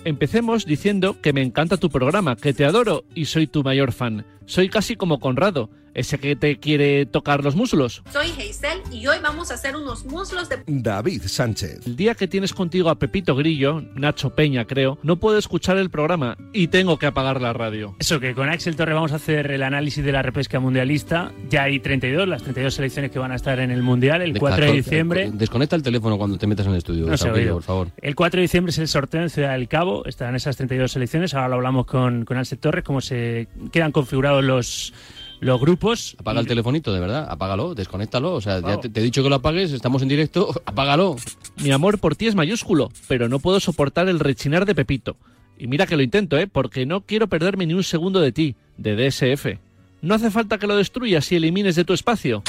Empecemos 0.07 0.65
diciendo 0.65 1.17
que 1.21 1.33
me 1.33 1.41
encanta 1.41 1.75
tu 1.75 1.89
programa, 1.89 2.37
que 2.37 2.53
te 2.53 2.63
adoro 2.63 3.03
y 3.13 3.25
soy 3.25 3.45
tu 3.45 3.61
mayor 3.61 3.91
fan. 3.91 4.25
Soy 4.45 4.69
casi 4.69 4.95
como 4.95 5.19
Conrado, 5.19 5.69
ese 5.97 6.19
que 6.19 6.35
te 6.35 6.59
quiere 6.59 7.05
tocar 7.07 7.43
los 7.43 7.55
muslos. 7.55 8.03
Soy 8.13 8.27
Hazel 8.27 8.81
y 8.91 9.07
hoy 9.07 9.17
vamos 9.21 9.49
a 9.49 9.55
hacer 9.55 9.75
unos 9.75 10.05
muslos 10.05 10.47
de... 10.47 10.57
David 10.67 11.23
Sánchez. 11.25 11.87
El 11.87 11.95
día 11.95 12.13
que 12.13 12.27
tienes 12.27 12.53
contigo 12.53 12.89
a 12.89 12.99
Pepito 12.99 13.35
Grillo, 13.35 13.81
Nacho 13.95 14.29
Peña 14.29 14.65
creo, 14.65 14.99
no 15.01 15.17
puedo 15.17 15.39
escuchar 15.39 15.77
el 15.77 15.89
programa 15.89 16.37
y 16.53 16.67
tengo 16.67 16.99
que 16.99 17.07
apagar 17.07 17.41
la 17.41 17.51
radio. 17.51 17.95
Eso, 17.97 18.19
que 18.19 18.35
con 18.35 18.47
Axel 18.47 18.75
Torre 18.75 18.93
vamos 18.93 19.11
a 19.11 19.15
hacer 19.15 19.49
el 19.49 19.63
análisis 19.63 20.05
de 20.05 20.11
la 20.11 20.21
repesca 20.21 20.59
mundialista. 20.59 21.31
Ya 21.49 21.63
hay 21.63 21.79
32, 21.79 22.27
las 22.27 22.43
32 22.43 22.75
selecciones 22.75 23.09
que 23.09 23.17
van 23.17 23.31
a 23.31 23.35
estar 23.35 23.59
en 23.59 23.71
el 23.71 23.81
Mundial 23.81 24.21
el 24.21 24.37
4 24.37 24.65
de 24.65 24.71
diciembre. 24.73 25.31
Desconecta 25.33 25.75
el 25.75 25.81
teléfono 25.81 26.17
cuando 26.19 26.37
te 26.37 26.45
metas 26.45 26.67
en 26.67 26.73
el 26.73 26.77
estudio, 26.77 27.07
No 27.07 27.17
se 27.17 27.31
oído. 27.31 27.55
por 27.55 27.63
favor. 27.63 27.87
El 27.99 28.13
4 28.13 28.37
de 28.37 28.41
diciembre 28.43 28.69
es 28.69 28.77
el 28.77 28.87
sorteo 28.87 29.23
en 29.23 29.31
Ciudad 29.31 29.53
del 29.53 29.67
Cabo. 29.67 30.05
Estarán 30.05 30.35
esas 30.35 30.57
32 30.57 30.91
selecciones. 30.91 31.33
Ahora 31.33 31.47
lo 31.47 31.55
hablamos 31.55 31.87
con, 31.87 32.23
con 32.23 32.37
Axel 32.37 32.59
Torres, 32.59 32.83
cómo 32.83 33.01
se 33.01 33.47
quedan 33.71 33.91
configurados 33.91 34.43
los, 34.43 34.93
los 35.39 35.59
grupos. 35.59 36.15
Apaga 36.19 36.39
el 36.39 36.47
telefonito, 36.47 36.93
de 36.93 36.99
verdad. 36.99 37.27
Apágalo, 37.29 37.75
desconéctalo. 37.75 38.33
O 38.33 38.41
sea, 38.41 38.59
ya 38.59 38.79
te, 38.79 38.89
te 38.89 38.99
he 38.99 39.03
dicho 39.03 39.23
que 39.23 39.29
lo 39.29 39.35
apagues, 39.35 39.71
estamos 39.71 40.01
en 40.01 40.07
directo. 40.07 40.49
Apágalo. 40.65 41.15
Mi 41.61 41.71
amor 41.71 41.99
por 41.99 42.15
ti 42.15 42.27
es 42.27 42.35
mayúsculo, 42.35 42.91
pero 43.07 43.29
no 43.29 43.39
puedo 43.39 43.59
soportar 43.59 44.09
el 44.09 44.19
rechinar 44.19 44.65
de 44.65 44.75
Pepito. 44.75 45.17
Y 45.57 45.67
mira 45.67 45.87
que 45.87 45.95
lo 45.95 46.03
intento, 46.03 46.37
¿eh? 46.37 46.47
Porque 46.47 46.85
no 46.85 47.01
quiero 47.01 47.27
perderme 47.27 47.65
ni 47.65 47.73
un 47.73 47.83
segundo 47.83 48.19
de 48.19 48.31
ti, 48.31 48.55
de 48.77 48.95
DSF. 49.09 49.66
No 50.01 50.13
hace 50.13 50.29
falta 50.29 50.59
que 50.59 50.67
lo 50.67 50.77
destruyas 50.77 51.31
y 51.31 51.35
elimines 51.35 51.75
de 51.75 51.83
tu 51.83 51.93
espacio. 51.93 52.43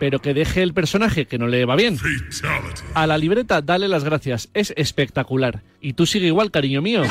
Pero 0.00 0.18
que 0.20 0.34
deje 0.34 0.62
el 0.62 0.74
personaje 0.74 1.26
que 1.26 1.38
no 1.38 1.46
le 1.46 1.64
va 1.64 1.76
bien. 1.76 1.98
A 2.94 3.06
la 3.06 3.16
libreta 3.16 3.62
dale 3.62 3.86
las 3.88 4.02
gracias, 4.02 4.48
es 4.52 4.72
espectacular. 4.76 5.62
Y 5.80 5.92
tú 5.92 6.06
sigue 6.06 6.26
igual, 6.26 6.50
cariño 6.50 6.82
mío. 6.82 7.02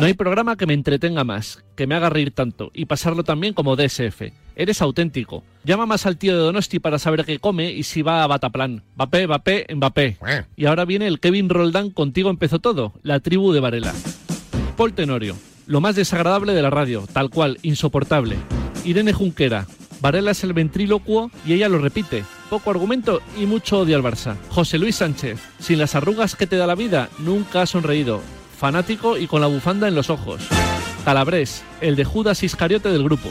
No 0.00 0.06
hay 0.06 0.14
programa 0.14 0.56
que 0.56 0.66
me 0.66 0.74
entretenga 0.74 1.24
más, 1.24 1.62
que 1.76 1.86
me 1.86 1.94
haga 1.94 2.10
reír 2.10 2.30
tanto 2.30 2.70
y 2.72 2.86
pasarlo 2.86 3.22
también 3.22 3.52
como 3.54 3.76
DSF. 3.76 4.22
Eres 4.56 4.82
auténtico. 4.82 5.44
Llama 5.64 5.86
más 5.86 6.06
al 6.06 6.18
tío 6.18 6.34
de 6.36 6.42
Donosti 6.42 6.78
para 6.78 6.98
saber 6.98 7.24
qué 7.24 7.38
come 7.38 7.70
y 7.72 7.82
si 7.82 8.02
va 8.02 8.22
a 8.22 8.26
Bataplan. 8.26 8.82
Mbappé, 8.96 9.26
Mbappé, 9.26 9.66
Mbappé. 9.74 10.16
Y 10.56 10.66
ahora 10.66 10.84
viene 10.84 11.06
el 11.06 11.20
Kevin 11.20 11.48
Roldán 11.48 11.90
contigo 11.90 12.30
empezó 12.30 12.58
todo, 12.58 12.94
la 13.02 13.20
tribu 13.20 13.52
de 13.52 13.60
Varela. 13.60 13.94
Paul 14.76 14.94
Tenorio, 14.94 15.36
lo 15.72 15.80
más 15.80 15.96
desagradable 15.96 16.52
de 16.52 16.60
la 16.60 16.68
radio, 16.68 17.06
tal 17.10 17.30
cual, 17.30 17.58
insoportable. 17.62 18.36
Irene 18.84 19.14
Junquera, 19.14 19.66
Varela 20.02 20.32
es 20.32 20.44
el 20.44 20.52
ventrílocuo 20.52 21.30
y 21.46 21.54
ella 21.54 21.70
lo 21.70 21.78
repite. 21.78 22.24
Poco 22.50 22.70
argumento 22.70 23.22
y 23.40 23.46
mucho 23.46 23.78
odio 23.78 23.96
al 23.96 24.02
Barça. 24.02 24.36
José 24.50 24.76
Luis 24.76 24.96
Sánchez, 24.96 25.40
sin 25.60 25.78
las 25.78 25.94
arrugas 25.94 26.36
que 26.36 26.46
te 26.46 26.56
da 26.56 26.66
la 26.66 26.74
vida, 26.74 27.08
nunca 27.20 27.62
ha 27.62 27.66
sonreído. 27.66 28.20
Fanático 28.58 29.16
y 29.16 29.26
con 29.26 29.40
la 29.40 29.46
bufanda 29.46 29.88
en 29.88 29.94
los 29.94 30.10
ojos. 30.10 30.46
Calabrés, 31.06 31.64
el 31.80 31.96
de 31.96 32.04
Judas 32.04 32.42
Iscariote 32.42 32.90
del 32.90 33.04
grupo. 33.04 33.30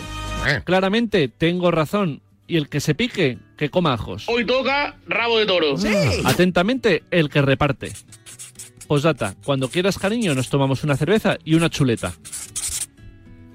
Claramente 0.64 1.28
tengo 1.28 1.70
razón. 1.70 2.24
Y 2.48 2.58
el 2.58 2.70
que 2.70 2.80
se 2.80 2.96
pique, 2.96 3.38
que 3.56 3.70
coma 3.70 3.94
ajos. 3.94 4.26
Hoy 4.28 4.46
toca 4.46 4.98
rabo 5.08 5.38
de 5.38 5.46
toro. 5.46 5.76
Atentamente, 6.26 7.04
el 7.12 7.30
que 7.30 7.44
reparte. 7.44 7.94
Posdata, 8.96 9.36
cuando 9.46 9.70
quieras 9.70 9.98
cariño 9.98 10.36
nos 10.36 10.50
tomamos 10.50 10.84
una 10.84 10.98
cerveza 10.98 11.38
y 11.46 11.56
una 11.56 11.70
chuleta. 11.70 12.12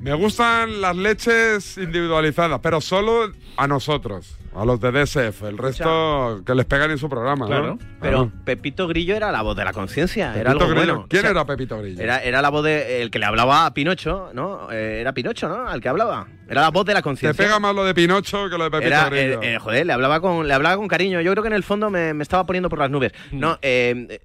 Me 0.01 0.15
gustan 0.15 0.81
las 0.81 0.97
leches 0.97 1.77
individualizadas, 1.77 2.59
pero 2.63 2.81
solo 2.81 3.31
a 3.59 3.67
nosotros, 3.69 4.39
a 4.55 4.65
los 4.65 4.81
de 4.81 4.93
DSF. 4.93 5.43
El 5.43 5.59
resto 5.59 6.41
que 6.47 6.55
les 6.55 6.65
pegan 6.65 6.91
en 6.91 6.97
su 6.97 7.11
programa, 7.11 7.47
¿no? 7.51 7.79
Pero 8.01 8.33
Pepito 8.47 8.89
Grillo 8.89 9.15
era 9.15 9.31
la 9.31 9.43
voz 9.43 9.55
de 9.59 9.67
la 9.67 9.75
conciencia, 9.75 10.35
era 10.35 10.53
algo 10.53 10.69
Grillo. 10.69 10.75
bueno. 10.95 11.07
¿Quién 11.11 11.21
O 11.21 11.23
sea, 11.25 11.31
era 11.33 11.45
Pepito 11.45 11.79
Grillo? 11.83 12.01
Era, 12.03 12.23
era 12.23 12.41
la 12.41 12.49
voz 12.49 12.65
de 12.65 13.03
el 13.03 13.11
que 13.11 13.19
le 13.19 13.27
hablaba 13.27 13.67
a 13.67 13.75
Pinocho, 13.75 14.31
¿no? 14.33 14.73
Eh, 14.73 15.03
era 15.03 15.13
Pinocho, 15.13 15.51
¿no? 15.51 15.69
Al 15.69 15.83
que 15.83 15.91
hablaba. 15.91 16.29
Era 16.49 16.63
la 16.63 16.71
voz 16.71 16.87
de 16.87 16.95
la 16.95 17.01
Te 17.01 17.05
conciencia. 17.05 17.45
pega 17.45 17.59
más 17.59 17.75
lo 17.75 17.85
de 17.85 17.93
Pinocho 17.93 18.49
que 18.49 18.57
lo 18.57 18.65
de 18.65 18.71
Pepito 18.71 18.87
Era, 18.87 19.11
Grillo. 19.11 19.43
eh, 19.43 19.57
eh, 19.57 19.59
joder, 19.59 19.85
le 19.85 19.93
hablaba 19.93 20.19
con, 20.23 20.49
le 20.49 20.55
hablaba 20.55 20.79
con 20.79 20.89
cariño. 20.89 21.21
Yo 21.21 21.31
creo 21.33 21.43
que 21.43 21.49
en 21.49 21.53
el 21.57 21.63
fondo 21.63 21.91
me, 21.91 22.15
me 22.15 22.23
estaba 22.23 22.47
poniendo 22.47 22.71
por 22.71 22.79
las 22.79 22.89
nubes. 22.91 23.13
Mm. 23.33 23.39
No, 23.39 23.59
eh, 23.61 24.07
eh, 24.09 24.21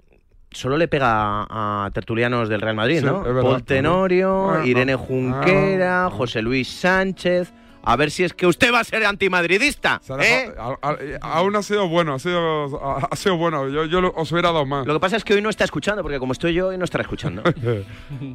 solo 0.51 0.77
le 0.77 0.87
pega 0.87 1.45
a 1.49 1.89
tertulianos 1.93 2.49
del 2.49 2.61
Real 2.61 2.75
Madrid, 2.75 2.99
Sí, 2.99 3.05
¿no? 3.05 3.21
verdad. 3.23 3.41
Paul 3.41 3.63
Tenorio, 3.63 4.51
Ah, 4.51 4.65
Irene 4.65 4.93
ah, 4.93 4.97
Junquera, 4.97 6.05
ah. 6.05 6.09
José 6.09 6.41
Luis 6.41 6.67
Sánchez. 6.69 7.53
A 7.83 7.95
ver 7.95 8.11
si 8.11 8.23
es 8.23 8.33
que 8.35 8.45
usted 8.45 8.71
va 8.71 8.81
a 8.81 8.83
ser 8.83 9.03
antimadridista. 9.05 9.99
¿eh? 10.19 10.49
dejado- 10.51 10.77
a- 10.83 10.89
a- 11.23 11.33
aún 11.39 11.55
ha 11.55 11.63
sido 11.63 11.87
bueno, 11.87 12.13
ha 12.13 12.19
sido, 12.19 12.65
ha, 12.85 13.07
ha 13.09 13.15
sido 13.15 13.37
bueno. 13.37 13.67
Yo, 13.69 13.85
yo 13.85 14.01
lo- 14.01 14.13
os 14.15 14.31
hubiera 14.31 14.51
dado 14.51 14.67
más. 14.67 14.85
Lo 14.85 14.93
que 14.93 14.99
pasa 14.99 15.17
es 15.17 15.23
que 15.23 15.33
hoy 15.33 15.41
no 15.41 15.49
está 15.49 15.63
escuchando, 15.63 16.03
porque 16.03 16.19
como 16.19 16.33
estoy 16.33 16.53
yo, 16.53 16.67
hoy 16.67 16.77
no 16.77 16.85
estará 16.85 17.01
escuchando. 17.01 17.41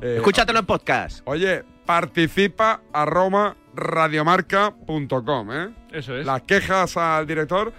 Eh, 0.03 0.15
Escúchatelo 0.17 0.59
en 0.59 0.67
podcast. 0.67 1.21
Oye, 1.27 1.63
participa 1.85 2.81
arroba 2.93 3.55
radiomarca.com, 3.75 5.53
¿eh? 5.53 5.69
Eso 5.93 6.17
es. 6.17 6.27
Las 6.27 6.43
quejas 6.43 6.97
al 6.97 7.27
director 7.27 7.73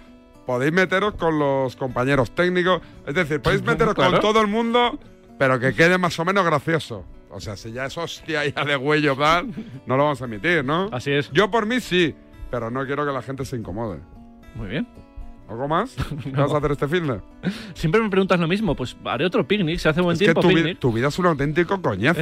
podéis 0.48 0.72
meteros 0.72 1.12
con 1.16 1.38
los 1.38 1.76
compañeros 1.76 2.30
técnicos. 2.30 2.80
Es 3.06 3.14
decir, 3.14 3.38
podéis 3.42 3.62
meteros 3.62 3.94
Claro. 3.94 4.12
con 4.12 4.20
todo 4.22 4.40
el 4.40 4.46
mundo, 4.46 4.98
pero 5.38 5.60
que 5.60 5.74
quede 5.74 5.98
más 5.98 6.18
o 6.18 6.24
menos 6.24 6.42
gracioso. 6.42 7.04
O 7.30 7.38
sea, 7.38 7.54
si 7.54 7.70
ya 7.70 7.84
es 7.84 7.98
hostia 7.98 8.46
ya 8.46 8.64
de 8.64 8.74
huello, 8.74 9.14
tal, 9.14 9.48
no 9.84 9.98
lo 9.98 10.04
vamos 10.04 10.22
a 10.22 10.24
emitir, 10.24 10.64
¿no? 10.64 10.88
Así 10.90 11.10
es. 11.12 11.30
Yo 11.32 11.50
por 11.50 11.66
mí 11.66 11.80
sí, 11.80 12.14
pero 12.50 12.70
no 12.70 12.86
quiero 12.86 13.04
que 13.04 13.12
la 13.12 13.20
gente 13.20 13.44
se 13.44 13.56
incomode. 13.56 13.98
Muy 14.54 14.68
bien. 14.68 14.88
¿Algo 15.48 15.66
más? 15.66 15.96
¿Qué 16.24 16.30
vas 16.32 16.52
a 16.52 16.58
hacer 16.58 16.72
este 16.72 16.86
fin 16.88 17.06
de? 17.06 17.20
Siempre 17.74 18.00
me 18.02 18.10
preguntas 18.10 18.38
lo 18.38 18.46
mismo, 18.46 18.74
pues 18.74 18.96
haré 19.04 19.24
otro 19.24 19.46
picnic, 19.48 19.78
se 19.78 19.88
hace 19.88 20.00
buen 20.02 20.12
Es 20.14 20.18
que 20.18 20.26
tiempo 20.26 20.40
tu, 20.42 20.48
vi- 20.48 20.74
tu 20.74 20.92
vida 20.92 21.08
es 21.08 21.18
un 21.18 21.26
auténtico 21.26 21.80
coñazo. 21.80 22.20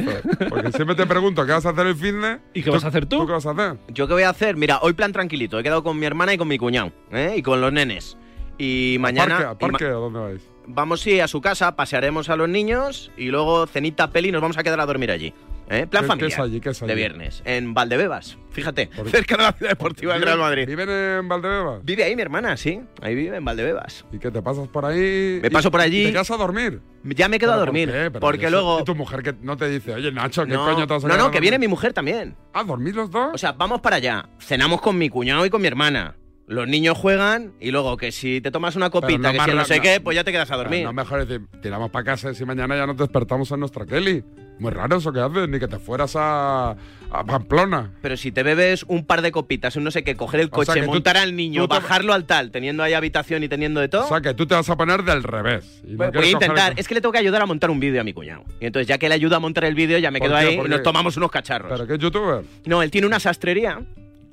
Porque 0.49 0.71
siempre 0.71 0.95
te 0.95 1.05
pregunto 1.05 1.45
qué 1.45 1.51
vas 1.51 1.65
a 1.65 1.69
hacer 1.71 1.87
el 1.87 1.95
fin 1.95 2.21
de. 2.21 2.39
¿Y 2.53 2.63
qué 2.63 2.69
vas 2.69 2.85
a 2.85 2.87
hacer 2.87 3.05
tú? 3.05 3.25
qué 3.25 3.33
vas 3.33 3.45
a 3.45 3.51
hacer? 3.51 3.77
¿Yo 3.89 4.07
qué 4.07 4.13
voy 4.13 4.23
a 4.23 4.29
hacer? 4.29 4.55
Mira, 4.55 4.79
hoy 4.81 4.93
plan 4.93 5.11
tranquilito. 5.11 5.59
He 5.59 5.63
quedado 5.63 5.83
con 5.83 5.99
mi 5.99 6.05
hermana 6.05 6.33
y 6.33 6.37
con 6.37 6.47
mi 6.47 6.57
cuñado, 6.57 6.91
¿eh? 7.11 7.33
Y 7.37 7.41
con 7.41 7.59
los 7.59 7.73
nenes. 7.73 8.17
Y 8.57 8.97
mañana... 8.99 9.37
¿Parque? 9.37 9.45
¿A 9.45 9.51
y 9.51 9.71
parque? 9.71 9.85
ma- 9.85 9.91
¿A 9.91 9.93
dónde 9.99 10.19
vais? 10.19 10.41
Vamos 10.65 11.01
sí, 11.01 11.19
a 11.19 11.27
su 11.27 11.39
casa, 11.41 11.75
pasearemos 11.75 12.29
a 12.29 12.35
los 12.35 12.49
niños 12.49 13.11
y 13.17 13.27
luego 13.27 13.67
cenita 13.67 14.09
peli 14.11 14.29
y 14.29 14.31
nos 14.31 14.41
vamos 14.41 14.57
a 14.57 14.63
quedar 14.63 14.79
a 14.79 14.85
dormir 14.85 15.11
allí. 15.11 15.33
¿Eh? 15.69 15.85
Plan 15.87 15.89
¿Qué- 15.89 15.89
qué 15.99 16.07
familiar. 16.07 16.31
es 16.31 16.39
allí? 16.39 16.59
¿Qué 16.61 16.69
es 16.69 16.81
allí? 16.81 16.89
De 16.89 16.95
viernes. 16.95 17.41
En 17.45 17.73
Valdebebas, 17.73 18.37
fíjate. 18.51 18.89
Cerca 19.11 19.37
de 19.37 19.43
la 19.43 19.51
ciudad 19.53 19.71
deportiva 19.71 20.13
del 20.13 20.23
Real 20.23 20.39
Madrid. 20.39 20.65
¿Viven 20.67 20.89
en 20.89 21.27
Valdebebas? 21.27 21.83
Vive 21.83 22.03
ahí 22.03 22.15
mi 22.15 22.21
hermana, 22.21 22.57
sí. 22.57 22.81
Ahí 23.01 23.15
vive 23.15 23.37
en 23.37 23.45
Valdebebas. 23.45 24.05
¿Y 24.11 24.19
qué 24.19 24.31
te 24.31 24.41
pasas 24.41 24.67
por 24.67 24.85
ahí? 24.85 25.39
Me 25.41 25.49
paso 25.51 25.69
por 25.71 25.81
allí. 25.81 26.01
¿Y 26.01 26.05
¿Te 26.05 26.11
quedas 26.13 26.31
a 26.31 26.37
dormir? 26.37 26.81
Ya 27.03 27.29
me 27.29 27.39
quedo 27.39 27.51
a 27.53 27.55
¿Pero 27.55 27.71
por 27.71 27.73
dormir. 27.87 28.11
porque 28.19 28.45
eso- 28.47 28.51
luego. 28.51 28.79
¿Y 28.81 28.83
tu 28.83 28.95
mujer 28.95 29.23
que 29.23 29.33
no 29.41 29.55
te 29.57 29.69
dice, 29.69 29.93
oye, 29.93 30.11
Nacho, 30.11 30.45
¿qué 30.45 30.53
no, 30.53 30.65
coño 30.65 30.87
te 30.87 30.93
vas 30.93 31.05
a 31.05 31.07
no, 31.07 31.17
no, 31.17 31.31
que 31.31 31.39
viene 31.39 31.57
mi 31.57 31.65
dormir? 31.65 31.69
mujer 31.69 31.93
también. 31.93 32.35
¿Ah, 32.53 32.63
dormís 32.63 32.95
los 32.95 33.09
dos? 33.11 33.29
O 33.33 33.37
sea, 33.37 33.53
vamos 33.53 33.81
para 33.81 33.95
allá. 33.97 34.29
Cenamos 34.39 34.81
con 34.81 34.97
mi 34.97 35.09
cuñado 35.09 35.45
y 35.45 35.49
con 35.49 35.61
mi 35.61 35.67
hermana. 35.67 36.15
Los 36.47 36.65
niños 36.65 36.97
juegan 36.97 37.53
y 37.59 37.71
luego 37.71 37.97
que 37.97 38.13
si 38.13 38.39
te 38.39 38.51
tomas 38.51 38.77
una 38.77 38.89
copita, 38.89 39.31
que 39.33 39.37
más 39.37 39.49
si 39.49 39.53
no 39.55 39.65
sé 39.65 39.81
qué, 39.81 39.99
pues 39.99 40.15
ya 40.15 40.23
te 40.23 40.31
quedas 40.31 40.49
a 40.49 40.55
dormir. 40.55 40.85
No, 40.85 40.93
mejor 40.93 41.25
decir, 41.25 41.45
tiramos 41.61 41.89
para 41.91 42.05
casa 42.05 42.31
y 42.31 42.35
si 42.35 42.45
mañana 42.45 42.75
ya 42.77 42.87
nos 42.87 42.95
despertamos 42.95 43.51
en 43.51 43.59
nuestra 43.59 43.85
Kelly. 43.85 44.23
Muy 44.59 44.71
raro 44.71 44.97
eso 44.97 45.13
que 45.13 45.19
haces, 45.19 45.47
ni 45.49 45.59
que 45.59 45.67
te 45.67 45.77
fueras 45.79 46.15
a, 46.15 46.71
a 47.11 47.23
Pamplona. 47.25 47.91
Pero 48.01 48.17
si 48.17 48.31
te 48.31 48.41
bebes 48.43 48.83
un 48.87 49.05
par 49.05 49.21
de 49.21 49.31
copitas, 49.31 49.75
un 49.75 49.83
no 49.83 49.91
sé 49.91 50.03
qué, 50.03 50.15
coger 50.15 50.39
el 50.39 50.47
O 50.51 50.63
sea 50.63 50.73
coche, 50.73 50.79
que 50.81 50.85
tú- 50.87 50.93
montar 50.93 51.17
al 51.17 51.35
niño, 51.35 51.67
te- 51.67 51.75
bajarlo 51.75 52.13
al 52.13 52.25
tal, 52.25 52.49
teniendo 52.51 52.81
ahí 52.83 52.93
habitación 52.93 53.43
y 53.43 53.47
teniendo 53.49 53.79
de 53.79 53.87
todo. 53.89 54.05
O 54.05 54.07
sea, 54.07 54.21
que 54.21 54.33
tú 54.33 54.47
te 54.47 54.55
vas 54.55 54.69
a 54.69 54.75
poner 54.75 55.03
del 55.03 55.21
revés. 55.23 55.81
y 55.87 55.91
no 55.93 56.11
Voy 56.11 56.25
a 56.27 56.31
intentar. 56.31 56.71
el- 56.73 56.79
Es 56.79 56.87
que 56.87 56.95
le 56.95 57.01
tengo 57.01 57.11
que 57.13 57.19
ayudar 57.19 57.41
a 57.41 57.45
montar 57.45 57.69
un 57.69 57.79
vídeo 57.79 58.01
a 58.01 58.03
mi 58.03 58.13
cuñado. 58.13 58.43
Y 58.59 58.65
entonces, 58.65 58.87
ya 58.87 58.97
que 58.97 59.07
le 59.09 59.15
ayuda 59.15 59.37
a 59.37 59.39
montar 59.39 59.65
el 59.65 59.75
vídeo, 59.75 59.97
ya 59.99 60.09
me 60.11 60.19
¿Por 60.19 60.27
quedo 60.29 60.39
qué? 60.39 60.45
ahí 60.45 60.57
¿Por 60.57 60.65
y 60.65 60.69
nos 60.69 60.83
tomamos 60.83 61.15
unos 61.17 61.29
cacharros. 61.31 61.71
¿Pero 61.71 61.85
qué 61.87 61.93
es 61.93 61.99
youtuber? 61.99 62.43
No, 62.65 62.81
él 62.81 62.89
tiene 62.91 63.05
una 63.07 63.19
sastrería. 63.19 63.79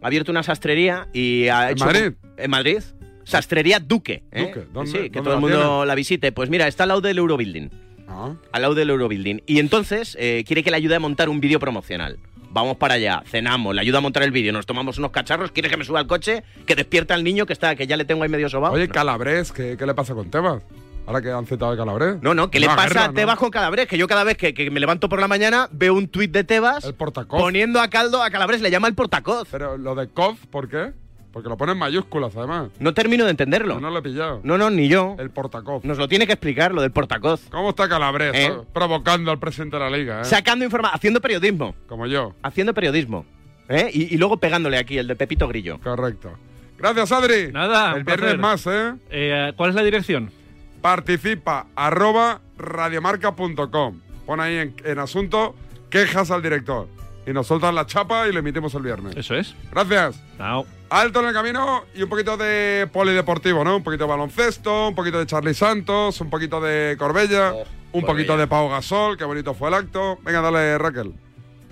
Ha 0.00 0.06
abierto 0.06 0.30
una 0.32 0.42
sastrería 0.42 1.08
y 1.12 1.48
ha 1.48 1.66
¿En 1.66 1.72
hecho. 1.76 1.84
Madrid? 1.86 2.12
En 2.36 2.50
Madrid. 2.50 2.78
Sastrería 3.24 3.78
Duque. 3.80 4.22
¿eh? 4.32 4.42
Duque, 4.42 4.66
¿dónde- 4.72 4.90
sí, 4.90 4.98
que 5.10 5.20
dónde 5.20 5.22
todo 5.22 5.34
el 5.34 5.40
mundo 5.40 5.84
la 5.86 5.94
visite. 5.94 6.30
Pues 6.32 6.50
mira, 6.50 6.66
está 6.68 6.82
al 6.84 6.88
lado 6.88 7.00
del 7.00 7.16
Eurobuilding. 7.18 7.70
Ah. 8.14 8.34
Al 8.52 8.62
lado 8.62 8.74
del 8.74 8.90
Eurobuilding. 8.90 9.42
Y 9.46 9.58
entonces 9.58 10.16
eh, 10.20 10.44
quiere 10.46 10.62
que 10.62 10.70
le 10.70 10.76
ayude 10.76 10.94
a 10.94 11.00
montar 11.00 11.28
un 11.28 11.40
vídeo 11.40 11.58
promocional. 11.58 12.18
Vamos 12.50 12.76
para 12.76 12.94
allá, 12.94 13.24
cenamos, 13.26 13.74
le 13.74 13.80
ayuda 13.80 13.98
a 13.98 14.00
montar 14.00 14.22
el 14.22 14.30
vídeo, 14.30 14.52
nos 14.52 14.64
tomamos 14.64 14.96
unos 14.98 15.10
cacharros, 15.10 15.50
quiere 15.50 15.68
que 15.68 15.76
me 15.76 15.84
suba 15.84 15.98
al 15.98 16.06
coche, 16.06 16.44
que 16.66 16.76
despierta 16.76 17.12
al 17.14 17.24
niño 17.24 17.46
que 17.46 17.52
está, 17.52 17.74
que 17.74 17.88
ya 17.88 17.96
le 17.96 18.04
tengo 18.04 18.22
ahí 18.22 18.28
medio 18.28 18.48
sobado. 18.48 18.74
Oye, 18.74 18.86
Calabres, 18.86 19.50
¿qué, 19.50 19.76
qué 19.76 19.84
le 19.84 19.92
pasa 19.92 20.14
con 20.14 20.30
Tebas? 20.30 20.62
Ahora 21.06 21.20
que 21.20 21.32
han 21.32 21.46
citado 21.46 21.72
a 21.72 21.76
Calabres. 21.76 22.22
No, 22.22 22.32
no, 22.32 22.50
¿qué 22.50 22.60
le 22.60 22.66
pasa 22.66 22.86
guerra, 22.86 23.04
a 23.04 23.08
¿no? 23.08 23.14
Tebas 23.14 23.38
con 23.38 23.50
Calabres? 23.50 23.88
Que 23.88 23.98
yo 23.98 24.06
cada 24.06 24.22
vez 24.22 24.36
que, 24.36 24.54
que 24.54 24.70
me 24.70 24.78
levanto 24.78 25.08
por 25.08 25.20
la 25.20 25.26
mañana 25.26 25.68
veo 25.72 25.94
un 25.94 26.06
tuit 26.06 26.30
de 26.30 26.44
Tebas 26.44 26.94
poniendo 27.28 27.80
a 27.80 27.88
caldo 27.88 28.22
a 28.22 28.30
Calabres, 28.30 28.62
le 28.62 28.70
llama 28.70 28.86
el 28.86 28.94
portacoz. 28.94 29.48
Pero 29.50 29.76
lo 29.76 29.96
de 29.96 30.08
Coz, 30.08 30.38
¿por 30.50 30.68
qué? 30.68 30.92
Porque 31.34 31.48
lo 31.48 31.56
pone 31.56 31.72
en 31.72 31.78
mayúsculas, 31.78 32.36
además. 32.36 32.68
No 32.78 32.94
termino 32.94 33.24
de 33.24 33.32
entenderlo. 33.32 33.74
Yo 33.74 33.80
no 33.80 33.90
lo 33.90 33.98
he 33.98 34.02
pillado. 34.02 34.40
No, 34.44 34.56
no, 34.56 34.70
ni 34.70 34.86
yo. 34.86 35.16
El 35.18 35.30
portacoz. 35.30 35.82
Nos 35.82 35.98
lo 35.98 36.06
tiene 36.06 36.28
que 36.28 36.34
explicar, 36.34 36.72
lo 36.72 36.80
del 36.80 36.92
portacoz. 36.92 37.48
¿Cómo 37.50 37.70
está 37.70 37.88
Calabres? 37.88 38.32
¿Eh? 38.36 38.46
eh? 38.46 38.58
Provocando 38.72 39.32
al 39.32 39.40
presidente 39.40 39.76
de 39.76 39.82
la 39.82 39.90
liga, 39.90 40.20
¿eh? 40.20 40.24
Sacando 40.24 40.64
información, 40.64 40.94
haciendo 40.94 41.20
periodismo. 41.20 41.74
Como 41.88 42.06
yo. 42.06 42.34
Haciendo 42.40 42.72
periodismo. 42.72 43.26
¿eh? 43.68 43.90
Y, 43.92 44.14
y 44.14 44.16
luego 44.16 44.36
pegándole 44.36 44.78
aquí, 44.78 44.96
el 44.96 45.08
de 45.08 45.16
Pepito 45.16 45.48
Grillo. 45.48 45.80
Correcto. 45.82 46.30
Gracias, 46.78 47.10
Adri. 47.10 47.50
Nada, 47.50 47.94
El 47.94 47.98
un 47.98 48.04
viernes 48.04 48.38
más, 48.38 48.64
¿eh? 48.68 48.94
Eh, 49.10 49.52
¿Cuál 49.56 49.70
es 49.70 49.74
la 49.74 49.82
dirección? 49.82 50.30
Participa, 50.80 51.66
arroba 51.74 52.42
radiomarca.com. 52.58 54.00
Pon 54.24 54.40
ahí 54.40 54.58
en, 54.58 54.76
en 54.84 54.98
asunto 55.00 55.56
quejas 55.90 56.30
al 56.30 56.42
director. 56.42 56.86
Y 57.26 57.32
nos 57.32 57.46
soltan 57.46 57.74
la 57.74 57.86
chapa 57.86 58.28
y 58.28 58.32
le 58.32 58.40
emitimos 58.40 58.74
el 58.74 58.82
viernes. 58.82 59.16
Eso 59.16 59.34
es. 59.34 59.54
Gracias. 59.70 60.20
Chao. 60.36 60.66
Alto 60.90 61.20
en 61.20 61.26
el 61.26 61.32
camino 61.32 61.84
y 61.94 62.02
un 62.02 62.08
poquito 62.08 62.36
de 62.36 62.88
polideportivo, 62.92 63.64
¿no? 63.64 63.76
Un 63.76 63.82
poquito 63.82 64.04
de 64.04 64.10
baloncesto, 64.10 64.88
un 64.88 64.94
poquito 64.94 65.18
de 65.18 65.26
Charlie 65.26 65.54
Santos, 65.54 66.20
un 66.20 66.30
poquito 66.30 66.60
de 66.60 66.96
Corbella, 66.98 67.54
un 67.92 68.04
poquito 68.04 68.36
de 68.36 68.46
Pau 68.46 68.68
Gasol, 68.68 69.16
qué 69.16 69.24
bonito 69.24 69.54
fue 69.54 69.68
el 69.68 69.74
acto. 69.74 70.18
Venga, 70.22 70.40
dale, 70.40 70.78
Raquel. 70.78 71.14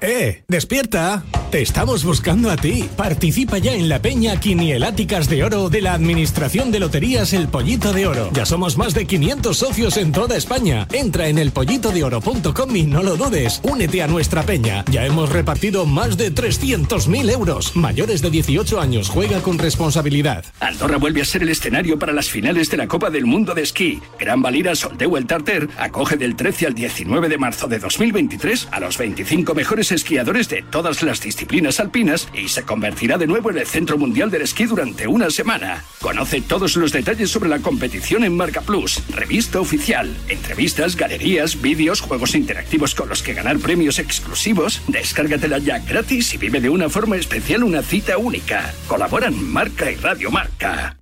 ¡Eh! 0.00 0.44
¡Despierta! 0.48 1.24
Te 1.50 1.62
estamos 1.62 2.04
buscando 2.04 2.50
a 2.50 2.56
ti. 2.56 2.88
Participa 2.94 3.56
ya 3.56 3.72
en 3.72 3.88
la 3.88 4.02
Peña 4.02 4.38
Quinieláticas 4.38 5.30
de 5.30 5.42
Oro 5.42 5.70
de 5.70 5.80
la 5.80 5.94
Administración 5.94 6.70
de 6.70 6.78
Loterías 6.78 7.32
El 7.32 7.48
Pollito 7.48 7.92
de 7.94 8.06
Oro. 8.06 8.30
Ya 8.34 8.44
somos 8.44 8.76
más 8.76 8.92
de 8.92 9.06
500 9.06 9.56
socios 9.56 9.96
en 9.96 10.12
toda 10.12 10.36
España. 10.36 10.86
Entra 10.92 11.28
en 11.28 11.38
elpollitodeoro.com 11.38 12.76
y 12.76 12.82
no 12.82 13.02
lo 13.02 13.16
dudes. 13.16 13.60
Únete 13.64 14.02
a 14.02 14.08
nuestra 14.08 14.42
peña. 14.42 14.84
Ya 14.90 15.06
hemos 15.06 15.30
repartido 15.30 15.86
más 15.86 16.18
de 16.18 16.34
300.000 16.34 17.32
euros. 17.32 17.74
Mayores 17.74 18.20
de 18.20 18.30
18 18.30 18.78
años, 18.78 19.08
juega 19.08 19.40
con 19.40 19.58
responsabilidad. 19.58 20.44
Andorra 20.60 20.98
vuelve 20.98 21.22
a 21.22 21.24
ser 21.24 21.42
el 21.42 21.48
escenario 21.48 21.98
para 21.98 22.12
las 22.12 22.28
finales 22.28 22.70
de 22.70 22.76
la 22.76 22.88
Copa 22.88 23.08
del 23.08 23.24
Mundo 23.24 23.54
de 23.54 23.62
Esquí. 23.62 24.02
Gran 24.20 24.42
Valira 24.42 24.74
Soldeu 24.74 25.16
el 25.16 25.26
Tarter 25.26 25.66
acoge 25.78 26.18
del 26.18 26.36
13 26.36 26.66
al 26.66 26.74
19 26.74 27.30
de 27.30 27.38
marzo 27.38 27.68
de 27.68 27.78
2023 27.78 28.68
a 28.70 28.80
los 28.80 28.98
25 28.98 29.54
mejores 29.54 29.87
esquiadores 29.92 30.48
de 30.48 30.62
todas 30.62 31.02
las 31.02 31.20
disciplinas 31.20 31.80
alpinas 31.80 32.28
y 32.34 32.48
se 32.48 32.64
convertirá 32.64 33.18
de 33.18 33.26
nuevo 33.26 33.50
en 33.50 33.58
el 33.58 33.66
Centro 33.66 33.98
Mundial 33.98 34.30
del 34.30 34.42
Esquí 34.42 34.64
durante 34.64 35.06
una 35.06 35.30
semana. 35.30 35.84
Conoce 36.00 36.40
todos 36.40 36.76
los 36.76 36.92
detalles 36.92 37.30
sobre 37.30 37.48
la 37.48 37.60
competición 37.60 38.24
en 38.24 38.36
Marca 38.36 38.60
Plus, 38.60 39.02
revista 39.08 39.60
oficial, 39.60 40.14
entrevistas, 40.28 40.96
galerías, 40.96 41.60
vídeos, 41.60 42.00
juegos 42.00 42.34
interactivos 42.34 42.94
con 42.94 43.08
los 43.08 43.22
que 43.22 43.34
ganar 43.34 43.58
premios 43.58 43.98
exclusivos. 43.98 44.82
Descárgatela 44.88 45.58
ya 45.58 45.78
gratis 45.78 46.34
y 46.34 46.38
vive 46.38 46.60
de 46.60 46.70
una 46.70 46.88
forma 46.88 47.16
especial 47.16 47.64
una 47.64 47.82
cita 47.82 48.18
única. 48.18 48.74
Colaboran 48.86 49.42
Marca 49.42 49.90
y 49.90 49.96
Radio 49.96 50.30
Marca. 50.30 50.97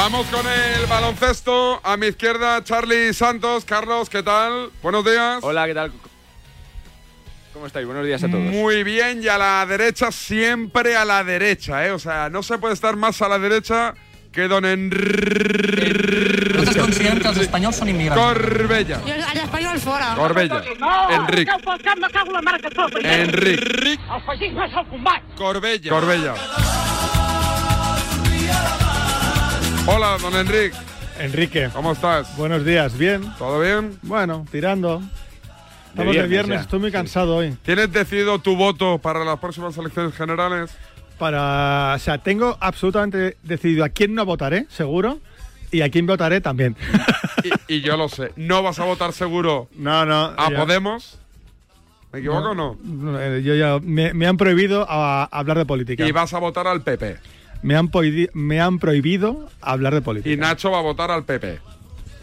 Vamos 0.00 0.26
con 0.28 0.46
el 0.46 0.86
baloncesto. 0.86 1.80
A 1.82 1.96
mi 1.96 2.06
izquierda, 2.06 2.62
Charlie 2.62 3.12
Santos. 3.12 3.64
Carlos, 3.64 4.08
¿qué 4.08 4.22
tal? 4.22 4.70
Buenos 4.80 5.04
días. 5.04 5.40
Hola, 5.42 5.66
¿qué 5.66 5.74
tal? 5.74 5.90
¿Cómo 7.52 7.66
estáis? 7.66 7.84
Buenos 7.84 8.06
días 8.06 8.22
a 8.22 8.30
todos. 8.30 8.44
Muy 8.44 8.84
bien, 8.84 9.20
y 9.24 9.26
a 9.26 9.36
la 9.36 9.66
derecha, 9.66 10.12
siempre 10.12 10.94
a 10.96 11.04
la 11.04 11.24
derecha, 11.24 11.84
¿eh? 11.84 11.90
O 11.90 11.98
sea, 11.98 12.30
no 12.30 12.44
se 12.44 12.58
puede 12.58 12.74
estar 12.74 12.94
más 12.94 13.20
a 13.22 13.28
la 13.28 13.40
derecha 13.40 13.92
que 14.30 14.46
don 14.46 14.64
Enrique. 14.66 16.58
¿Ustedes 16.60 16.76
consideran 16.76 17.18
que 17.18 17.28
los 17.28 17.38
españoles 17.38 17.76
son 17.76 17.88
inmigrantes? 17.88 18.24
Corbella. 18.24 19.00
I 19.04 19.10
els 19.10 19.34
espanyols 19.34 19.82
fora. 19.82 20.14
Corbella. 20.14 20.62
No, 20.78 21.10
Enric. 21.10 21.50
que 21.50 21.58
pel 21.58 21.82
cap 21.82 21.98
Hola, 29.90 30.18
don 30.20 30.34
Enrique. 30.34 30.76
Enrique. 31.18 31.70
¿Cómo 31.72 31.92
estás? 31.92 32.36
Buenos 32.36 32.62
días, 32.64 32.96
¿bien? 32.98 33.22
¿Todo 33.38 33.60
bien? 33.60 33.98
Bueno, 34.02 34.44
tirando. 34.52 35.02
Estamos 35.88 36.14
de 36.14 36.26
viernes 36.26 36.60
estoy 36.60 36.78
muy 36.78 36.92
cansado 36.92 37.36
hoy. 37.36 37.56
¿Tienes 37.62 37.90
decidido 37.90 38.38
tu 38.38 38.54
voto 38.54 38.98
para 38.98 39.24
las 39.24 39.38
próximas 39.38 39.76
elecciones 39.78 40.14
generales? 40.14 40.70
Para, 41.18 41.94
o 41.96 41.98
sea, 41.98 42.18
tengo 42.18 42.56
absolutamente 42.60 43.36
decidido 43.42 43.84
a 43.84 43.88
quién 43.88 44.14
no 44.14 44.24
votaré, 44.24 44.66
seguro, 44.68 45.18
y 45.72 45.80
a 45.80 45.90
quién 45.90 46.06
votaré 46.06 46.40
también. 46.40 46.76
Y, 47.68 47.76
y 47.76 47.80
yo 47.82 47.96
lo 47.96 48.08
sé. 48.08 48.32
¿No 48.34 48.64
vas 48.64 48.80
a 48.80 48.84
votar 48.84 49.12
seguro 49.12 49.68
No, 49.76 50.04
no. 50.04 50.34
a 50.36 50.50
ya- 50.50 50.56
Podemos? 50.56 51.20
¿Me 52.12 52.18
equivoco 52.18 52.50
o 52.50 52.54
no? 52.56 52.76
no, 52.82 53.20
eh, 53.20 53.44
Yo 53.44 53.54
ya 53.54 53.78
me, 53.80 54.12
me 54.12 54.26
han 54.26 54.36
prohibido 54.36 54.84
a- 54.88 55.22
hablar 55.30 55.56
de 55.56 55.64
política. 55.64 56.04
Y 56.04 56.10
vas 56.10 56.34
a 56.34 56.40
votar 56.40 56.66
al 56.66 56.82
PP. 56.82 57.16
Me 57.62 57.76
han, 57.76 57.90
me 58.34 58.60
han 58.60 58.78
prohibido 58.78 59.48
hablar 59.60 59.94
de 59.94 60.00
política. 60.02 60.32
Y 60.32 60.36
Nacho 60.36 60.70
va 60.70 60.78
a 60.78 60.82
votar 60.82 61.10
al 61.10 61.24
PP. 61.24 61.60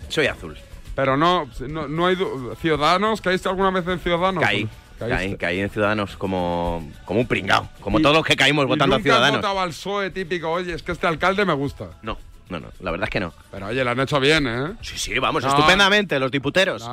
Soy 0.10 0.28
azul. 0.28 0.56
Pero 0.96 1.18
no, 1.18 1.50
no, 1.68 1.88
no 1.88 2.08
hay 2.08 2.18
ciudadanos. 2.62 3.20
¿Caíste 3.22 3.50
alguna 3.50 3.70
vez 3.72 3.86
en 3.88 4.00
ciudadanos? 4.00 4.44
Caí. 4.44 4.68
Caí, 4.98 5.36
caí 5.36 5.60
en 5.60 5.70
Ciudadanos 5.70 6.16
como, 6.16 6.90
como 7.04 7.20
un 7.20 7.28
pringao. 7.28 7.68
Como 7.82 8.00
Y- 8.00 8.02
todos 8.02 8.16
los 8.16 8.26
que 8.26 8.38
caímos 8.38 8.64
¿Y 8.64 8.68
votando 8.70 8.96
a 8.96 8.98
nunca 8.98 9.10
has 9.10 9.16
Ciudadanos. 9.18 9.42
votado 9.42 9.60
al 9.60 9.70
PSOE 9.72 10.10
típico? 10.12 10.50
Oye, 10.50 10.74
es 10.74 10.84
que 10.84 10.94
este 10.94 11.06
alcalde 11.06 11.44
me 11.44 11.52
gusta. 11.54 11.90
No, 12.02 12.18
no, 12.50 12.62
no. 12.62 12.68
La 12.80 12.92
verdad 12.92 13.04
es 13.08 13.10
que 13.12 13.20
no. 13.20 13.34
Pero 13.52 13.66
oye, 13.68 13.84
lo 13.84 13.92
han 13.92 14.00
hecho 14.00 14.22
bien, 14.22 14.48
¿eh? 14.48 14.72
Sí, 14.80 14.98
sí, 14.98 15.20
vamos, 15.20 15.44
No. 15.44 15.50
estupendamente, 15.50 16.18
los 16.18 16.32
diputeros. 16.32 16.90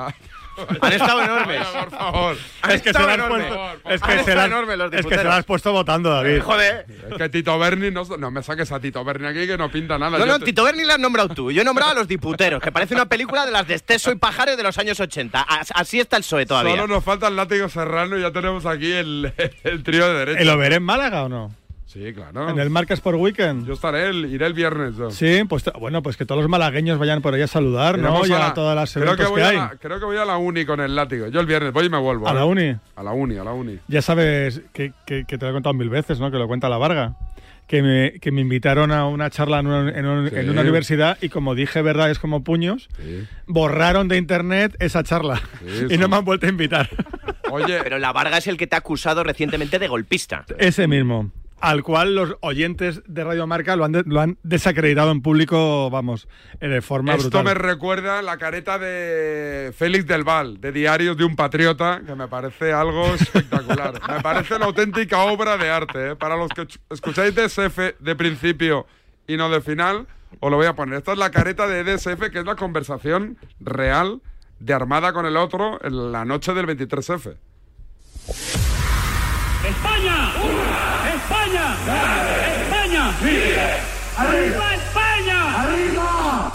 Han 0.82 0.92
estado 0.92 1.22
enormes. 1.22 1.66
Por 1.66 1.90
favor. 1.90 2.36
Es 2.68 2.82
que 2.82 2.92
se 2.92 2.98
lo 2.98 3.08
has 3.08 3.18
puesto, 3.18 3.72
es 3.90 4.00
que 4.02 4.24
se 4.24 4.34
lo 4.34 4.40
has- 4.40 4.92
es 4.92 5.06
que 5.06 5.16
se 5.18 5.24
lo 5.24 5.32
has 5.32 5.44
puesto 5.44 5.72
votando, 5.72 6.10
David. 6.10 6.42
Joder. 6.42 6.86
Es 7.10 7.16
que 7.16 7.28
Tito 7.28 7.58
Berni, 7.58 7.90
no, 7.90 8.04
no 8.18 8.30
me 8.30 8.42
saques 8.42 8.70
a 8.72 8.78
Tito 8.80 9.02
Berni 9.04 9.26
aquí 9.28 9.46
que 9.46 9.56
no 9.56 9.70
pinta 9.70 9.98
nada. 9.98 10.18
No, 10.18 10.24
Yo 10.26 10.32
no, 10.32 10.38
te- 10.38 10.46
Tito 10.46 10.64
Berni 10.64 10.84
lo 10.84 10.92
has 10.92 10.98
nombrado 10.98 11.28
tú. 11.30 11.50
Yo 11.50 11.62
he 11.62 11.64
nombrado 11.64 11.92
a 11.92 11.94
los 11.94 12.06
diputeros, 12.08 12.62
que 12.62 12.70
parece 12.70 12.94
una 12.94 13.06
película 13.06 13.44
de 13.46 13.52
las 13.52 13.66
de 13.66 13.74
Esteso 13.74 14.10
y 14.12 14.16
Pájaro 14.16 14.56
de 14.56 14.62
los 14.62 14.76
años 14.78 14.98
80. 15.00 15.40
As- 15.42 15.72
Así 15.74 16.00
está 16.00 16.16
el 16.16 16.22
PSOE 16.22 16.46
todavía. 16.46 16.72
Solo 16.76 16.86
nos 16.86 17.02
falta 17.04 17.28
el 17.28 17.36
látigo 17.36 17.68
serrano 17.68 18.18
y 18.18 18.22
ya 18.22 18.30
tenemos 18.30 18.66
aquí 18.66 18.92
el, 18.92 19.32
el 19.64 19.82
trío 19.82 20.06
de 20.12 20.18
derecha. 20.18 20.42
¿Y 20.42 20.44
lo 20.44 20.56
veré 20.58 20.76
en 20.76 20.82
Málaga 20.82 21.24
o 21.24 21.28
no? 21.28 21.54
Sí, 21.92 22.12
claro. 22.14 22.48
¿En 22.48 22.58
el 22.58 22.70
Marcas 22.70 23.00
por 23.00 23.16
Weekend? 23.16 23.66
Yo 23.66 23.74
estaré, 23.74 24.08
el- 24.08 24.24
iré 24.32 24.46
el 24.46 24.54
viernes. 24.54 24.94
Sí, 25.14 25.42
pues 25.48 25.64
bueno, 25.78 26.02
pues 26.02 26.16
que 26.16 26.24
todos 26.24 26.40
los 26.40 26.48
malagueños 26.50 26.98
vayan 26.98 27.20
por 27.20 27.34
ahí 27.34 27.42
a 27.42 27.46
saludar, 27.46 27.98
¿no? 27.98 28.08
Iremos 28.08 28.30
a 28.30 28.36
a, 28.36 28.38
la- 28.48 28.54
todas 28.54 28.74
las 28.74 28.92
creo 28.94 29.04
eventos 29.04 29.26
que, 29.26 29.30
voy 29.32 29.40
que, 29.40 29.46
a 29.46 29.48
hay. 29.50 29.56
la, 29.56 29.68
creo 29.78 29.98
que 29.98 30.04
voy 30.06 30.16
a 30.16 30.24
la 30.24 30.38
uni 30.38 30.64
con 30.64 30.80
el 30.80 30.94
látigo. 30.96 31.28
Yo 31.28 31.40
el 31.40 31.46
viernes 31.46 31.72
voy 31.72 31.86
y 31.86 31.90
me 31.90 31.98
vuelvo. 31.98 32.26
¿A 32.26 32.32
¿eh? 32.32 32.34
la 32.34 32.44
uni? 32.46 32.74
A 32.96 33.02
la 33.02 33.12
uni, 33.12 33.36
a 33.36 33.44
la 33.44 33.52
uni. 33.52 33.78
Ya 33.88 34.00
sabes 34.00 34.62
que, 34.72 34.92
que- 35.04 35.24
que 35.26 35.36
te 35.38 35.44
lo 35.44 35.50
he 35.50 35.52
contado 35.54 35.74
mil 35.74 35.90
veces, 35.90 36.18
¿no? 36.18 36.30
Que 36.30 36.38
lo 36.38 36.46
cuenta 36.48 36.68
la 36.70 36.78
Varga. 36.78 37.14
que 37.66 37.82
me, 37.82 38.18
que 38.20 38.32
me 38.32 38.40
invitaron 38.40 38.90
a 38.92 39.06
una 39.06 39.30
charla 39.30 39.60
en 39.60 39.66
una, 39.66 39.90
en 39.98 40.04
un- 40.06 40.28
Sí. 40.30 40.36
en 40.36 40.50
una 40.50 40.60
universidad 40.62 41.16
y 41.22 41.28
como 41.28 41.54
dije 41.54 41.80
verdades 41.82 42.18
como 42.18 42.42
puños, 42.42 42.88
borraron 43.46 44.08
de 44.08 44.16
internet 44.16 44.76
esa 44.78 45.02
charla 45.02 45.40
Sí, 45.60 45.84
y 45.86 45.88
sí. 45.90 45.98
no 45.98 46.08
me 46.08 46.16
han 46.16 46.24
vuelto 46.24 46.46
a 46.46 46.48
invitar. 46.48 46.88
Oye, 47.50 47.80
Pero 47.82 47.98
la 47.98 48.12
Varga 48.12 48.38
es 48.38 48.46
el 48.46 48.56
que 48.56 48.66
te 48.66 48.76
ha 48.76 48.78
acusado 48.78 49.22
recientemente 49.24 49.78
de 49.78 49.88
golpista. 49.88 50.44
Ese 50.58 50.86
mismo. 50.86 51.30
Al 51.62 51.84
cual 51.84 52.16
los 52.16 52.34
oyentes 52.40 53.02
de 53.06 53.22
Radio 53.22 53.46
Marca 53.46 53.76
lo 53.76 53.84
han, 53.84 53.92
de- 53.92 54.02
lo 54.04 54.20
han 54.20 54.36
desacreditado 54.42 55.12
en 55.12 55.22
público, 55.22 55.88
vamos, 55.90 56.26
eh, 56.60 56.66
de 56.66 56.82
forma 56.82 57.12
Esto 57.12 57.30
brutal. 57.30 57.44
me 57.44 57.54
recuerda 57.54 58.20
la 58.20 58.36
careta 58.36 58.80
de 58.80 59.72
Félix 59.76 60.04
del 60.08 60.24
Val, 60.24 60.60
de 60.60 60.72
Diarios 60.72 61.16
de 61.16 61.24
un 61.24 61.36
Patriota, 61.36 62.02
que 62.04 62.16
me 62.16 62.26
parece 62.26 62.72
algo 62.72 63.06
espectacular. 63.14 63.92
me 64.10 64.20
parece 64.22 64.56
una 64.56 64.66
auténtica 64.66 65.18
obra 65.20 65.56
de 65.56 65.70
arte. 65.70 66.10
¿eh? 66.10 66.16
Para 66.16 66.36
los 66.36 66.48
que 66.50 66.62
ch- 66.62 66.80
escucháis 66.90 67.32
DSF 67.32 67.78
de 68.00 68.16
principio 68.16 68.86
y 69.28 69.36
no 69.36 69.48
de 69.48 69.60
final, 69.60 70.08
os 70.40 70.50
lo 70.50 70.56
voy 70.56 70.66
a 70.66 70.74
poner. 70.74 70.98
Esta 70.98 71.12
es 71.12 71.18
la 71.18 71.30
careta 71.30 71.68
de 71.68 71.84
DSF, 71.84 72.30
que 72.32 72.40
es 72.40 72.44
la 72.44 72.56
conversación 72.56 73.38
real 73.60 74.20
de 74.58 74.74
Armada 74.74 75.12
con 75.12 75.26
el 75.26 75.36
otro 75.36 75.78
en 75.84 76.10
la 76.10 76.24
noche 76.24 76.54
del 76.54 76.66
23F. 76.66 77.36
¡España! 79.68 80.32
¡España! 81.22 81.76
¡España! 82.62 83.14
¡Arriba 84.18 84.74
España! 84.74 85.62
¡Arriba! 85.62 86.52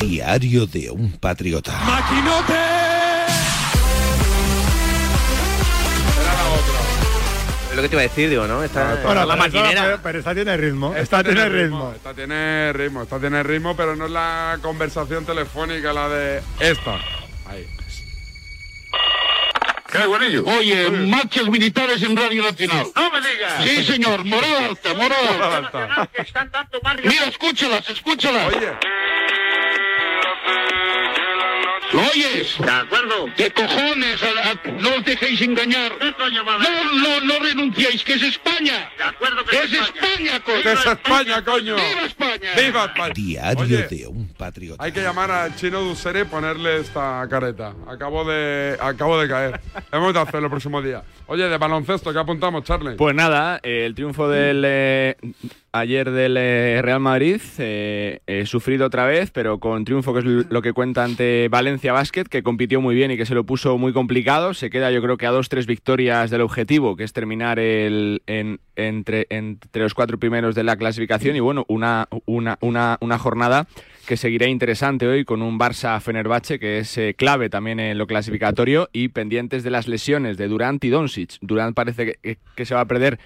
Diario 0.00 0.66
de 0.66 0.90
un 0.90 1.12
patriota. 1.18 1.72
¡Maquinote! 1.86 2.54
Es 7.70 7.76
lo 7.76 7.82
que 7.82 7.88
te 7.88 7.94
iba 7.94 8.00
a 8.00 8.02
decir, 8.02 8.28
digo, 8.28 8.46
¿no? 8.46 8.62
Esta, 8.62 8.96
Bueno, 9.02 9.24
la 9.24 9.34
pero 9.34 9.46
esta- 9.46 9.58
maquinera. 9.60 9.82
pero, 9.84 9.98
pero 10.02 10.18
esta 10.18 10.34
tiene 10.34 10.56
ritmo. 10.58 10.94
Esta, 10.94 11.24
tiene 11.24 11.48
ritmo. 11.48 11.92
Esta 11.96 12.12
tiene 12.14 12.72
ritmo, 12.74 13.02
esta 13.02 13.18
tiene 13.18 13.42
ritmo, 13.42 13.74
pero 13.76 13.96
no 13.96 14.04
es 14.06 14.10
la 14.10 14.58
conversación 14.60 15.24
telefónica 15.24 15.90
la 15.94 16.08
de 16.10 16.42
esta. 16.60 16.98
Oye, 19.94 20.90
marchas 20.90 21.46
militares 21.48 22.02
en 22.02 22.16
Radio 22.16 22.42
Nacional. 22.42 22.86
¡No 22.96 23.10
me 23.10 23.20
digas! 23.20 23.64
Sí, 23.64 23.84
señor, 23.84 24.24
morada 24.24 24.66
alta, 24.66 24.94
morada 24.94 25.56
alta. 25.58 26.08
Mira, 27.04 27.24
escúchalas, 27.26 27.88
escúchalas. 27.90 28.54
Oye, 28.54 28.72
¿Lo 31.92 32.00
oyes? 32.00 32.54
De 32.58 32.70
acuerdo. 32.70 33.26
¿Qué 33.36 33.50
cojones? 33.50 34.22
A- 34.22 34.50
a- 34.52 34.70
no 34.80 34.94
os 34.94 35.04
dejéis 35.04 35.42
engañar. 35.42 35.92
¿Qué 35.98 36.10
coño 36.14 36.42
va 36.42 36.54
a 36.54 36.58
No, 36.58 36.84
no, 36.94 37.20
no 37.20 37.38
renunciéis, 37.40 38.02
que 38.02 38.14
es 38.14 38.22
España. 38.22 38.90
De 38.96 39.04
acuerdo 39.04 39.44
Que 39.44 39.58
es 39.58 39.72
España, 39.74 40.40
coño. 40.42 40.62
que 40.62 40.72
es 40.72 40.86
España, 40.86 41.44
coño. 41.44 41.76
¡Viva 41.76 42.06
España! 42.06 42.50
¡Viva 42.56 42.84
España! 42.86 43.12
Diario 43.14 43.60
Oye, 43.62 43.76
de 43.88 44.06
un 44.06 44.21
patriota. 44.46 44.82
Hay 44.82 44.90
que 44.92 45.00
llamar 45.02 45.30
al 45.30 45.54
chino 45.54 45.80
Dusere 45.80 46.22
y 46.22 46.24
ponerle 46.24 46.78
esta 46.80 47.24
careta. 47.30 47.74
Acabo 47.86 48.24
de, 48.24 48.76
acabo 48.80 49.20
de 49.20 49.28
caer. 49.28 49.60
Hemos 49.92 50.12
de 50.12 50.18
hacerlo 50.20 50.46
el 50.46 50.50
próximo 50.50 50.82
día. 50.82 51.02
Oye, 51.26 51.44
de 51.48 51.56
baloncesto, 51.58 52.12
¿qué 52.12 52.18
apuntamos, 52.18 52.64
Charlie? 52.64 52.96
Pues 52.96 53.14
nada, 53.14 53.60
eh, 53.62 53.84
el 53.86 53.94
triunfo 53.94 54.28
del 54.28 54.64
eh, 54.66 55.16
ayer 55.70 56.10
del 56.10 56.36
eh, 56.36 56.80
Real 56.82 56.98
Madrid, 57.00 57.40
eh, 57.58 58.18
eh, 58.26 58.44
sufrido 58.44 58.86
otra 58.86 59.06
vez, 59.06 59.30
pero 59.30 59.58
con 59.60 59.84
triunfo 59.84 60.12
que 60.12 60.18
es 60.18 60.24
lo 60.24 60.60
que 60.60 60.72
cuenta 60.72 61.04
ante 61.04 61.48
Valencia 61.48 61.92
Basket, 61.92 62.24
que 62.24 62.42
compitió 62.42 62.80
muy 62.80 62.94
bien 62.96 63.12
y 63.12 63.16
que 63.16 63.24
se 63.26 63.34
lo 63.34 63.44
puso 63.44 63.78
muy 63.78 63.92
complicado. 63.92 64.52
Se 64.54 64.68
queda 64.70 64.90
yo 64.90 65.00
creo 65.00 65.16
que 65.16 65.26
a 65.26 65.30
dos, 65.30 65.48
tres 65.48 65.66
victorias 65.66 66.30
del 66.30 66.40
objetivo, 66.40 66.96
que 66.96 67.04
es 67.04 67.12
terminar 67.12 67.58
el, 67.60 68.22
en- 68.26 68.58
entre, 68.74 69.26
entre 69.30 69.82
los 69.82 69.94
cuatro 69.94 70.18
primeros 70.18 70.54
de 70.54 70.64
la 70.64 70.76
clasificación 70.76 71.36
y 71.36 71.40
bueno, 71.40 71.64
una, 71.68 72.08
una, 72.26 72.58
una, 72.60 72.96
una 73.00 73.18
jornada 73.18 73.66
que 74.06 74.16
seguirá 74.16 74.46
interesante 74.46 75.06
hoy 75.06 75.24
con 75.24 75.42
un 75.42 75.58
Barça 75.58 76.00
Fenerbahce 76.00 76.58
que 76.58 76.78
es 76.78 76.98
eh, 76.98 77.14
clave 77.16 77.48
también 77.48 77.80
en 77.80 77.98
lo 77.98 78.06
clasificatorio 78.06 78.88
y 78.92 79.08
pendientes 79.08 79.62
de 79.62 79.70
las 79.70 79.88
lesiones 79.88 80.36
de 80.36 80.48
Durant 80.48 80.82
y 80.84 80.88
Doncic. 80.88 81.38
Durant 81.40 81.74
parece 81.74 82.16
que, 82.20 82.38
que 82.56 82.64
se 82.64 82.74
va 82.74 82.80
a 82.82 82.86
perder 82.86 83.18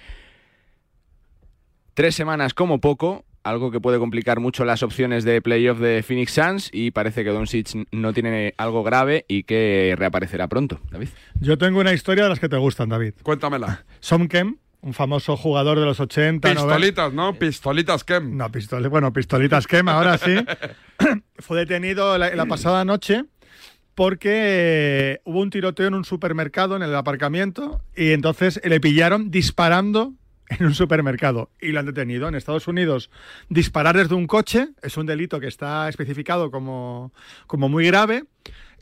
tres 1.93 2.13
semanas 2.15 2.53
como 2.53 2.79
poco, 2.79 3.25
algo 3.43 3.71
que 3.71 3.79
puede 3.79 3.97
complicar 3.97 4.39
mucho 4.39 4.65
las 4.65 4.83
opciones 4.83 5.23
de 5.23 5.41
playoff 5.41 5.79
de 5.79 6.03
Phoenix 6.03 6.33
Suns 6.33 6.69
y 6.71 6.91
parece 6.91 7.23
que 7.23 7.31
Doncic 7.31 7.69
no 7.91 8.13
tiene 8.13 8.53
algo 8.57 8.83
grave 8.83 9.25
y 9.27 9.43
que 9.43 9.95
reaparecerá 9.97 10.47
pronto, 10.47 10.79
David. 10.91 11.09
Yo 11.39 11.57
tengo 11.57 11.79
una 11.79 11.93
historia 11.93 12.23
de 12.23 12.29
las 12.29 12.39
que 12.39 12.49
te 12.49 12.57
gustan, 12.57 12.89
David. 12.89 13.13
Cuéntamela. 13.23 13.85
Somkem, 13.99 14.57
un 14.81 14.93
famoso 14.93 15.35
jugador 15.35 15.79
de 15.79 15.85
los 15.85 15.99
80, 15.99 16.53
90. 16.53 16.75
Pistolitas, 16.75 17.13
¿no? 17.13 17.33
Pistolitas 17.33 18.03
Kem. 18.03 18.37
No, 18.37 18.49
pistoli- 18.49 18.89
bueno, 18.89 19.11
pistolitas 19.11 19.67
quema, 19.67 19.93
ahora 19.93 20.17
sí. 20.17 20.35
Fue 21.39 21.57
detenido 21.59 22.17
la, 22.17 22.33
la 22.35 22.45
pasada 22.45 22.85
noche 22.85 23.23
porque 23.95 24.29
eh, 24.33 25.21
hubo 25.25 25.39
un 25.41 25.49
tiroteo 25.49 25.87
en 25.87 25.95
un 25.95 26.05
supermercado, 26.05 26.75
en 26.75 26.83
el 26.83 26.93
aparcamiento, 26.95 27.81
y 27.95 28.11
entonces 28.11 28.61
le 28.63 28.79
pillaron 28.79 29.31
disparando 29.31 30.13
en 30.49 30.65
un 30.67 30.75
supermercado 30.75 31.49
y 31.59 31.69
lo 31.71 31.79
han 31.79 31.87
detenido. 31.87 32.27
En 32.27 32.35
Estados 32.35 32.67
Unidos, 32.67 33.09
disparar 33.49 33.97
desde 33.97 34.13
un 34.13 34.27
coche 34.27 34.69
es 34.83 34.97
un 34.97 35.07
delito 35.07 35.39
que 35.39 35.47
está 35.47 35.89
especificado 35.89 36.51
como, 36.51 37.11
como 37.47 37.69
muy 37.69 37.87
grave 37.87 38.25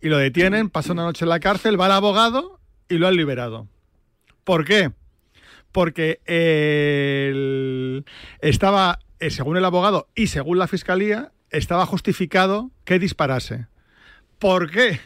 y 0.02 0.10
lo 0.10 0.18
detienen, 0.18 0.70
pasa 0.70 0.92
una 0.92 1.04
noche 1.04 1.24
en 1.24 1.30
la 1.30 1.40
cárcel, 1.40 1.80
va 1.80 1.86
al 1.86 1.94
abogado 1.94 2.60
y 2.90 2.98
lo 2.98 3.08
han 3.08 3.16
liberado. 3.16 3.68
¿Por 4.44 4.66
qué? 4.66 4.92
Porque 5.76 6.22
el- 6.26 8.06
estaba, 8.40 9.00
eh, 9.20 9.30
según 9.30 9.58
el 9.58 9.66
abogado 9.66 10.08
y 10.16 10.28
según 10.28 10.58
la 10.58 10.68
fiscalía, 10.70 11.34
estaba 11.50 11.86
justificado 11.86 12.72
que 12.86 12.98
disparase. 12.98 13.68
¿Por 14.40 14.72
qué? 14.72 15.02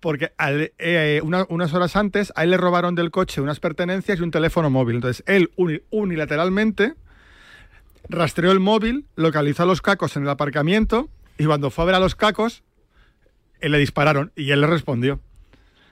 Porque 0.00 0.32
eh, 0.78 1.20
una- 1.22 1.44
unas 1.50 1.74
horas 1.74 1.96
antes 1.96 2.32
a 2.34 2.44
él 2.44 2.50
le 2.52 2.56
robaron 2.56 2.94
del 2.94 3.10
coche 3.10 3.42
unas 3.42 3.60
pertenencias 3.60 4.18
y 4.18 4.22
un 4.22 4.30
teléfono 4.30 4.70
móvil. 4.70 4.96
Entonces 4.96 5.22
él 5.26 5.50
uni- 5.56 5.82
unilateralmente 5.90 6.94
rastreó 8.08 8.52
el 8.52 8.60
móvil, 8.60 9.04
localizó 9.16 9.64
a 9.64 9.66
los 9.66 9.82
cacos 9.82 10.16
en 10.16 10.22
el 10.22 10.30
aparcamiento 10.30 11.10
y 11.36 11.44
cuando 11.44 11.68
fue 11.70 11.82
a 11.84 11.86
ver 11.88 11.94
a 11.96 12.00
los 12.00 12.14
cacos, 12.14 12.62
eh, 13.60 13.68
le 13.68 13.76
dispararon 13.76 14.32
y 14.34 14.50
él 14.50 14.62
le 14.62 14.66
respondió. 14.66 15.20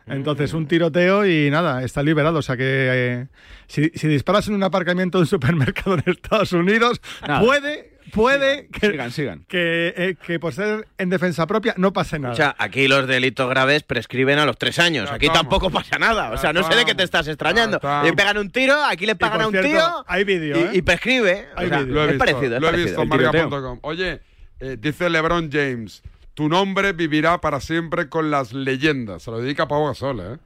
Entonces, 0.07 0.53
un 0.53 0.67
tiroteo 0.67 1.27
y 1.27 1.51
nada, 1.51 1.83
está 1.83 2.03
liberado. 2.03 2.39
O 2.39 2.43
sea 2.43 2.57
que 2.57 2.65
eh, 2.67 3.27
si, 3.67 3.91
si 3.95 4.07
disparas 4.09 4.49
en 4.49 4.55
un 4.55 4.63
aparcamiento 4.63 5.19
de 5.19 5.23
un 5.23 5.27
supermercado 5.29 5.95
en 5.95 6.03
Estados 6.07 6.53
Unidos, 6.53 7.01
Nada. 7.27 7.41
puede, 7.41 7.99
puede 8.13 8.69
que, 8.69 8.91
Sigan, 8.91 9.11
sigan. 9.11 9.45
que, 9.49 9.95
eh, 9.97 10.17
que 10.27 10.39
por 10.39 10.53
ser 10.53 10.87
en 10.99 11.09
defensa 11.09 11.47
propia 11.47 11.75
no 11.79 11.93
pase 11.95 12.19
nada. 12.19 12.35
O 12.35 12.37
sea, 12.37 12.55
aquí 12.59 12.87
los 12.87 13.07
delitos 13.07 13.49
graves 13.49 13.83
prescriben 13.83 14.39
a 14.39 14.45
los 14.45 14.59
tres 14.59 14.79
años. 14.79 15.11
Aquí 15.11 15.29
tampoco 15.33 15.71
pasa 15.71 15.99
nada. 15.99 16.31
O 16.33 16.37
sea, 16.37 16.53
no 16.53 16.63
sé 16.69 16.77
de 16.77 16.85
qué 16.85 16.95
te 16.95 17.03
estás 17.03 17.27
extrañando. 17.29 17.81
Le 18.03 18.13
pegan 18.13 18.37
un 18.39 18.51
tiro, 18.51 18.75
aquí 18.85 19.07
le 19.07 19.17
pagan 19.17 19.41
a 19.41 19.47
un 19.47 19.53
cierto, 19.53 19.69
tío. 19.71 20.05
hay 20.07 20.25
vídeo, 20.25 20.57
y, 20.59 20.61
¿eh? 20.61 20.71
y 20.75 20.83
prescribe. 20.83 21.47
O 21.57 21.61
Hay 21.61 21.69
sea, 21.69 21.79
vídeo. 21.81 21.95
Lo 21.95 22.01
he 22.03 22.05
es 22.05 22.11
visto, 22.13 22.19
parecido, 22.27 22.55
es 22.57 22.61
lo 22.61 22.69
he 22.69 22.71
parecido. 22.73 23.03
visto 23.03 23.73
en. 23.73 23.79
Oye, 23.83 24.21
eh, 24.61 24.77
dice 24.79 25.09
LeBron 25.11 25.51
James, 25.51 26.03
tu 26.35 26.49
nombre 26.49 26.93
vivirá 26.93 27.41
para 27.41 27.61
siempre 27.61 28.09
con 28.09 28.31
las 28.31 28.53
leyendas. 28.53 29.23
Se 29.23 29.31
lo 29.31 29.39
dedica 29.41 29.65
a 29.65 29.69
Pau 29.69 29.87
Gasol, 29.87 30.21
¿eh? 30.21 30.39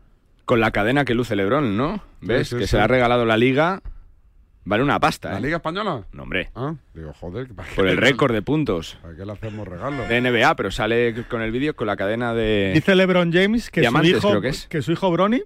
Con 0.44 0.60
la 0.60 0.70
cadena 0.70 1.04
que 1.04 1.14
luce 1.14 1.36
Lebron, 1.36 1.76
¿no? 1.76 2.02
¿Ves? 2.20 2.48
sí, 2.48 2.56
que 2.56 2.62
sí. 2.62 2.68
se 2.68 2.76
le 2.76 2.82
ha 2.84 2.86
regalado 2.86 3.24
la 3.24 3.36
liga. 3.36 3.82
Vale 4.64 4.82
una 4.82 5.00
pasta, 5.00 5.30
¿La 5.32 5.38
¿eh? 5.38 5.40
Liga 5.40 5.56
Española? 5.56 6.04
No, 6.12 6.24
hombre. 6.24 6.50
Ah, 6.54 6.74
digo, 6.92 7.14
joder. 7.14 7.48
¿para 7.54 7.66
qué 7.66 7.74
Por 7.74 7.88
el 7.88 7.96
récord 7.96 8.34
de 8.34 8.42
puntos 8.42 8.98
¿Para 9.00 9.16
qué 9.16 9.24
le 9.24 9.32
hacemos 9.32 9.66
regalo? 9.66 10.06
de 10.06 10.20
NBA, 10.20 10.56
pero 10.56 10.70
sale 10.70 11.24
con 11.30 11.40
el 11.40 11.52
vídeo 11.52 11.74
con 11.74 11.86
la 11.86 11.96
cadena 11.96 12.34
de... 12.34 12.72
Dice 12.74 12.94
LeBron 12.94 13.32
James 13.32 13.70
que 13.70 13.82
su, 13.88 14.02
hijo, 14.04 14.28
creo 14.28 14.40
que 14.42 14.48
es. 14.48 14.66
que 14.66 14.82
su 14.82 14.92
hijo 14.92 15.10
Bronny 15.10 15.42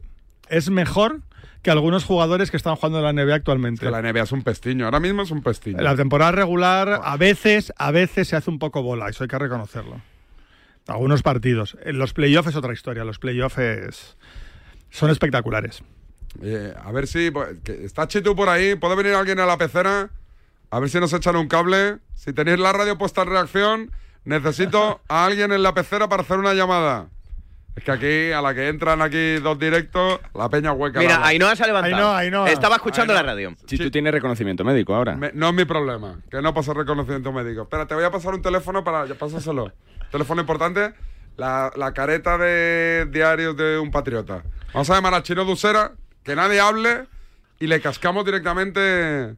es 0.49 0.70
mejor 0.70 1.20
que 1.62 1.70
algunos 1.70 2.05
jugadores 2.05 2.51
que 2.51 2.57
están 2.57 2.74
jugando 2.74 2.99
en 2.99 3.05
la 3.05 3.12
NBA 3.12 3.36
actualmente. 3.36 3.86
Que 3.86 3.93
la 3.93 4.03
NBA 4.03 4.24
es 4.24 4.32
un 4.32 4.43
pestiño. 4.43 4.86
Ahora 4.86 4.99
mismo 4.99 5.22
es 5.22 5.30
un 5.30 5.43
pestiño. 5.43 5.80
La 5.80 5.95
temporada 5.95 6.32
regular 6.32 7.01
a 7.05 7.16
veces, 7.16 7.72
a 7.76 7.93
veces 7.93 8.26
se 8.26 8.34
hace 8.34 8.51
un 8.51 8.59
poco 8.59 8.82
bola, 8.82 9.09
eso 9.09 9.22
hay 9.22 9.28
que 9.28 9.38
reconocerlo. 9.38 10.01
Algunos 10.86 11.22
partidos. 11.22 11.76
En 11.84 11.98
los 11.98 12.12
playoffs 12.12 12.48
es 12.48 12.56
otra 12.56 12.72
historia, 12.72 13.04
los 13.04 13.18
playoffs 13.18 14.16
son 14.90 15.10
espectaculares. 15.10 15.82
Eh, 16.40 16.74
a 16.82 16.92
ver 16.92 17.06
si. 17.06 17.30
pues, 17.30 17.58
está 17.66 18.08
Chitu 18.08 18.34
por 18.34 18.48
ahí. 18.48 18.74
¿Puede 18.74 18.96
venir 18.96 19.14
alguien 19.14 19.40
a 19.40 19.46
la 19.46 19.58
pecera? 19.58 20.10
A 20.70 20.80
ver 20.80 20.88
si 20.88 20.98
nos 20.98 21.12
echan 21.12 21.36
un 21.36 21.48
cable. 21.48 21.98
Si 22.14 22.32
tenéis 22.32 22.58
la 22.58 22.72
radio 22.72 22.96
puesta 22.96 23.22
en 23.22 23.28
reacción, 23.28 23.90
necesito 24.24 25.00
a 25.08 25.26
alguien 25.26 25.52
en 25.52 25.62
la 25.62 25.74
pecera 25.74 26.08
para 26.08 26.22
hacer 26.22 26.38
una 26.38 26.54
llamada. 26.54 27.08
Es 27.74 27.84
que 27.84 27.90
aquí, 27.90 28.32
a 28.32 28.42
la 28.42 28.54
que 28.54 28.68
entran 28.68 29.00
aquí 29.00 29.36
dos 29.36 29.58
directos, 29.58 30.20
la 30.34 30.48
peña 30.50 30.72
hueca. 30.72 30.98
Mira, 31.00 31.24
Ainhoa 31.26 31.56
se 31.56 31.64
ha 31.64 31.66
levantado. 31.66 31.94
Ainhoa, 31.96 32.18
Ainhoa. 32.18 32.50
Estaba 32.50 32.76
escuchando 32.76 33.12
Ainhoa. 33.14 33.22
la 33.22 33.32
radio. 33.32 33.54
Si 33.66 33.78
tú 33.78 33.90
tienes 33.90 34.12
reconocimiento 34.12 34.62
médico 34.62 34.94
ahora. 34.94 35.16
Me- 35.16 35.32
no 35.32 35.48
es 35.48 35.54
mi 35.54 35.64
problema, 35.64 36.18
que 36.30 36.42
no 36.42 36.52
pasa 36.52 36.74
reconocimiento 36.74 37.32
médico. 37.32 37.62
Espera, 37.62 37.86
te 37.86 37.94
voy 37.94 38.04
a 38.04 38.10
pasar 38.10 38.34
un 38.34 38.42
teléfono 38.42 38.84
para. 38.84 39.06
ya, 39.06 39.14
Pásaselo. 39.14 39.72
teléfono 40.10 40.40
importante. 40.42 40.92
La, 41.38 41.72
la 41.76 41.94
careta 41.94 42.36
de 42.36 43.06
diarios 43.10 43.56
de 43.56 43.78
un 43.78 43.90
patriota. 43.90 44.42
Vamos 44.74 44.90
a 44.90 44.94
llamar 44.94 45.14
al 45.14 45.22
chino 45.22 45.46
Dusera, 45.46 45.92
que 46.22 46.36
nadie 46.36 46.60
hable 46.60 47.06
y 47.58 47.68
le 47.68 47.80
cascamos 47.80 48.24
directamente. 48.26 49.34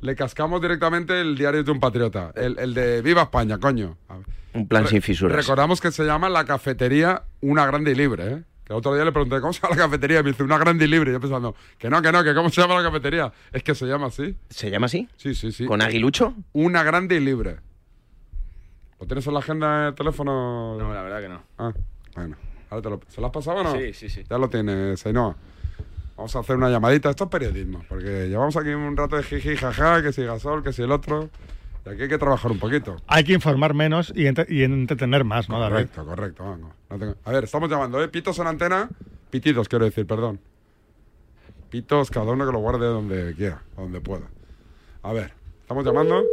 Le 0.00 0.14
cascamos 0.16 0.62
directamente 0.62 1.20
el 1.20 1.36
diario 1.36 1.62
de 1.62 1.70
un 1.70 1.80
patriota. 1.80 2.32
El, 2.34 2.58
el 2.58 2.72
de 2.74 3.02
Viva 3.02 3.22
España, 3.22 3.58
coño. 3.58 3.98
A 4.08 4.16
ver. 4.16 4.26
Un 4.56 4.66
plan 4.68 4.86
sin 4.86 5.02
fisuras. 5.02 5.36
Recordamos 5.36 5.80
que 5.80 5.90
se 5.92 6.04
llama 6.04 6.28
la 6.28 6.44
cafetería 6.44 7.22
Una 7.40 7.66
Grande 7.66 7.92
y 7.92 7.94
Libre, 7.94 8.26
¿eh? 8.32 8.42
Que 8.64 8.72
el 8.72 8.78
otro 8.78 8.94
día 8.94 9.04
le 9.04 9.12
pregunté, 9.12 9.40
¿cómo 9.40 9.52
se 9.52 9.60
llama 9.62 9.76
la 9.76 9.82
cafetería? 9.82 10.20
Y 10.20 10.22
me 10.24 10.30
dice, 10.30 10.42
Una 10.42 10.58
Grande 10.58 10.84
y 10.84 10.88
Libre. 10.88 11.10
Y 11.10 11.14
yo 11.14 11.20
pensando, 11.20 11.54
que 11.78 11.88
no, 11.88 12.02
que 12.02 12.10
no, 12.10 12.24
que 12.24 12.34
¿cómo 12.34 12.50
se 12.50 12.60
llama 12.60 12.74
la 12.74 12.82
cafetería? 12.82 13.32
Es 13.52 13.62
que 13.62 13.74
se 13.74 13.86
llama 13.86 14.06
así. 14.06 14.36
¿Se 14.50 14.70
llama 14.70 14.86
así? 14.86 15.08
Sí, 15.16 15.34
sí, 15.34 15.52
sí. 15.52 15.66
¿Con 15.66 15.82
aguilucho? 15.82 16.34
Una 16.52 16.82
Grande 16.82 17.14
y 17.16 17.20
Libre. 17.20 17.58
¿Lo 18.98 19.06
tienes 19.06 19.26
en 19.26 19.34
la 19.34 19.40
agenda 19.40 19.84
de 19.86 19.92
teléfono? 19.92 20.76
No, 20.78 20.92
la 20.94 21.02
verdad 21.02 21.20
que 21.20 21.28
no. 21.28 21.42
Ah, 21.58 21.72
bueno. 22.14 22.36
Ahora 22.70 22.82
te 22.82 22.90
lo- 22.90 23.00
¿Se 23.08 23.20
lo 23.20 23.26
has 23.28 23.32
pasado 23.32 23.58
o 23.58 23.62
no? 23.62 23.72
Sí, 23.76 23.92
sí, 23.92 24.08
sí. 24.08 24.24
Ya 24.28 24.38
lo 24.38 24.48
tienes, 24.48 25.04
Ainhoa. 25.06 25.36
Vamos 26.16 26.34
a 26.34 26.38
hacer 26.40 26.56
una 26.56 26.70
llamadita. 26.70 27.10
Esto 27.10 27.24
es 27.24 27.30
periodismo, 27.30 27.84
porque 27.88 28.26
llevamos 28.28 28.56
aquí 28.56 28.70
un 28.70 28.96
rato 28.96 29.16
de 29.16 29.22
jiji, 29.22 29.54
jaja, 29.56 30.02
que 30.02 30.12
si 30.12 30.24
Gasol, 30.24 30.62
que 30.64 30.72
si 30.72 30.82
el 30.82 30.90
otro. 30.90 31.28
Y 31.86 31.88
aquí 31.88 32.02
hay 32.02 32.08
que 32.08 32.18
trabajar 32.18 32.50
un 32.50 32.58
poquito. 32.58 32.96
Hay 33.06 33.22
que 33.24 33.32
informar 33.32 33.72
menos 33.72 34.12
y, 34.14 34.26
entre- 34.26 34.46
y 34.48 34.64
entretener 34.64 35.22
más, 35.24 35.48
¿no, 35.48 35.60
David? 35.60 35.72
Correcto, 35.94 36.04
correcto. 36.04 36.44
vamos. 36.44 36.74
No 36.90 36.98
tengo- 36.98 37.14
A 37.24 37.30
ver, 37.32 37.44
estamos 37.44 37.70
llamando, 37.70 38.02
¿eh? 38.02 38.08
Pitos 38.08 38.38
en 38.40 38.48
antena. 38.48 38.88
Pitidos, 39.30 39.68
quiero 39.68 39.84
decir, 39.84 40.06
perdón. 40.06 40.40
Pitos, 41.70 42.10
cada 42.10 42.32
uno 42.32 42.44
que 42.46 42.52
lo 42.52 42.58
guarde 42.58 42.86
donde 42.86 43.34
quiera, 43.34 43.62
donde 43.76 44.00
pueda. 44.00 44.26
A 45.02 45.12
ver, 45.12 45.32
estamos 45.60 45.84
llamando. 45.84 46.24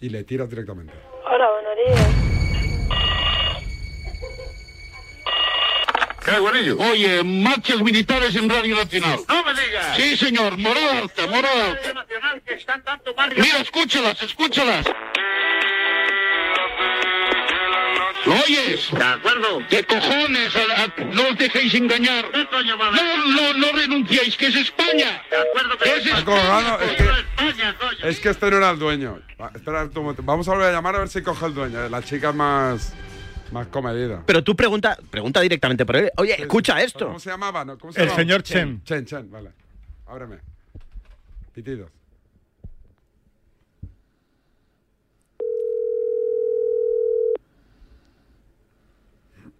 Y 0.00 0.08
le 0.10 0.22
tiras 0.24 0.48
directamente. 0.48 0.92
Hola, 1.24 1.48
buenos 1.50 1.76
días. 1.86 2.25
Oye, 6.30 7.22
marchas 7.22 7.80
militares 7.80 8.34
en 8.34 8.48
Radio 8.50 8.76
Nacional. 8.76 9.20
¡No 9.28 9.44
me 9.44 9.52
digas! 9.54 9.96
Sí, 9.96 10.16
señor, 10.16 10.58
morada 10.58 10.98
alta, 10.98 11.26
morada 11.28 11.66
alta. 11.70 11.92
Nacional 11.92 12.42
que 12.44 12.54
están 12.54 12.82
dando 12.84 13.14
barrio. 13.14 13.42
Mira, 13.42 13.58
escúchalas, 13.58 14.20
escúchalas. 14.22 14.86
¿Lo 18.24 18.32
oyes? 18.34 18.88
De 18.90 19.04
acuerdo. 19.04 19.62
¿Qué 19.70 19.84
cojones? 19.84 20.52
A- 20.56 20.82
a- 20.82 21.04
no 21.14 21.28
os 21.28 21.38
dejéis 21.38 21.72
engañar. 21.74 22.28
¿Qué 22.32 22.44
coño? 22.48 22.76
No, 22.76 22.92
no, 23.28 23.52
no 23.54 23.72
renunciéis, 23.72 24.36
que 24.36 24.46
es 24.46 24.56
España. 24.56 25.22
De 25.30 25.36
acuerdo, 25.36 25.78
Que 25.78 25.84
pero 25.84 25.96
es 25.96 26.06
España. 26.06 26.78
es 26.80 26.96
que, 28.02 28.08
es 28.08 28.26
este 28.26 28.50
no 28.50 28.56
era 28.56 28.70
el 28.70 28.78
dueño. 28.80 29.20
Va, 29.40 29.52
espera 29.54 29.84
un 29.84 29.92
momento. 29.94 30.22
Vamos 30.24 30.48
a 30.48 30.52
volver 30.54 30.70
a 30.70 30.72
llamar 30.72 30.96
a 30.96 30.98
ver 31.00 31.08
si 31.08 31.22
coge 31.22 31.46
el 31.46 31.54
dueño. 31.54 31.88
La 31.88 32.02
chica 32.02 32.32
más, 32.32 32.94
más 33.52 33.66
comedida. 33.68 34.22
Pero 34.26 34.42
tú 34.44 34.54
pregunta, 34.56 34.98
pregunta 35.10 35.40
directamente 35.40 35.84
por 35.86 35.96
él. 35.96 36.10
Oye, 36.16 36.40
escucha 36.40 36.80
esto. 36.82 37.06
¿Cómo 37.06 37.18
se 37.20 37.30
llamaba? 37.30 37.64
no? 37.64 37.78
¿Cómo 37.78 37.92
se 37.92 38.00
El 38.00 38.06
llamaba? 38.06 38.22
señor 38.22 38.42
Chen. 38.42 38.82
Chen, 38.84 39.04
Chen, 39.04 39.30
vale. 39.30 39.50
Ábreme. 40.06 40.38
Pitidos. 41.52 41.90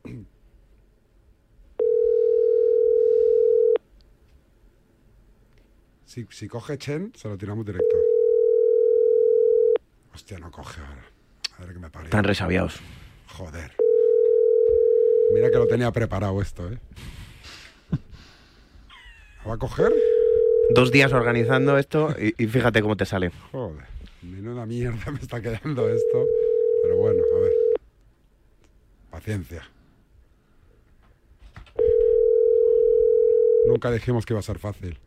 Si, 6.04 6.26
si 6.30 6.48
coge 6.48 6.78
Chen, 6.78 7.12
se 7.16 7.28
lo 7.28 7.36
tiramos 7.36 7.66
directo. 7.66 7.96
Hostia, 10.14 10.38
no 10.38 10.50
coge 10.50 10.80
ahora. 10.80 11.04
A 11.58 11.62
ver 11.64 11.72
que 11.72 11.78
me 11.78 11.90
parió. 11.90 12.06
Están 12.06 12.24
resabiados. 12.24 12.80
Joder. 13.26 13.72
Mira 15.34 15.50
que 15.50 15.56
lo 15.56 15.66
tenía 15.66 15.90
preparado 15.92 16.40
esto, 16.40 16.70
¿eh? 16.70 16.78
¿Lo 19.42 19.50
va 19.50 19.54
a 19.54 19.58
coger? 19.58 19.92
Dos 20.70 20.90
días 20.90 21.12
organizando 21.12 21.78
esto 21.78 22.14
y, 22.18 22.34
y 22.42 22.46
fíjate 22.46 22.82
cómo 22.82 22.96
te 22.96 23.06
sale. 23.06 23.30
Joder. 23.52 23.86
Menuda 24.22 24.66
mierda 24.66 25.10
me 25.12 25.18
está 25.20 25.40
quedando 25.40 25.88
esto. 25.88 26.26
Pero 26.82 26.96
bueno, 26.96 27.22
a 27.36 27.40
ver. 27.40 27.52
Paciencia. 29.10 29.68
Nunca 33.66 33.90
dijimos 33.90 34.24
que 34.24 34.32
iba 34.32 34.40
a 34.40 34.44
ser 34.44 34.58
fácil. 34.58 34.98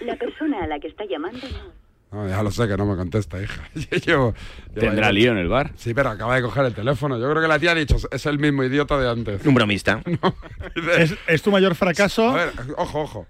La 0.00 0.16
persona 0.16 0.64
a 0.64 0.66
la 0.66 0.78
que 0.80 0.88
está 0.88 1.04
llamando 1.04 1.46
no. 1.48 1.85
No, 2.16 2.26
ya 2.26 2.42
lo 2.42 2.50
sé 2.50 2.66
que 2.66 2.78
no 2.78 2.86
me 2.86 2.96
contesta, 2.96 3.38
hija. 3.42 3.68
Llevo- 3.74 4.32
Tendrá 4.72 5.12
lío 5.12 5.32
en 5.32 5.38
el 5.38 5.48
bar. 5.48 5.72
Sí, 5.76 5.92
pero 5.92 6.08
acaba 6.08 6.34
de 6.36 6.40
coger 6.40 6.64
el 6.64 6.72
teléfono. 6.74 7.18
Yo 7.18 7.28
creo 7.28 7.42
que 7.42 7.48
la 7.48 7.58
tía 7.58 7.72
ha 7.72 7.74
dicho, 7.74 7.96
es 8.10 8.24
el 8.24 8.38
mismo 8.38 8.64
idiota 8.64 8.98
de 8.98 9.10
antes. 9.10 9.44
Un 9.44 9.52
bromista. 9.52 10.00
¿Es, 10.98 11.14
es 11.26 11.42
tu 11.42 11.50
mayor 11.50 11.74
fracaso? 11.74 12.30
A 12.30 12.36
ver, 12.36 12.52
ojo, 12.78 13.02
ojo. 13.02 13.26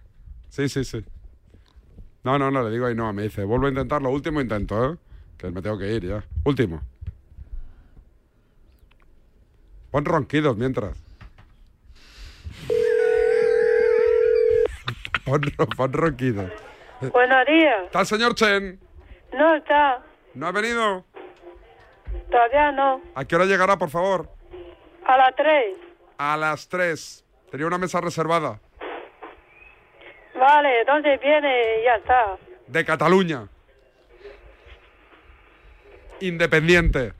Sí, 0.51 0.69
sí, 0.69 0.85
sí. 0.85 1.05
No, 2.23 2.39
no, 2.39 2.53
no, 2.53 2.63
le 2.63 2.71
digo 2.71 2.87
ahí 2.87 2.95
no. 2.95 3.13
Me 3.13 3.25
dice, 3.25 3.43
vuelvo 3.43 3.67
a 3.67 3.71
intentarlo. 3.71 4.09
Último 4.11 4.41
intento, 4.41 4.93
¿eh? 4.93 4.97
Que 5.37 5.51
me 5.51 5.61
tengo 5.63 5.77
que 5.79 5.93
ir 5.93 6.07
ya. 6.07 6.25
Último. 6.45 6.81
Pon 9.91 10.05
ronquidos 10.05 10.57
mientras. 10.57 10.97
Pon, 15.25 15.41
pon 15.77 15.93
ronquidos. 15.93 16.53
Buenos 17.13 17.47
días. 17.47 17.85
¿Está 17.85 18.01
el 18.01 18.07
señor 18.07 18.35
Chen? 18.35 18.81
No 19.33 19.55
está. 19.55 20.03
¿No 20.35 20.47
ha 20.47 20.53
venido? 20.53 21.05
Todavía 22.31 22.73
no. 22.73 23.01
¿A 23.15 23.25
qué 23.25 23.37
hora 23.37 23.45
llegará, 23.45 23.77
por 23.77 23.91
favor? 23.91 24.29
A 25.05 25.17
las 25.17 25.37
tres. 25.37 25.77
A 26.19 26.37
las 26.37 26.69
3. 26.69 27.25
Tenía 27.51 27.67
una 27.67 27.79
mesa 27.79 28.01
reservada. 28.01 28.59
Vale, 30.35 30.81
entonces 30.81 31.21
viene 31.21 31.83
ya 31.85 31.97
está. 31.97 32.39
De 32.67 32.85
Cataluña. 32.85 33.49
Independiente. 36.21 37.13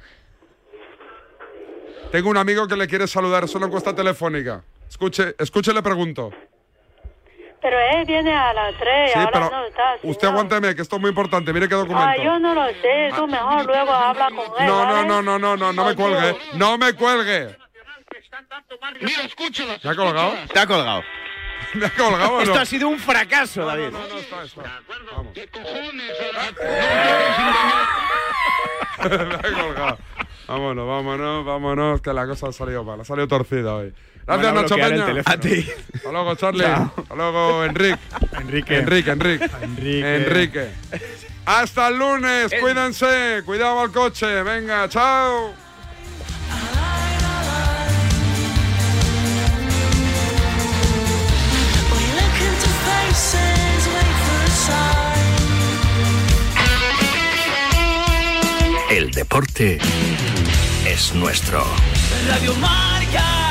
Tengo 2.11 2.31
un 2.31 2.39
amigo 2.39 2.67
que 2.67 2.77
le 2.77 2.87
quiere 2.87 3.07
saludar, 3.07 3.45
es 3.45 3.55
una 3.55 3.67
encuesta 3.67 3.95
telefónica. 3.95 4.65
Escuche, 4.89 5.35
escuche, 5.39 5.73
le 5.75 5.83
pregunto. 5.83 6.31
Pero 7.67 7.81
él 7.81 8.05
viene 8.05 8.33
a 8.33 8.53
las 8.55 8.75
tres, 8.79 9.11
Sí, 9.13 9.19
ahora 9.19 9.31
pero 9.33 9.51
no 9.51 9.67
está. 9.67 9.97
usted 10.05 10.29
aguánteme, 10.29 10.73
que 10.77 10.83
esto 10.83 10.95
es 10.95 11.03
muy 11.03 11.09
importante. 11.09 11.53
Mire 11.53 11.69
qué 11.69 11.75
documento. 11.75 12.07
Ah, 12.09 12.17
yo 12.17 12.39
no 12.39 12.55
lo 12.55 12.65
sé. 12.69 13.11
Tú 13.17 13.27
mejor 13.27 13.67
luego 13.67 13.93
habla 13.93 14.29
con 14.29 14.39
él. 14.63 14.67
No, 14.69 14.87
no, 14.87 15.03
no, 15.05 15.21
no, 15.21 15.37
no, 15.37 15.57
no, 15.57 15.73
no 15.73 15.85
me 15.85 15.97
cuelgue. 15.97 16.39
No 16.55 16.79
me 16.79 16.93
cuelgue. 16.93 17.57
Mira, 19.01 19.23
escúchalas. 19.25 19.83
¿Se 19.83 19.89
ha 19.89 19.97
colgado? 19.97 20.35
Te 20.53 20.61
ha 20.61 20.67
colgado. 20.69 21.03
¿Me 21.75 21.87
ha 21.87 21.91
colgado 21.91 22.35
o 22.35 22.37
no? 22.37 22.43
Esto 22.43 22.61
ha 22.61 22.65
sido 22.65 22.87
un 22.89 23.01
fracaso, 23.01 23.65
David. 23.67 23.89
No, 23.91 23.99
no, 23.99 24.17
está, 24.17 24.45
está. 24.45 24.63
¿Qué 25.35 25.49
cojones? 25.49 26.13
No. 29.01 29.09
Me 29.27 29.35
ha 29.35 29.61
colgado. 29.61 29.99
Vámonos, 30.47 30.87
vámonos, 30.87 31.45
vámonos, 31.45 32.01
que 32.01 32.13
la 32.13 32.29
cosa 32.29 32.47
ha 32.47 32.53
salido 32.53 32.85
mal, 32.85 33.01
ha 33.01 33.05
salido 33.05 33.27
torcida 33.27 33.75
hoy. 33.75 33.93
Gracias, 34.27 34.49
a 34.49 34.53
Nacho 34.53 34.75
Peña. 34.75 35.23
A 35.25 35.37
ti. 35.39 35.69
Hasta 35.95 36.13
luego, 36.13 36.35
Charlie. 36.35 36.65
Hasta 36.65 37.15
luego, 37.15 37.65
Enrique. 37.65 37.99
Enrique. 38.41 38.77
Enrique, 38.79 39.11
Enrique. 39.11 39.51
Enrique. 39.63 40.17
Enrique. 40.17 40.71
Hasta 41.47 41.89
el 41.89 41.99
lunes, 41.99 42.53
cuídense, 42.61 43.43
cuidado 43.47 43.81
al 43.81 43.93
coche, 43.93 44.43
venga, 44.43 44.89
chao. 44.89 45.55
El 58.91 59.11
deporte 59.13 59.79
es 60.85 61.15
nuestro. 61.15 61.65
Radio 62.29 62.55
Marca. 62.55 63.46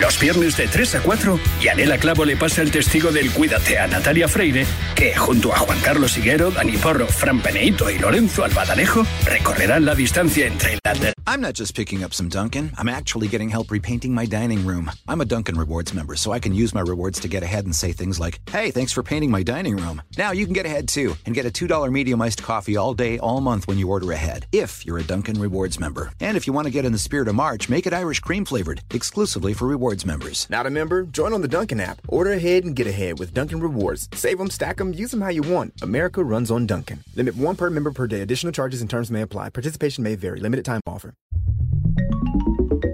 Los 0.00 0.18
viernes 0.18 0.56
de 0.56 0.68
3 0.68 0.96
a 0.96 1.02
4, 1.02 1.38
Yanela 1.60 1.98
Clavo 1.98 2.24
le 2.24 2.36
pasa 2.36 2.62
el 2.62 2.70
testigo 2.70 3.10
del 3.10 3.30
Cuídate 3.30 3.78
a 3.78 3.86
Natalia 3.86 4.28
Freire, 4.28 4.66
que 4.94 5.14
junto 5.14 5.52
a 5.52 5.58
Juan 5.58 5.78
Carlos 5.80 6.16
Higuero, 6.16 6.50
Dani 6.50 6.76
Porro, 6.76 7.06
Fran 7.06 7.40
Peneito 7.40 7.90
y 7.90 7.98
Lorenzo 7.98 8.44
Albadalejo 8.44 9.04
recorrerán 9.24 9.84
la 9.84 9.94
distancia 9.94 10.46
entre 10.46 10.78
la 10.84 10.92
I'm 11.26 11.40
not 11.40 11.54
just 11.54 11.76
picking 11.76 12.02
up 12.02 12.12
some 12.12 12.28
Dunkin'. 12.28 12.72
I'm 12.76 12.88
actually 12.88 13.28
getting 13.28 13.48
help 13.48 13.70
repainting 13.70 14.12
my 14.12 14.26
dining 14.26 14.66
room. 14.66 14.90
I'm 15.06 15.20
a 15.20 15.24
Dunkin' 15.24 15.56
Rewards 15.56 15.94
member, 15.94 16.16
so 16.16 16.32
I 16.32 16.40
can 16.40 16.54
use 16.54 16.74
my 16.74 16.80
rewards 16.80 17.20
to 17.20 17.28
get 17.28 17.42
ahead 17.42 17.64
and 17.64 17.74
say 17.74 17.92
things 17.92 18.18
like, 18.18 18.40
hey, 18.50 18.70
thanks 18.70 18.92
for 18.92 19.02
painting 19.02 19.30
my 19.30 19.42
dining 19.42 19.76
room. 19.76 20.02
Now 20.18 20.32
you 20.32 20.44
can 20.44 20.52
get 20.52 20.66
ahead 20.66 20.88
too 20.88 21.16
and 21.24 21.34
get 21.34 21.46
a 21.46 21.50
$2 21.50 21.90
medium 21.92 22.20
iced 22.20 22.42
coffee 22.42 22.76
all 22.76 22.92
day, 22.94 23.18
all 23.18 23.40
month 23.40 23.68
when 23.68 23.78
you 23.78 23.88
order 23.88 24.10
ahead, 24.12 24.46
if 24.52 24.84
you're 24.84 24.98
a 24.98 25.04
Dunkin' 25.04 25.40
Rewards 25.40 25.78
member. 25.78 26.10
And 26.20 26.36
if 26.36 26.46
you 26.46 26.52
want 26.52 26.66
to 26.66 26.72
get 26.72 26.84
in 26.84 26.92
the 26.92 26.98
spirit 26.98 27.28
of 27.28 27.34
March, 27.34 27.68
make 27.68 27.86
it 27.86 27.94
Irish 27.94 28.20
cream 28.20 28.44
flavored, 28.44 28.82
exclusively 28.90 29.54
for 29.54 29.66
rewards 29.68 29.81
Rewards 29.82 30.06
members. 30.06 30.46
Not 30.48 30.64
a 30.64 30.70
member? 30.70 31.02
Join 31.02 31.32
on 31.32 31.40
the 31.42 31.48
Dunkin' 31.48 31.80
app. 31.80 32.00
Order 32.06 32.34
ahead 32.34 32.62
and 32.62 32.76
get 32.76 32.86
ahead 32.86 33.18
with 33.18 33.34
Dunkin' 33.34 33.58
Rewards. 33.58 34.08
Save 34.14 34.38
them, 34.38 34.48
stack 34.48 34.76
them, 34.76 34.92
use 34.92 35.10
them 35.10 35.22
how 35.22 35.30
you 35.30 35.42
want. 35.42 35.82
America 35.82 36.22
runs 36.22 36.52
on 36.52 36.68
Dunkin'. 36.68 37.00
Limit 37.16 37.34
one 37.34 37.56
per 37.56 37.68
member 37.68 37.90
per 37.90 38.06
day. 38.06 38.20
Additional 38.20 38.52
charges 38.52 38.80
and 38.80 38.88
terms 38.88 39.10
may 39.10 39.22
apply. 39.22 39.48
Participation 39.48 40.04
may 40.04 40.14
vary. 40.14 40.38
Limited 40.38 40.64
time 40.64 40.82
offer. 40.86 41.14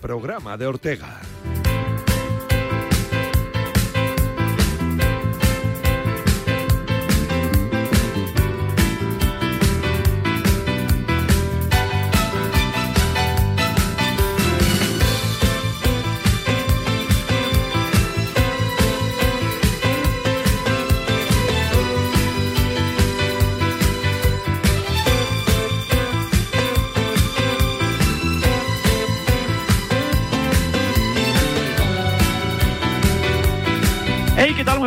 Programa 0.00 0.56
de 0.56 0.66
Ortega. 0.66 1.19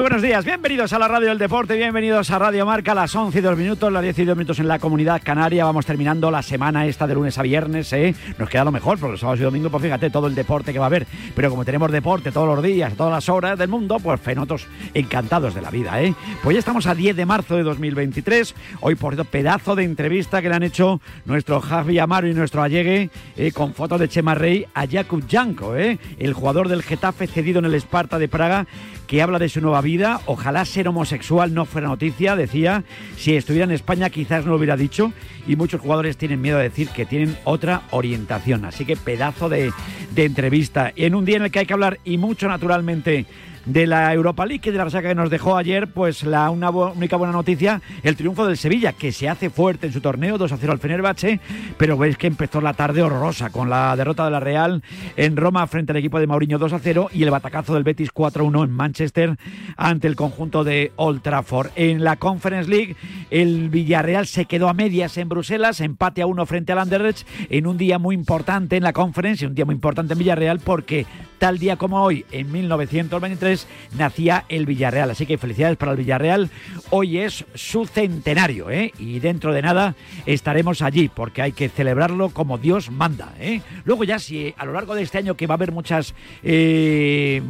Buenos 0.04 0.22
días. 0.22 0.44
Bienvenidos 0.44 0.92
a 0.92 1.00
la 1.00 1.08
Radio 1.08 1.30
del 1.30 1.38
Deporte, 1.38 1.78
bienvenidos 1.78 2.30
a 2.30 2.38
Radio 2.38 2.66
Marca, 2.66 2.94
las 2.94 3.16
11 3.16 3.40
y 3.40 3.42
2 3.42 3.58
minutos, 3.58 3.90
las 3.90 4.04
10 4.04 4.20
y 4.20 4.26
2 4.26 4.36
minutos 4.36 4.60
en 4.60 4.68
la 4.68 4.78
Comunidad 4.78 5.22
Canaria. 5.24 5.64
Vamos 5.64 5.86
terminando 5.86 6.30
la 6.30 6.42
semana 6.42 6.86
esta 6.86 7.08
de 7.08 7.14
lunes 7.14 7.38
a 7.38 7.42
viernes, 7.42 7.94
¿eh? 7.94 8.14
Nos 8.38 8.50
queda 8.50 8.66
lo 8.66 8.74
mejor, 8.74 9.00
porque 9.00 9.12
los 9.12 9.22
sábados 9.22 9.40
y 9.40 9.44
domingos, 9.44 9.72
pues 9.72 9.82
fíjate, 9.82 10.10
todo 10.10 10.28
el 10.28 10.36
deporte 10.36 10.74
que 10.74 10.80
va 10.80 10.86
a 10.86 10.88
haber. 10.88 11.08
Pero 11.34 11.50
como 11.50 11.64
tenemos 11.64 11.90
deporte 11.90 12.34
todos 12.34 12.54
los 12.54 12.62
días, 12.62 12.96
todas 12.96 13.14
las 13.14 13.30
horas 13.30 13.58
del 13.58 13.70
mundo, 13.70 13.98
pues 14.04 14.20
fenotos 14.20 14.68
encantados 14.94 15.56
de 15.56 15.62
la 15.62 15.72
vida, 15.72 16.02
¿eh? 16.02 16.14
Pues 16.44 16.56
ya 16.56 16.60
estamos 16.60 16.86
a 16.86 16.96
10 16.96 17.16
de 17.16 17.26
marzo 17.26 17.56
de 17.56 17.64
2023. 17.64 18.56
Hoy, 18.82 18.96
por 18.96 19.16
cierto, 19.16 19.32
pedazo 19.32 19.74
de 19.74 19.86
entrevista 19.86 20.42
que 20.42 20.50
le 20.50 20.56
han 20.56 20.64
hecho 20.64 21.00
nuestro 21.24 21.62
Javi 21.62 22.00
Amaro 22.00 22.28
y 22.28 22.34
nuestro 22.34 22.62
Allegue, 22.62 23.10
eh, 23.38 23.54
con 23.54 23.74
fotos 23.74 24.02
de 24.02 24.10
Chema 24.10 24.36
Rey 24.36 24.66
a 24.74 24.86
Jakub 24.86 25.24
Janko, 25.32 25.78
¿eh? 25.78 25.98
El 26.20 26.34
jugador 26.34 26.68
del 26.68 26.84
Getafe 26.84 27.26
cedido 27.26 27.60
en 27.60 27.66
el 27.66 27.76
Esparta 27.76 28.20
de 28.20 28.28
Praga, 28.28 28.68
que 29.08 29.22
habla 29.22 29.40
de 29.40 29.50
su 29.50 29.62
nueva 29.62 29.82
vida. 29.82 30.22
Ojalá 30.26 30.66
ser 30.66 30.88
homosexual 30.88 31.54
no 31.54 31.66
fuera 31.66 31.88
noticia, 31.88 32.36
decía. 32.36 32.84
Si 33.18 33.36
estuviera 33.36 33.66
en 33.66 33.72
España 33.72 34.10
quizás 34.10 34.46
no 34.46 34.52
lo 34.52 34.58
hubiera 34.58 34.78
dicho. 34.78 35.14
Y 35.48 35.56
muchos 35.56 35.82
jugadores 35.82 36.18
tienen 36.18 36.42
miedo 36.42 36.58
de 36.58 36.64
decir 36.64 36.90
que 36.90 37.06
tienen 37.06 37.38
otra 37.44 37.84
orientación. 37.92 38.66
Así 38.66 38.86
que 38.86 38.96
pedazo 38.96 39.50
de, 39.50 39.72
de 40.12 40.26
entrevista. 40.26 40.92
En 40.96 41.16
un 41.16 41.26
día 41.26 41.38
en 41.38 41.44
el 41.44 41.52
que 41.52 41.60
hay 41.60 41.66
que 41.66 41.74
hablar 41.74 42.00
y 42.04 42.18
mucho 42.18 42.48
naturalmente 42.48 43.26
de 43.66 43.88
la 43.88 44.14
Europa 44.14 44.46
League 44.46 44.72
de 44.72 44.78
la 44.78 44.86
resaca 44.86 45.10
que 45.10 45.16
nos 45.16 45.30
dejó 45.30 45.58
ayer, 45.58 45.88
pues 45.88 46.24
la 46.24 46.50
única 46.50 47.16
buena 47.16 47.32
noticia, 47.32 47.82
el 48.04 48.16
triunfo 48.16 48.46
del 48.46 48.58
Sevilla, 48.58 48.94
que 48.94 49.12
se 49.12 49.30
hace 49.30 49.50
fuerte 49.50 49.88
en 49.88 49.94
su 49.94 50.02
torneo, 50.02 50.38
2 50.38 50.52
a 50.52 50.58
0 50.58 50.74
al 50.74 50.80
Fenerbahce, 50.80 51.40
pero 51.78 51.98
veis 51.98 52.18
que 52.18 52.28
empezó 52.28 52.62
la 52.62 52.74
tarde 52.74 53.02
horrorosa 53.02 53.50
con 53.50 53.70
la 53.70 53.96
derrota 53.96 54.26
de 54.26 54.32
la 54.32 54.40
Real 54.40 54.84
en 55.16 55.38
Roma 55.38 55.66
frente 55.68 55.92
al 55.92 55.98
equipo 55.98 56.20
de 56.20 56.28
Mauriño 56.28 56.58
2 56.58 56.74
a 56.74 56.80
0 56.80 57.10
y 57.14 57.24
el 57.24 57.32
batacazo 57.32 57.74
del 57.74 57.84
Betis 57.84 58.12
4 58.12 58.44
a 58.44 58.48
1 58.48 58.64
en 58.64 58.72
Manchester 58.72 59.38
ante 59.78 60.08
el 60.08 60.16
conjunto 60.16 60.64
de 60.64 60.92
Old 60.96 61.22
Trafford. 61.22 61.72
En 61.76 62.04
la 62.04 62.18
Conference 62.18 62.70
League, 62.70 62.96
el 63.30 63.70
Villarreal 63.70 64.28
se 64.28 64.46
quedó 64.46 64.70
a 64.70 64.74
medias 64.74 65.18
en 65.18 65.30
Bruselas, 65.30 65.82
empate 65.82 66.22
a 66.22 66.28
1 66.28 66.46
frente 66.46 66.72
al 66.72 66.80
Anderlecht 66.80 67.28
en 67.50 67.68
un 67.68 67.78
día 67.78 68.00
muy 68.00 68.16
importante 68.16 68.78
en 68.78 68.84
la 68.84 68.94
Conference 68.94 69.46
un 69.46 69.56
día 69.56 69.66
muy 69.66 69.76
importante 69.76 70.14
en 70.14 70.20
Villarreal 70.20 70.60
porque 70.60 71.06
tal 71.44 71.60
día 71.60 71.76
como 71.76 72.02
hoy, 72.02 72.26
en 72.32 72.50
1923, 72.54 73.68
nacía 73.98 74.46
el 74.48 74.66
Villarreal. 74.66 75.12
Así 75.12 75.26
que 75.26 75.38
felicidades 75.38 75.76
para 75.76 75.92
el 75.92 75.98
Villarreal. 75.98 76.50
Hoy 76.90 77.18
es 77.18 77.44
su 77.54 77.86
centenario, 77.86 78.72
¿eh? 78.72 78.94
Y 78.98 79.20
dentro 79.20 79.52
de 79.52 79.62
nada 79.62 79.94
estaremos 80.26 80.82
allí, 80.82 81.10
porque 81.10 81.42
hay 81.42 81.52
que 81.52 81.68
celebrarlo 81.68 82.30
como 82.30 82.58
Dios 82.58 82.92
manda, 82.92 83.34
¿eh? 83.42 83.60
Luego 83.84 84.06
ya 84.06 84.20
si 84.20 84.56
a 84.58 84.64
lo 84.64 84.72
largo 84.72 84.96
de 84.96 85.02
este 85.02 85.18
año 85.18 85.36
que 85.36 85.46
va 85.46 85.56
a 85.56 85.58
haber 85.58 85.74
muchas 85.74 86.16
eh, 86.44 87.42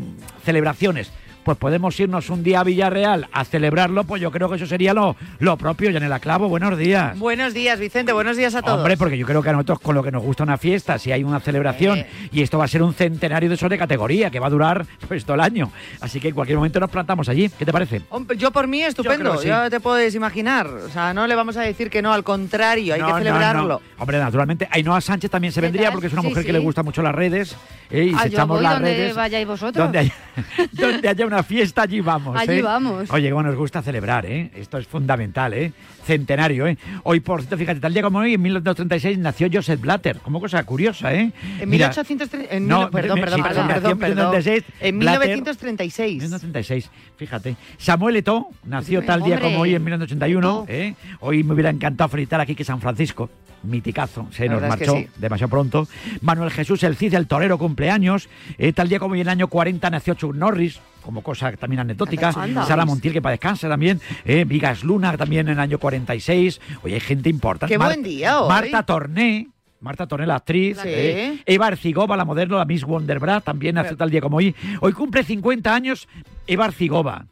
celebraciones, 0.44 1.12
pues 1.44 1.58
podemos 1.58 2.00
irnos 2.00 2.30
un 2.30 2.44
día 2.44 2.62
a 2.62 2.64
Villarreal 2.64 3.28
a 3.32 3.46
celebrarlo, 3.46 4.04
pues 4.04 4.22
yo 4.22 4.32
creo 4.32 4.50
que 4.50 4.56
eso 4.56 4.66
sería 4.66 4.94
lo, 4.94 5.16
lo 5.40 5.58
propio. 5.58 5.90
Yanela 5.92 6.20
Clavo, 6.20 6.48
buenos 6.50 6.78
días. 6.78 7.18
Buenos 7.20 7.54
días, 7.54 7.80
Vicente. 7.80 8.14
Buenos 8.14 8.38
días 8.38 8.56
a 8.56 8.62
todos. 8.62 8.78
Hombre, 8.80 8.98
porque 8.98 9.18
yo 9.18 9.26
creo 9.26 9.42
que 9.42 9.50
a 9.50 9.54
nosotros 9.54 9.80
con 9.80 9.96
lo 9.96 10.04
que 10.04 10.12
nos 10.12 10.24
gusta 10.24 10.44
una 10.44 10.58
fiesta, 10.58 10.98
si 10.98 11.12
hay 11.12 11.24
una 11.24 11.40
celebración 11.40 12.00
Eh. 12.00 12.08
y 12.32 12.42
esto 12.42 12.58
va 12.58 12.66
a 12.66 12.68
ser 12.68 12.82
un 12.84 12.94
centenario 12.94 13.50
de 13.50 13.56
esos 13.56 13.70
de 13.70 13.78
categoría 13.78 14.30
que 14.32 14.40
va 14.40 14.48
a 14.48 14.50
durar 14.50 14.86
pues 15.08 15.26
todo 15.26 15.36
el 15.36 15.42
año. 15.42 15.72
Así 16.02 16.20
que 16.20 16.30
en 16.30 16.36
cualquier 16.36 16.58
momento 16.58 16.80
nos 16.80 16.90
plantamos 16.90 17.28
allí. 17.30 17.50
¿Qué 17.50 17.66
te 17.66 17.72
parece? 17.72 18.02
Yo 18.38 18.52
por 18.52 18.68
mí 18.68 18.82
estupendo, 18.84 19.34
que 19.34 19.38
sí. 19.40 19.48
ya 19.48 19.70
te 19.70 19.80
puedes 19.80 20.16
imaginar. 20.16 20.68
O 20.68 20.90
sea, 20.90 21.14
no 21.14 21.28
le 21.28 21.36
vamos 21.36 21.58
a 21.58 21.62
decir 21.62 21.90
que 21.90 22.02
no, 22.02 22.14
al 22.14 22.24
contrario, 22.24 22.94
hay 22.94 23.02
No, 23.02 23.08
que 23.08 23.14
celebrarlo. 23.20 23.68
no. 23.68 23.82
Hombre, 24.00 24.18
naturalmente, 24.20 24.68
Ainhoa 24.72 25.02
Sánchez 25.02 25.30
también 25.32 25.52
se 25.54 25.62
vendría 25.62 25.92
porque 25.92 26.08
es 26.08 26.14
una 26.14 26.22
Sí, 26.22 26.28
mujer 26.30 26.46
que 26.46 26.54
le 26.54 26.60
gusta 26.60 26.84
mucho 26.84 27.02
las 27.02 27.14
redes. 27.16 27.56
¿eh? 27.92 28.06
y 28.06 28.14
Ah, 28.14 28.22
yo 28.24 28.28
echamos 28.34 28.58
voy 28.58 28.64
las 28.64 28.74
donde 28.74 28.94
redes. 28.96 29.16
vayáis 29.16 29.48
vosotros. 29.48 29.76
Donde 29.84 30.00
haya, 30.00 30.14
donde 30.72 31.10
haya 31.10 31.26
una 31.26 31.33
fiesta, 31.42 31.82
allí 31.82 32.02
vamos. 32.02 32.38
Allí 32.40 32.60
¿eh? 32.60 32.62
vamos. 32.62 33.10
Oye, 33.10 33.32
cómo 33.32 33.42
nos 33.42 33.56
gusta 33.56 33.82
celebrar, 33.82 34.26
¿eh? 34.28 34.52
Esto 34.56 34.78
es 34.78 34.86
fundamental, 34.86 35.54
¿eh? 35.56 35.72
Centenario, 36.06 36.68
¿eh? 36.68 36.78
Hoy, 37.04 37.22
por 37.22 37.40
cierto, 37.42 37.58
fíjate, 37.58 37.80
tal 37.80 37.94
día 37.94 38.04
como 38.04 38.20
hoy, 38.20 38.34
en 38.34 38.42
1936, 38.42 39.18
nació 39.18 39.48
Joseph 39.52 39.80
Blatter. 39.80 40.18
Como 40.20 40.40
cosa 40.42 40.62
curiosa, 40.66 41.14
¿eh? 41.14 41.32
En 41.60 41.70
Mira, 41.70 41.88
1830. 41.88 42.54
en 42.56 42.68
no, 42.68 42.82
mil- 42.82 42.90
perdón, 42.92 43.20
perdón, 43.22 43.38
sí, 43.40 43.44
perdón, 43.44 43.68
nació 43.68 43.82
perdón, 43.82 43.92
en 43.92 44.00
perdón. 44.00 44.32
1936, 44.32 44.64
En 44.82 45.00
Blatter- 45.00 45.28
1936. 45.30 46.14
1936, 46.22 46.92
fíjate. 47.18 47.56
Samuel 47.78 48.18
Eto'o 48.18 48.50
nació 48.66 49.02
tal 49.04 49.24
día 49.24 49.36
Hombre. 49.36 49.50
como 49.52 49.62
hoy 49.64 49.76
en 49.76 49.84
1981. 49.84 50.66
¿eh? 50.68 50.94
Hoy 51.22 51.44
me 51.44 51.54
hubiera 51.54 51.70
encantado 51.70 52.10
felicitar 52.10 52.42
aquí 52.42 52.54
que 52.54 52.66
San 52.66 52.82
Francisco, 52.82 53.30
miticazo, 53.64 54.28
se 54.32 54.48
nos 54.48 54.62
verdad 54.62 54.80
es 54.80 54.88
que 54.88 54.94
marchó 54.94 55.08
sí. 55.08 55.20
demasiado 55.20 55.50
pronto. 55.50 55.88
Manuel 56.22 56.52
Jesús 56.52 56.84
El 56.84 56.96
Cid, 56.96 57.14
el 57.14 57.28
torero, 57.28 57.58
cumpleaños. 57.58 58.30
Eh, 58.58 58.74
tal 58.74 58.90
día 58.90 59.00
como 59.00 59.14
hoy 59.14 59.22
en 59.22 59.28
el 59.28 59.32
año 59.32 59.48
40 59.48 59.90
nació 59.90 60.14
Chuck 60.14 60.36
Norris. 60.36 60.80
Como 61.02 61.22
cosa 61.22 61.52
también 61.54 61.82
anecdótica. 61.82 62.32
Sara 62.32 62.86
Montiel, 62.86 63.14
que 63.14 63.22
para 63.22 63.32
descanse 63.32 63.68
también. 63.68 64.00
Eh, 64.24 64.46
Vigas 64.46 64.84
Luna, 64.84 65.18
también 65.18 65.48
en 65.48 65.54
el 65.54 65.60
año 65.60 65.78
46. 65.78 66.62
Oye, 66.84 66.94
hay 66.94 67.02
gente 67.02 67.30
importante. 67.30 67.74
Qué 67.74 67.78
buen 67.78 68.04
día 68.04 68.40
hoy. 68.42 68.48
Marta 68.50 68.84
Torné. 68.84 69.50
Marta 69.82 70.08
Torné, 70.08 70.26
la 70.26 70.36
actriz. 70.36 70.78
Sí. 70.82 70.88
eh, 70.88 71.44
Eva 71.46 71.68
Arcigova, 71.68 72.16
la 72.16 72.24
modelo, 72.24 72.58
la 72.58 72.64
Miss 72.64 72.86
Wonderbrad, 72.86 73.44
también 73.44 73.76
nació 73.76 73.98
tal 73.98 74.10
día 74.10 74.22
como 74.22 74.38
hoy. 74.38 74.56
Hoy 74.80 74.94
cumple 74.94 75.24
50 75.26 75.76
años 75.76 76.08
Eva 76.48 76.66
Arcigova. 76.66 77.26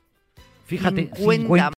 Fíjate, 0.65 1.11
50. 1.15 1.25
50 1.25 1.69